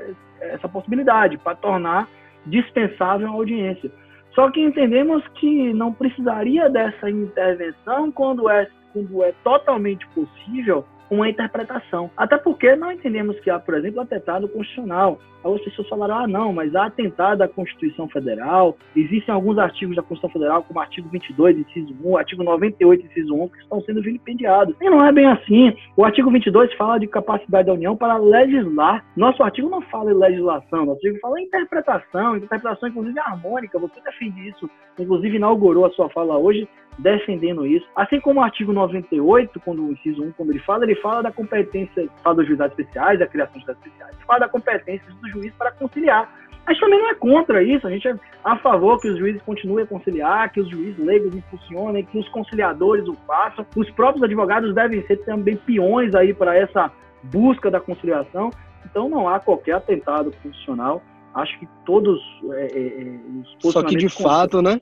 essa 0.41 0.67
possibilidade, 0.67 1.37
para 1.37 1.55
tornar 1.55 2.09
dispensável 2.47 3.27
a 3.27 3.31
audiência. 3.31 3.91
Só 4.33 4.49
que 4.49 4.59
entendemos 4.59 5.23
que 5.35 5.71
não 5.73 5.93
precisaria 5.93 6.67
dessa 6.69 7.07
intervenção 7.07 8.11
quando 8.11 8.49
é, 8.49 8.67
quando 8.91 9.23
é 9.23 9.31
totalmente 9.43 10.07
possível 10.07 10.83
uma 11.09 11.29
interpretação. 11.29 12.09
Até 12.15 12.37
porque 12.37 12.75
não 12.75 12.91
entendemos 12.91 13.39
que 13.39 13.49
há, 13.49 13.59
por 13.59 13.75
exemplo, 13.75 14.01
atentado 14.01 14.47
constitucional. 14.47 15.19
Algumas 15.43 15.63
pessoas 15.63 15.87
falaram, 15.87 16.15
ah, 16.15 16.27
não, 16.27 16.51
mas 16.51 16.75
há 16.75 16.85
atentado 16.85 17.41
à 17.41 17.47
Constituição 17.47 18.07
Federal, 18.09 18.77
existem 18.95 19.33
alguns 19.33 19.57
artigos 19.57 19.95
da 19.95 20.01
Constituição 20.01 20.29
Federal, 20.29 20.63
como 20.63 20.79
artigo 20.79 21.09
22, 21.09 21.57
inciso 21.57 21.95
1, 22.03 22.17
artigo 22.17 22.43
98, 22.43 23.05
inciso 23.05 23.33
1, 23.33 23.47
que 23.49 23.59
estão 23.59 23.81
sendo 23.81 24.01
vilipendiados. 24.01 24.75
E 24.81 24.89
não 24.89 25.05
é 25.05 25.11
bem 25.11 25.25
assim. 25.25 25.73
O 25.95 26.03
artigo 26.03 26.29
22 26.31 26.73
fala 26.73 26.99
de 26.99 27.07
capacidade 27.07 27.67
da 27.67 27.73
União 27.73 27.95
para 27.95 28.17
legislar. 28.17 29.05
Nosso 29.15 29.41
artigo 29.43 29.69
não 29.69 29.81
fala 29.83 30.11
em 30.11 30.15
legislação, 30.15 30.85
nosso 30.85 30.97
artigo 31.05 31.19
fala 31.19 31.39
em 31.39 31.45
interpretação, 31.45 32.37
interpretação 32.37 32.89
inclusive 32.89 33.19
harmônica. 33.19 33.79
Você 33.79 34.01
defende 34.01 34.49
isso, 34.49 34.69
inclusive 34.97 35.37
inaugurou 35.37 35.85
a 35.85 35.91
sua 35.91 36.09
fala 36.09 36.37
hoje, 36.37 36.67
defendendo 36.99 37.65
isso. 37.65 37.87
Assim 37.95 38.19
como 38.19 38.39
o 38.39 38.43
artigo 38.43 38.73
98, 38.73 39.59
quando 39.61 39.83
o 39.83 39.91
inciso 39.91 40.23
1, 40.23 40.31
quando 40.33 40.51
ele 40.51 40.59
fala, 40.59 40.83
ele 40.83 40.95
fala 40.95 41.23
da 41.23 41.31
competência, 41.31 42.07
fala 42.23 42.35
dos 42.35 42.47
juizados 42.47 42.77
especiais, 42.77 43.19
da 43.19 43.27
criação 43.27 43.53
de 43.53 43.65
juizados 43.65 43.85
especiais, 43.85 44.15
fala 44.25 44.39
da 44.39 44.49
competência 44.49 45.07
do 45.21 45.28
juiz 45.29 45.53
para 45.57 45.71
conciliar. 45.71 46.29
A 46.65 46.73
gente 46.73 46.81
também 46.81 46.99
não 46.99 47.09
é 47.09 47.15
contra 47.15 47.63
isso, 47.63 47.87
a 47.87 47.89
gente 47.89 48.07
é 48.07 48.15
a 48.43 48.57
favor 48.57 48.99
que 48.99 49.07
os 49.07 49.17
juízes 49.17 49.41
continuem 49.41 49.83
a 49.83 49.87
conciliar, 49.87 50.51
que 50.51 50.59
os 50.59 50.69
juízes 50.69 51.03
leigos 51.03 51.33
impulsionem, 51.33 52.05
que 52.05 52.17
os 52.17 52.29
conciliadores 52.29 53.07
o 53.07 53.15
façam. 53.25 53.65
Os 53.75 53.89
próprios 53.91 54.23
advogados 54.23 54.73
devem 54.75 55.05
ser 55.07 55.17
também 55.25 55.57
peões 55.57 56.13
aí 56.13 56.33
para 56.33 56.55
essa 56.55 56.91
busca 57.23 57.71
da 57.71 57.79
conciliação. 57.79 58.51
Então 58.85 59.09
não 59.09 59.27
há 59.27 59.39
qualquer 59.39 59.73
atentado 59.73 60.31
constitucional. 60.31 61.01
Acho 61.33 61.57
que 61.59 61.67
todos 61.85 62.19
é, 62.51 62.65
é, 62.65 63.03
é 63.03 63.19
os 63.61 63.73
Só 63.73 63.83
que 63.83 63.95
de 63.95 64.09
fato, 64.09 64.61
né? 64.61 64.79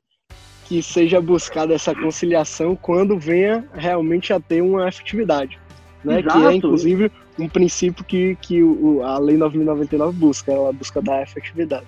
que 0.68 0.84
seja 0.84 1.22
buscada 1.22 1.74
essa 1.74 1.96
conciliação 1.96 2.76
quando 2.76 3.18
venha 3.18 3.66
realmente 3.74 4.34
a 4.34 4.40
ter 4.40 4.62
uma 4.62 4.90
efetividade, 4.90 5.58
né? 6.08 6.24
Que 6.24 6.46
é 6.46 6.54
inclusive 6.54 7.12
um 7.38 7.48
princípio 7.48 8.04
que, 8.04 8.36
que 8.42 8.64
o, 8.64 9.04
a 9.04 9.20
Lei 9.20 9.38
9.099 9.38 10.12
busca, 10.14 10.52
ela 10.52 10.72
busca 10.74 11.02
dar 11.02 11.22
efetividade. 11.22 11.86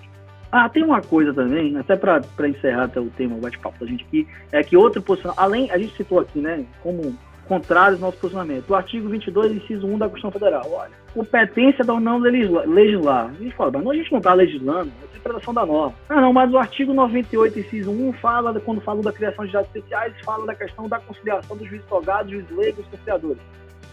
Ah, 0.52 0.68
tem 0.68 0.82
uma 0.82 1.00
coisa 1.00 1.32
também, 1.32 1.76
até 1.76 1.96
para 1.96 2.48
encerrar 2.48 2.84
até 2.84 3.00
o 3.00 3.06
tema, 3.06 3.36
o 3.36 3.40
bate-papo 3.40 3.78
da 3.78 3.86
gente 3.86 4.04
aqui, 4.04 4.26
é 4.50 4.62
que 4.62 4.76
outro 4.76 5.00
posicionamento, 5.00 5.40
além, 5.40 5.70
a 5.70 5.78
gente 5.78 5.96
citou 5.96 6.18
aqui, 6.18 6.40
né, 6.40 6.64
como 6.82 7.16
contrário 7.46 7.96
ao 7.96 8.00
nosso 8.00 8.18
posicionamento, 8.18 8.68
o 8.68 8.74
artigo 8.74 9.08
22, 9.08 9.52
inciso 9.52 9.86
1 9.86 9.98
da 9.98 10.08
Constituição 10.08 10.30
Federal, 10.32 10.70
olha, 10.72 10.90
competência 11.14 11.84
da 11.84 11.94
União 11.94 12.18
legislar, 12.18 12.68
legislar. 12.68 13.26
A 13.26 13.42
gente 13.42 13.54
fala, 13.54 13.72
mas 13.72 13.86
a 13.86 13.94
gente 13.94 14.10
não 14.12 14.18
está 14.18 14.34
legislando, 14.34 14.90
interpretação 15.20 15.54
da 15.54 15.66
norma. 15.66 15.94
Ah, 16.08 16.20
não, 16.20 16.32
mas 16.32 16.52
o 16.52 16.58
artigo 16.58 16.92
98, 16.92 17.58
inciso 17.58 17.90
1, 17.90 18.12
fala, 18.14 18.58
quando 18.60 18.80
fala 18.80 19.02
da 19.02 19.12
criação 19.12 19.44
de 19.44 19.52
dados 19.52 19.68
especiais, 19.68 20.14
fala 20.24 20.46
da 20.46 20.54
questão 20.54 20.88
da 20.88 20.98
conciliação 20.98 21.56
dos 21.56 21.68
juízes 21.68 21.86
togados, 21.86 22.32
juízes 22.32 22.56
leigos, 22.56 22.86
conciliadores. 22.86 23.42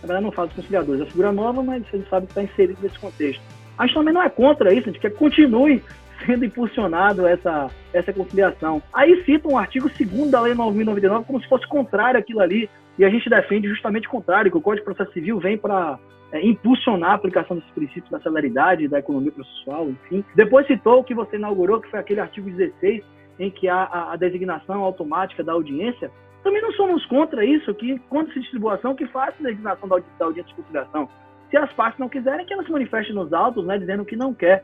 Na 0.02 0.08
verdade, 0.08 0.24
não 0.24 0.32
fala 0.32 0.48
dos 0.48 0.56
conciliadores, 0.58 1.02
é 1.02 1.06
figura 1.06 1.32
nova, 1.32 1.64
mas 1.64 1.84
a 1.94 1.98
gente 1.98 2.10
sabe 2.10 2.28
que 2.28 2.32
está 2.32 2.44
inserido 2.44 2.80
nesse 2.82 3.00
contexto. 3.00 3.42
A 3.78 3.86
gente 3.86 3.96
também 3.96 4.14
não 4.14 4.22
é 4.22 4.30
contra 4.30 4.74
isso, 4.74 4.90
a 4.90 4.92
gente 4.92 5.02
quer 5.02 5.12
que 5.12 5.18
continue 5.18 5.84
sendo 6.26 6.46
impulsionado 6.46 7.28
essa, 7.28 7.70
essa 7.94 8.12
conciliação. 8.14 8.82
Aí 8.94 9.24
cita 9.24 9.48
um 9.48 9.58
artigo 9.58 9.90
2 9.90 10.32
da 10.32 10.42
Lei 10.42 10.54
9.099 10.54 11.26
como 11.26 11.42
se 11.42 11.48
fosse 11.48 11.68
contrário 11.68 12.20
àquilo 12.20 12.42
ali, 12.42 12.70
e 12.98 13.06
a 13.06 13.10
gente 13.10 13.30
defende 13.30 13.68
justamente 13.68 14.08
o 14.08 14.12
contrário, 14.12 14.50
que 14.50 14.58
o 14.58 14.62
Código 14.62 14.82
de 14.82 14.94
Processo 14.94 15.14
Civil 15.14 15.40
vem 15.40 15.58
para 15.58 16.00
é, 16.32 16.46
impulsionar 16.46 17.12
a 17.12 17.14
aplicação 17.14 17.56
desses 17.56 17.72
princípios 17.72 18.10
da 18.10 18.20
celeridade, 18.20 18.88
da 18.88 19.00
economia 19.00 19.32
processual, 19.32 19.90
enfim. 19.90 20.26
Depois 20.36 20.66
citou 20.68 21.00
o 21.00 21.04
que 21.04 21.14
você 21.14 21.38
inaugurou, 21.38 21.80
que 21.80 21.90
foi 21.90 22.00
aquele 22.00 22.20
artigo 22.20 22.50
16, 22.50 23.04
em 23.40 23.52
que 23.52 23.70
há 23.70 23.84
a, 23.84 24.14
a 24.14 24.16
designação 24.16 24.82
automática 24.84 25.44
da 25.44 25.54
audiência. 25.54 26.12
Também 26.48 26.62
não 26.62 26.72
somos 26.72 27.06
contra 27.08 27.44
isso, 27.44 27.74
que 27.76 28.00
quando 28.08 28.32
se 28.32 28.40
distribuição 28.40 28.96
que 28.96 29.06
faça 29.08 29.36
a 29.42 29.44
designação 29.50 29.90
da, 29.90 29.96
audi 29.96 30.08
da 30.18 30.26
audiência 30.28 30.56
de 30.56 30.62
conciliação. 30.62 31.10
Se 31.50 31.58
as 31.58 31.74
partes 31.74 32.00
não 32.00 32.08
quiserem, 32.08 32.46
que 32.46 32.54
elas 32.54 32.66
se 32.66 32.72
manifestem 32.72 33.14
nos 33.14 33.34
autos, 33.34 33.66
né, 33.66 33.78
dizendo 33.78 34.06
que 34.06 34.16
não 34.16 34.34
quer. 34.34 34.64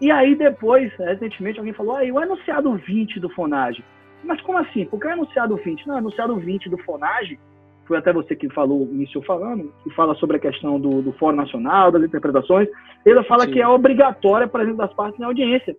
E 0.00 0.10
aí 0.10 0.34
depois, 0.34 0.90
recentemente, 0.96 1.58
alguém 1.58 1.74
falou, 1.74 1.96
aí 1.96 2.10
o 2.10 2.18
enunciado 2.18 2.74
20 2.76 3.20
do 3.20 3.28
FONAGE. 3.28 3.84
Mas 4.24 4.40
como 4.40 4.56
assim? 4.56 4.86
Por 4.86 4.98
que 4.98 5.06
o 5.06 5.10
enunciado 5.10 5.54
20? 5.56 5.86
Não, 5.86 5.96
o 5.96 5.98
enunciado 5.98 6.34
20 6.34 6.70
do 6.70 6.78
FONAGE 6.78 7.38
foi 7.86 7.98
até 7.98 8.10
você 8.10 8.34
que 8.34 8.48
falou, 8.48 8.88
iniciou 8.90 9.22
falando, 9.22 9.70
que 9.84 9.90
fala 9.90 10.14
sobre 10.14 10.38
a 10.38 10.40
questão 10.40 10.80
do, 10.80 11.02
do 11.02 11.12
Fórum 11.12 11.36
Nacional, 11.36 11.92
das 11.92 12.04
interpretações, 12.04 12.70
ele 13.04 13.22
fala 13.24 13.44
Sim. 13.44 13.52
que 13.52 13.60
é 13.60 13.68
obrigatória 13.68 14.46
a 14.46 14.48
presença 14.48 14.78
das 14.78 14.94
partes 14.94 15.20
na 15.20 15.26
audiência. 15.26 15.76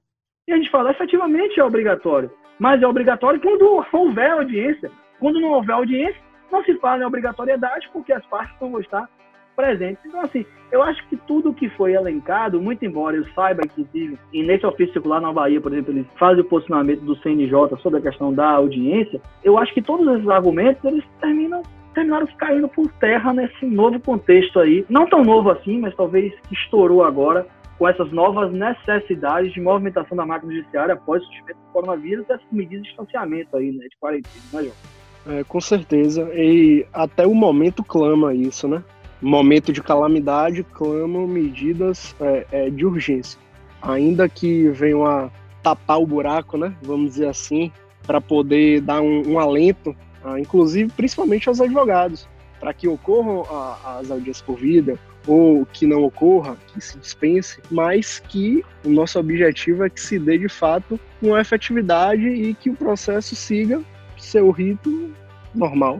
E 0.47 0.53
a 0.53 0.57
gente 0.57 0.69
fala, 0.69 0.91
efetivamente 0.91 1.59
é 1.59 1.63
obrigatório, 1.63 2.29
mas 2.59 2.83
é 2.83 2.87
obrigatório 2.87 3.41
quando 3.41 3.83
houver 3.91 4.29
audiência. 4.29 4.91
Quando 5.19 5.39
não 5.39 5.51
houver 5.51 5.73
audiência, 5.73 6.21
não 6.51 6.63
se 6.63 6.73
fala 6.79 7.03
em 7.03 7.05
obrigatoriedade, 7.05 7.89
porque 7.93 8.11
as 8.11 8.25
partes 8.25 8.55
não 8.59 8.71
vão 8.71 8.81
estar 8.81 9.07
presentes. 9.55 10.03
Então, 10.05 10.21
assim, 10.21 10.45
eu 10.71 10.81
acho 10.81 11.05
que 11.09 11.17
tudo 11.17 11.53
que 11.53 11.69
foi 11.71 11.93
elencado, 11.93 12.61
muito 12.61 12.85
embora 12.85 13.17
eu 13.17 13.25
saiba, 13.35 13.61
inclusive, 13.65 14.17
e 14.31 14.41
nesse 14.41 14.65
ofício 14.65 14.93
circular 14.93 15.19
na 15.19 15.33
Bahia, 15.33 15.59
por 15.59 15.73
exemplo, 15.73 15.91
eles 15.91 16.07
fazem 16.17 16.41
o 16.41 16.47
posicionamento 16.47 17.01
do 17.01 17.15
CNJ 17.17 17.77
sobre 17.81 17.99
a 17.99 18.01
questão 18.01 18.33
da 18.33 18.49
audiência, 18.51 19.21
eu 19.43 19.57
acho 19.57 19.73
que 19.73 19.81
todos 19.81 20.07
esses 20.15 20.29
argumentos, 20.29 20.83
eles 20.85 21.03
terminam 21.19 21.61
terminaram 21.93 22.27
caindo 22.37 22.69
por 22.69 22.87
terra 22.93 23.33
nesse 23.33 23.65
novo 23.65 23.99
contexto 23.99 24.59
aí. 24.59 24.85
Não 24.87 25.07
tão 25.07 25.23
novo 25.23 25.49
assim, 25.49 25.79
mas 25.79 25.95
talvez 25.95 26.31
estourou 26.51 27.03
agora 27.03 27.47
com 27.77 27.87
essas 27.87 28.11
novas 28.11 28.51
necessidades 28.51 29.51
de 29.53 29.59
movimentação 29.59 30.15
da 30.15 30.25
máquina 30.25 30.53
judiciária 30.53 30.93
após 30.93 31.23
o 31.23 31.25
surgimento 31.25 31.59
do 31.59 31.71
coronavírus 31.73 32.25
e 32.29 32.33
essas 32.33 32.45
medidas 32.51 32.83
de 32.83 32.89
distanciamento 32.89 33.57
aí, 33.57 33.71
né, 33.71 33.85
de 33.85 33.97
quarentena, 33.97 34.43
né, 34.53 34.63
João? 34.63 34.98
É, 35.27 35.43
com 35.43 35.59
certeza. 35.59 36.29
E 36.33 36.85
até 36.93 37.25
o 37.25 37.33
momento 37.33 37.83
clama 37.83 38.33
isso, 38.33 38.67
né? 38.67 38.83
Momento 39.21 39.73
de 39.73 39.81
calamidade 39.81 40.63
clamam 40.63 41.27
medidas 41.27 42.15
é, 42.19 42.45
é, 42.51 42.69
de 42.69 42.85
urgência. 42.85 43.39
Ainda 43.81 44.29
que 44.29 44.69
venham 44.69 45.05
a 45.05 45.29
tapar 45.61 45.99
o 45.99 46.07
buraco, 46.07 46.57
né? 46.57 46.73
Vamos 46.81 47.11
dizer 47.11 47.27
assim, 47.27 47.71
para 48.07 48.21
poder 48.21 48.81
dar 48.81 49.01
um, 49.01 49.33
um 49.33 49.39
alento 49.39 49.95
ah, 50.23 50.39
inclusive 50.39 50.91
principalmente 50.95 51.47
aos 51.47 51.61
advogados, 51.61 52.27
para 52.59 52.73
que 52.73 52.87
ocorram 52.87 53.43
as 53.85 54.11
audiências 54.11 54.41
por 54.41 54.57
vida 54.57 54.99
ou 55.25 55.65
que 55.65 55.85
não 55.85 56.03
ocorra, 56.03 56.57
que 56.67 56.81
se 56.81 56.97
dispense, 56.97 57.61
mas 57.69 58.19
que 58.19 58.63
o 58.83 58.89
nosso 58.89 59.19
objetivo 59.19 59.83
é 59.83 59.89
que 59.89 59.99
se 59.99 60.17
dê 60.17 60.37
de 60.37 60.49
fato 60.49 60.99
uma 61.21 61.39
efetividade 61.39 62.27
e 62.27 62.53
que 62.53 62.69
o 62.69 62.75
processo 62.75 63.35
siga 63.35 63.81
seu 64.19 64.49
rito 64.51 65.11
normal. 65.53 65.99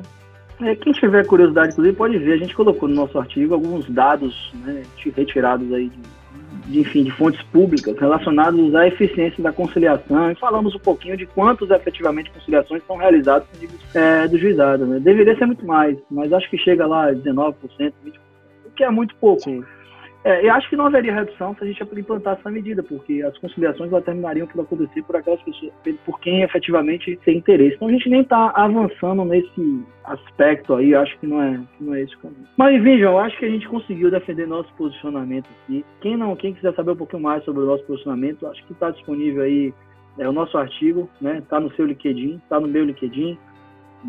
É, 0.61 0.75
quem 0.75 0.91
tiver 0.91 1.25
curiosidade, 1.25 1.71
inclusive, 1.71 1.95
pode 1.95 2.17
ver. 2.17 2.33
A 2.33 2.37
gente 2.37 2.53
colocou 2.53 2.87
no 2.89 2.95
nosso 2.95 3.17
artigo 3.17 3.53
alguns 3.53 3.89
dados 3.89 4.53
né, 4.65 4.83
retirados 5.15 5.71
aí 5.73 5.89
de, 5.89 5.99
de, 6.71 6.79
enfim, 6.81 7.03
de 7.03 7.11
fontes 7.11 7.41
públicas 7.43 7.97
relacionados 7.97 8.75
à 8.75 8.85
eficiência 8.87 9.41
da 9.41 9.53
conciliação 9.53 10.31
e 10.31 10.35
falamos 10.35 10.75
um 10.75 10.79
pouquinho 10.79 11.15
de 11.15 11.25
quantos 11.25 11.71
efetivamente 11.71 12.29
conciliações 12.31 12.83
são 12.85 12.97
realizadas 12.97 13.47
é, 13.93 14.27
do 14.27 14.37
juizado. 14.37 14.85
Né? 14.85 14.99
Deveria 14.99 15.37
ser 15.37 15.45
muito 15.45 15.65
mais, 15.65 15.97
mas 16.11 16.33
acho 16.33 16.49
que 16.49 16.57
chega 16.57 16.85
lá 16.85 17.07
a 17.09 17.13
19%, 17.13 17.53
20%, 17.79 17.93
o 18.65 18.71
que 18.75 18.83
é 18.83 18.91
muito 18.91 19.15
pouco. 19.15 19.43
Sim. 19.43 19.63
É, 20.23 20.45
eu 20.45 20.53
acho 20.53 20.69
que 20.69 20.75
não 20.75 20.87
haveria 20.87 21.13
redução 21.13 21.55
se 21.55 21.63
a 21.63 21.67
gente 21.67 21.81
implantar 21.97 22.37
essa 22.37 22.51
medida, 22.51 22.83
porque 22.83 23.21
as 23.21 23.37
conciliações 23.37 23.89
terminariam 24.03 24.47
por 24.47 24.61
acontecer 24.61 25.01
por 25.03 25.15
aquelas 25.15 25.41
pessoas, 25.43 25.71
por 26.05 26.19
quem 26.19 26.41
efetivamente 26.41 27.17
tem 27.23 27.37
interesse. 27.37 27.75
Então 27.75 27.87
a 27.87 27.91
gente 27.91 28.09
nem 28.09 28.21
está 28.21 28.51
avançando 28.53 29.23
nesse 29.23 29.83
aspecto 30.03 30.75
aí, 30.75 30.93
acho 30.93 31.17
que 31.19 31.27
não 31.27 31.41
é, 31.41 31.59
que 31.77 31.83
não 31.83 31.93
é 31.93 32.01
esse 32.01 32.15
o 32.15 32.19
caminho. 32.19 32.47
Mas 32.57 32.83
vejam, 32.83 33.11
eu 33.11 33.19
acho 33.19 33.37
que 33.37 33.45
a 33.45 33.49
gente 33.49 33.67
conseguiu 33.69 34.11
defender 34.11 34.45
nosso 34.45 34.73
posicionamento 34.73 35.47
aqui. 35.63 35.85
Quem 36.01 36.17
não, 36.17 36.35
quem 36.35 36.53
quiser 36.53 36.73
saber 36.73 36.91
um 36.91 36.97
pouquinho 36.97 37.23
mais 37.23 37.43
sobre 37.45 37.61
o 37.61 37.65
nosso 37.65 37.83
posicionamento, 37.85 38.45
acho 38.47 38.63
que 38.65 38.73
está 38.73 38.91
disponível 38.91 39.43
aí 39.43 39.73
é, 40.17 40.27
o 40.27 40.33
nosso 40.33 40.57
artigo, 40.57 41.09
né? 41.21 41.41
Tá 41.47 41.61
no 41.61 41.73
seu 41.75 41.85
LinkedIn, 41.85 42.41
tá 42.49 42.59
no 42.59 42.67
meu 42.67 42.83
LinkedIn. 42.83 43.37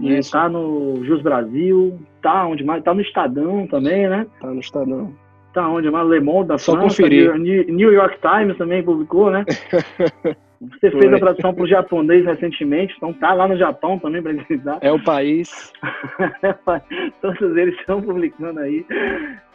Isso. 0.02 0.30
Tá 0.30 0.48
no 0.48 1.04
Jus 1.04 1.20
Brasil, 1.20 1.98
tá 2.22 2.46
onde 2.46 2.62
mais? 2.62 2.82
Tá 2.82 2.94
no 2.94 3.00
Estadão 3.00 3.66
também, 3.66 4.08
né? 4.08 4.26
Tá 4.40 4.48
no 4.48 4.60
Estadão. 4.60 5.12
Tá 5.52 5.68
onde? 5.68 5.90
Mas 5.90 6.08
Le 6.08 6.20
Monde 6.20 6.48
da 6.48 6.58
Só 6.58 6.72
França, 6.72 6.88
conferir. 6.88 7.34
New 7.38 7.92
York 7.92 8.18
Times 8.20 8.56
também 8.56 8.82
publicou, 8.82 9.30
né? 9.30 9.44
Você 10.60 10.90
fez 10.90 11.10
a 11.10 11.18
tradução 11.18 11.54
para 11.54 11.64
o 11.64 11.66
japonês 11.66 12.26
recentemente, 12.26 12.92
então 12.94 13.14
tá 13.14 13.32
lá 13.32 13.48
no 13.48 13.56
Japão 13.56 13.98
também 13.98 14.22
para 14.22 14.34
visitar. 14.34 14.76
É 14.82 14.92
o 14.92 15.02
país. 15.02 15.72
Todos 17.22 17.56
eles 17.56 17.74
estão 17.80 18.02
publicando 18.02 18.60
aí. 18.60 18.84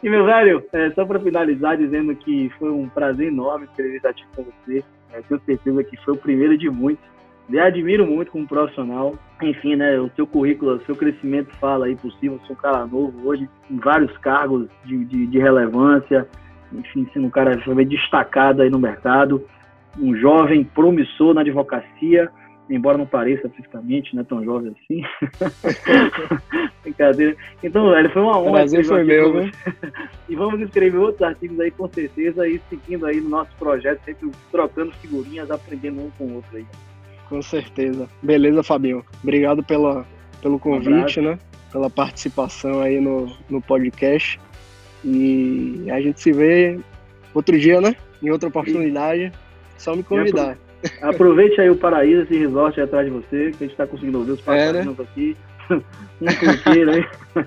E, 0.02 0.10
meu 0.10 0.24
velho, 0.24 0.64
é, 0.72 0.90
só 0.90 1.04
para 1.04 1.20
finalizar, 1.20 1.76
dizendo 1.76 2.12
que 2.16 2.50
foi 2.58 2.72
um 2.72 2.88
prazer 2.88 3.28
enorme 3.28 3.68
esse 3.78 4.04
artigo 4.04 4.28
com 4.34 4.42
você. 4.42 4.82
É, 5.12 5.20
tenho 5.22 5.40
certeza 5.46 5.84
que 5.84 5.96
foi 5.98 6.14
o 6.14 6.18
primeiro 6.18 6.58
de 6.58 6.68
muitos. 6.68 7.15
Eu 7.50 7.62
admiro 7.62 8.06
muito 8.06 8.30
como 8.30 8.46
profissional. 8.46 9.14
Enfim, 9.42 9.76
né, 9.76 9.98
o 10.00 10.10
seu 10.16 10.26
currículo, 10.26 10.76
o 10.76 10.84
seu 10.84 10.96
crescimento 10.96 11.54
fala 11.56 11.86
aí 11.86 11.96
por 11.96 12.12
cima. 12.14 12.38
Sou 12.46 12.56
um 12.56 12.58
cara 12.58 12.86
novo 12.86 13.28
hoje, 13.28 13.48
em 13.70 13.76
vários 13.76 14.16
cargos 14.18 14.68
de, 14.84 15.04
de, 15.04 15.26
de 15.26 15.38
relevância. 15.38 16.26
Enfim, 16.72 17.08
sendo 17.12 17.26
um 17.26 17.30
cara 17.30 17.56
destacado 17.84 18.62
aí 18.62 18.70
no 18.70 18.78
mercado 18.78 19.44
um 19.98 20.14
jovem 20.16 20.64
promissor 20.64 21.34
na 21.34 21.40
advocacia, 21.40 22.30
embora 22.68 22.98
não 22.98 23.06
pareça 23.06 23.48
fisicamente, 23.48 24.14
não 24.14 24.22
é 24.22 24.24
tão 24.24 24.44
jovem 24.44 24.74
assim. 24.82 25.02
Brincadeira. 26.82 27.36
Então, 27.62 27.90
velho, 27.90 28.10
foi 28.10 28.22
uma 28.22 28.38
honra. 28.38 28.52
Prazer 28.52 28.84
foi 28.84 29.04
meu, 29.04 29.34
né? 29.34 29.50
E 30.28 30.34
vamos 30.34 30.60
escrever 30.60 30.98
outros 30.98 31.22
artigos 31.22 31.58
aí, 31.60 31.70
com 31.70 31.88
certeza, 31.88 32.46
e 32.48 32.60
seguindo 32.68 33.06
aí 33.06 33.20
no 33.20 33.28
nosso 33.28 33.50
projeto, 33.58 34.02
sempre 34.04 34.30
trocando 34.50 34.92
figurinhas, 34.92 35.50
aprendendo 35.50 36.00
um 36.00 36.10
com 36.10 36.24
o 36.24 36.34
outro 36.36 36.56
aí. 36.56 36.66
Com 37.28 37.42
certeza. 37.42 38.08
Beleza, 38.22 38.62
Fabinho. 38.62 39.04
Obrigado 39.22 39.62
pela, 39.62 40.06
pelo 40.40 40.58
convite, 40.58 41.20
um 41.20 41.24
né? 41.24 41.38
Pela 41.72 41.90
participação 41.90 42.80
aí 42.80 43.00
no, 43.00 43.30
no 43.50 43.60
podcast. 43.60 44.40
E 45.04 45.86
a 45.90 46.00
gente 46.00 46.20
se 46.20 46.32
vê 46.32 46.78
outro 47.34 47.58
dia, 47.58 47.80
né? 47.80 47.96
Em 48.22 48.30
outra 48.30 48.48
oportunidade. 48.48 49.32
Só 49.76 49.94
me 49.94 50.02
convidar. 50.02 50.56
Aproveite 51.02 51.60
aí 51.60 51.70
o 51.70 51.76
paraíso, 51.76 52.22
esse 52.22 52.38
resort 52.38 52.78
aí 52.78 52.84
atrás 52.84 53.06
de 53.06 53.12
você, 53.12 53.50
que 53.50 53.64
a 53.64 53.66
gente 53.66 53.70
está 53.72 53.86
conseguindo 53.86 54.18
ouvir 54.18 54.32
os 54.32 54.40
passarinhos 54.40 54.98
é, 54.98 55.02
né? 55.02 55.08
aqui. 55.10 55.36
um 56.20 56.26
curteiro 56.26 56.90
aí. 56.92 57.06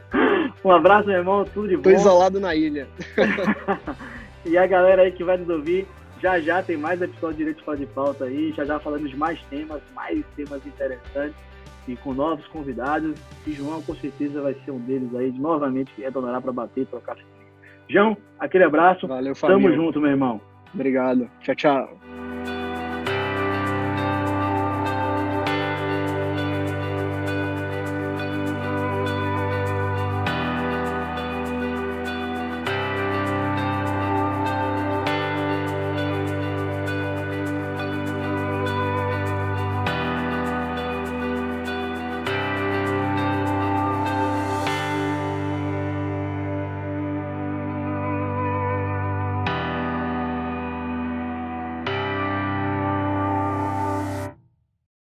um 0.64 0.72
abraço, 0.72 1.08
meu 1.08 1.18
irmão, 1.18 1.46
tudo 1.54 1.68
de 1.68 1.78
bom. 1.78 1.84
Tô 1.84 1.92
isolado 1.92 2.40
na 2.40 2.54
ilha. 2.54 2.88
e 4.46 4.58
a 4.58 4.68
galera 4.68 5.04
aí 5.04 5.12
que 5.12 5.24
vai 5.24 5.38
nos 5.38 5.50
ouvir, 5.50 5.88
já 6.22 6.40
já 6.40 6.62
tem 6.62 6.78
mais 6.78 7.02
episódio 7.02 7.38
de 7.38 7.38
Direito 7.38 7.64
Fora 7.64 7.78
de 7.78 7.86
Pauta 7.88 8.26
aí, 8.26 8.52
já 8.56 8.66
já 8.66 8.80
falamos 8.80 9.10
de 9.10 9.18
mais 9.18 9.42
temas, 9.44 9.82
mais 9.94 10.24
temas 10.36 10.66
interessantes 10.66 11.36
e 11.88 11.96
com 11.96 12.14
novos 12.14 12.46
convidados. 12.48 13.20
E 13.48 13.52
João 13.52 13.82
com 13.82 13.96
certeza 13.96 14.42
vai 14.42 14.56
ser 14.66 14.72
um 14.72 14.80
deles 14.80 15.14
aí, 15.16 15.32
novamente, 15.32 15.92
que 15.94 16.02
retornará 16.02 16.40
para 16.40 16.52
bater 16.52 16.82
e 16.82 16.86
trocar. 16.86 17.18
João, 17.90 18.16
aquele 18.40 18.64
abraço. 18.64 19.08
Valeu, 19.08 19.36
família. 19.36 19.64
Tamo 19.64 19.76
junto, 19.76 20.00
meu 20.00 20.12
irmão. 20.12 20.40
Obrigado. 20.74 21.30
Tchau, 21.42 21.56
tchau. 21.56 22.29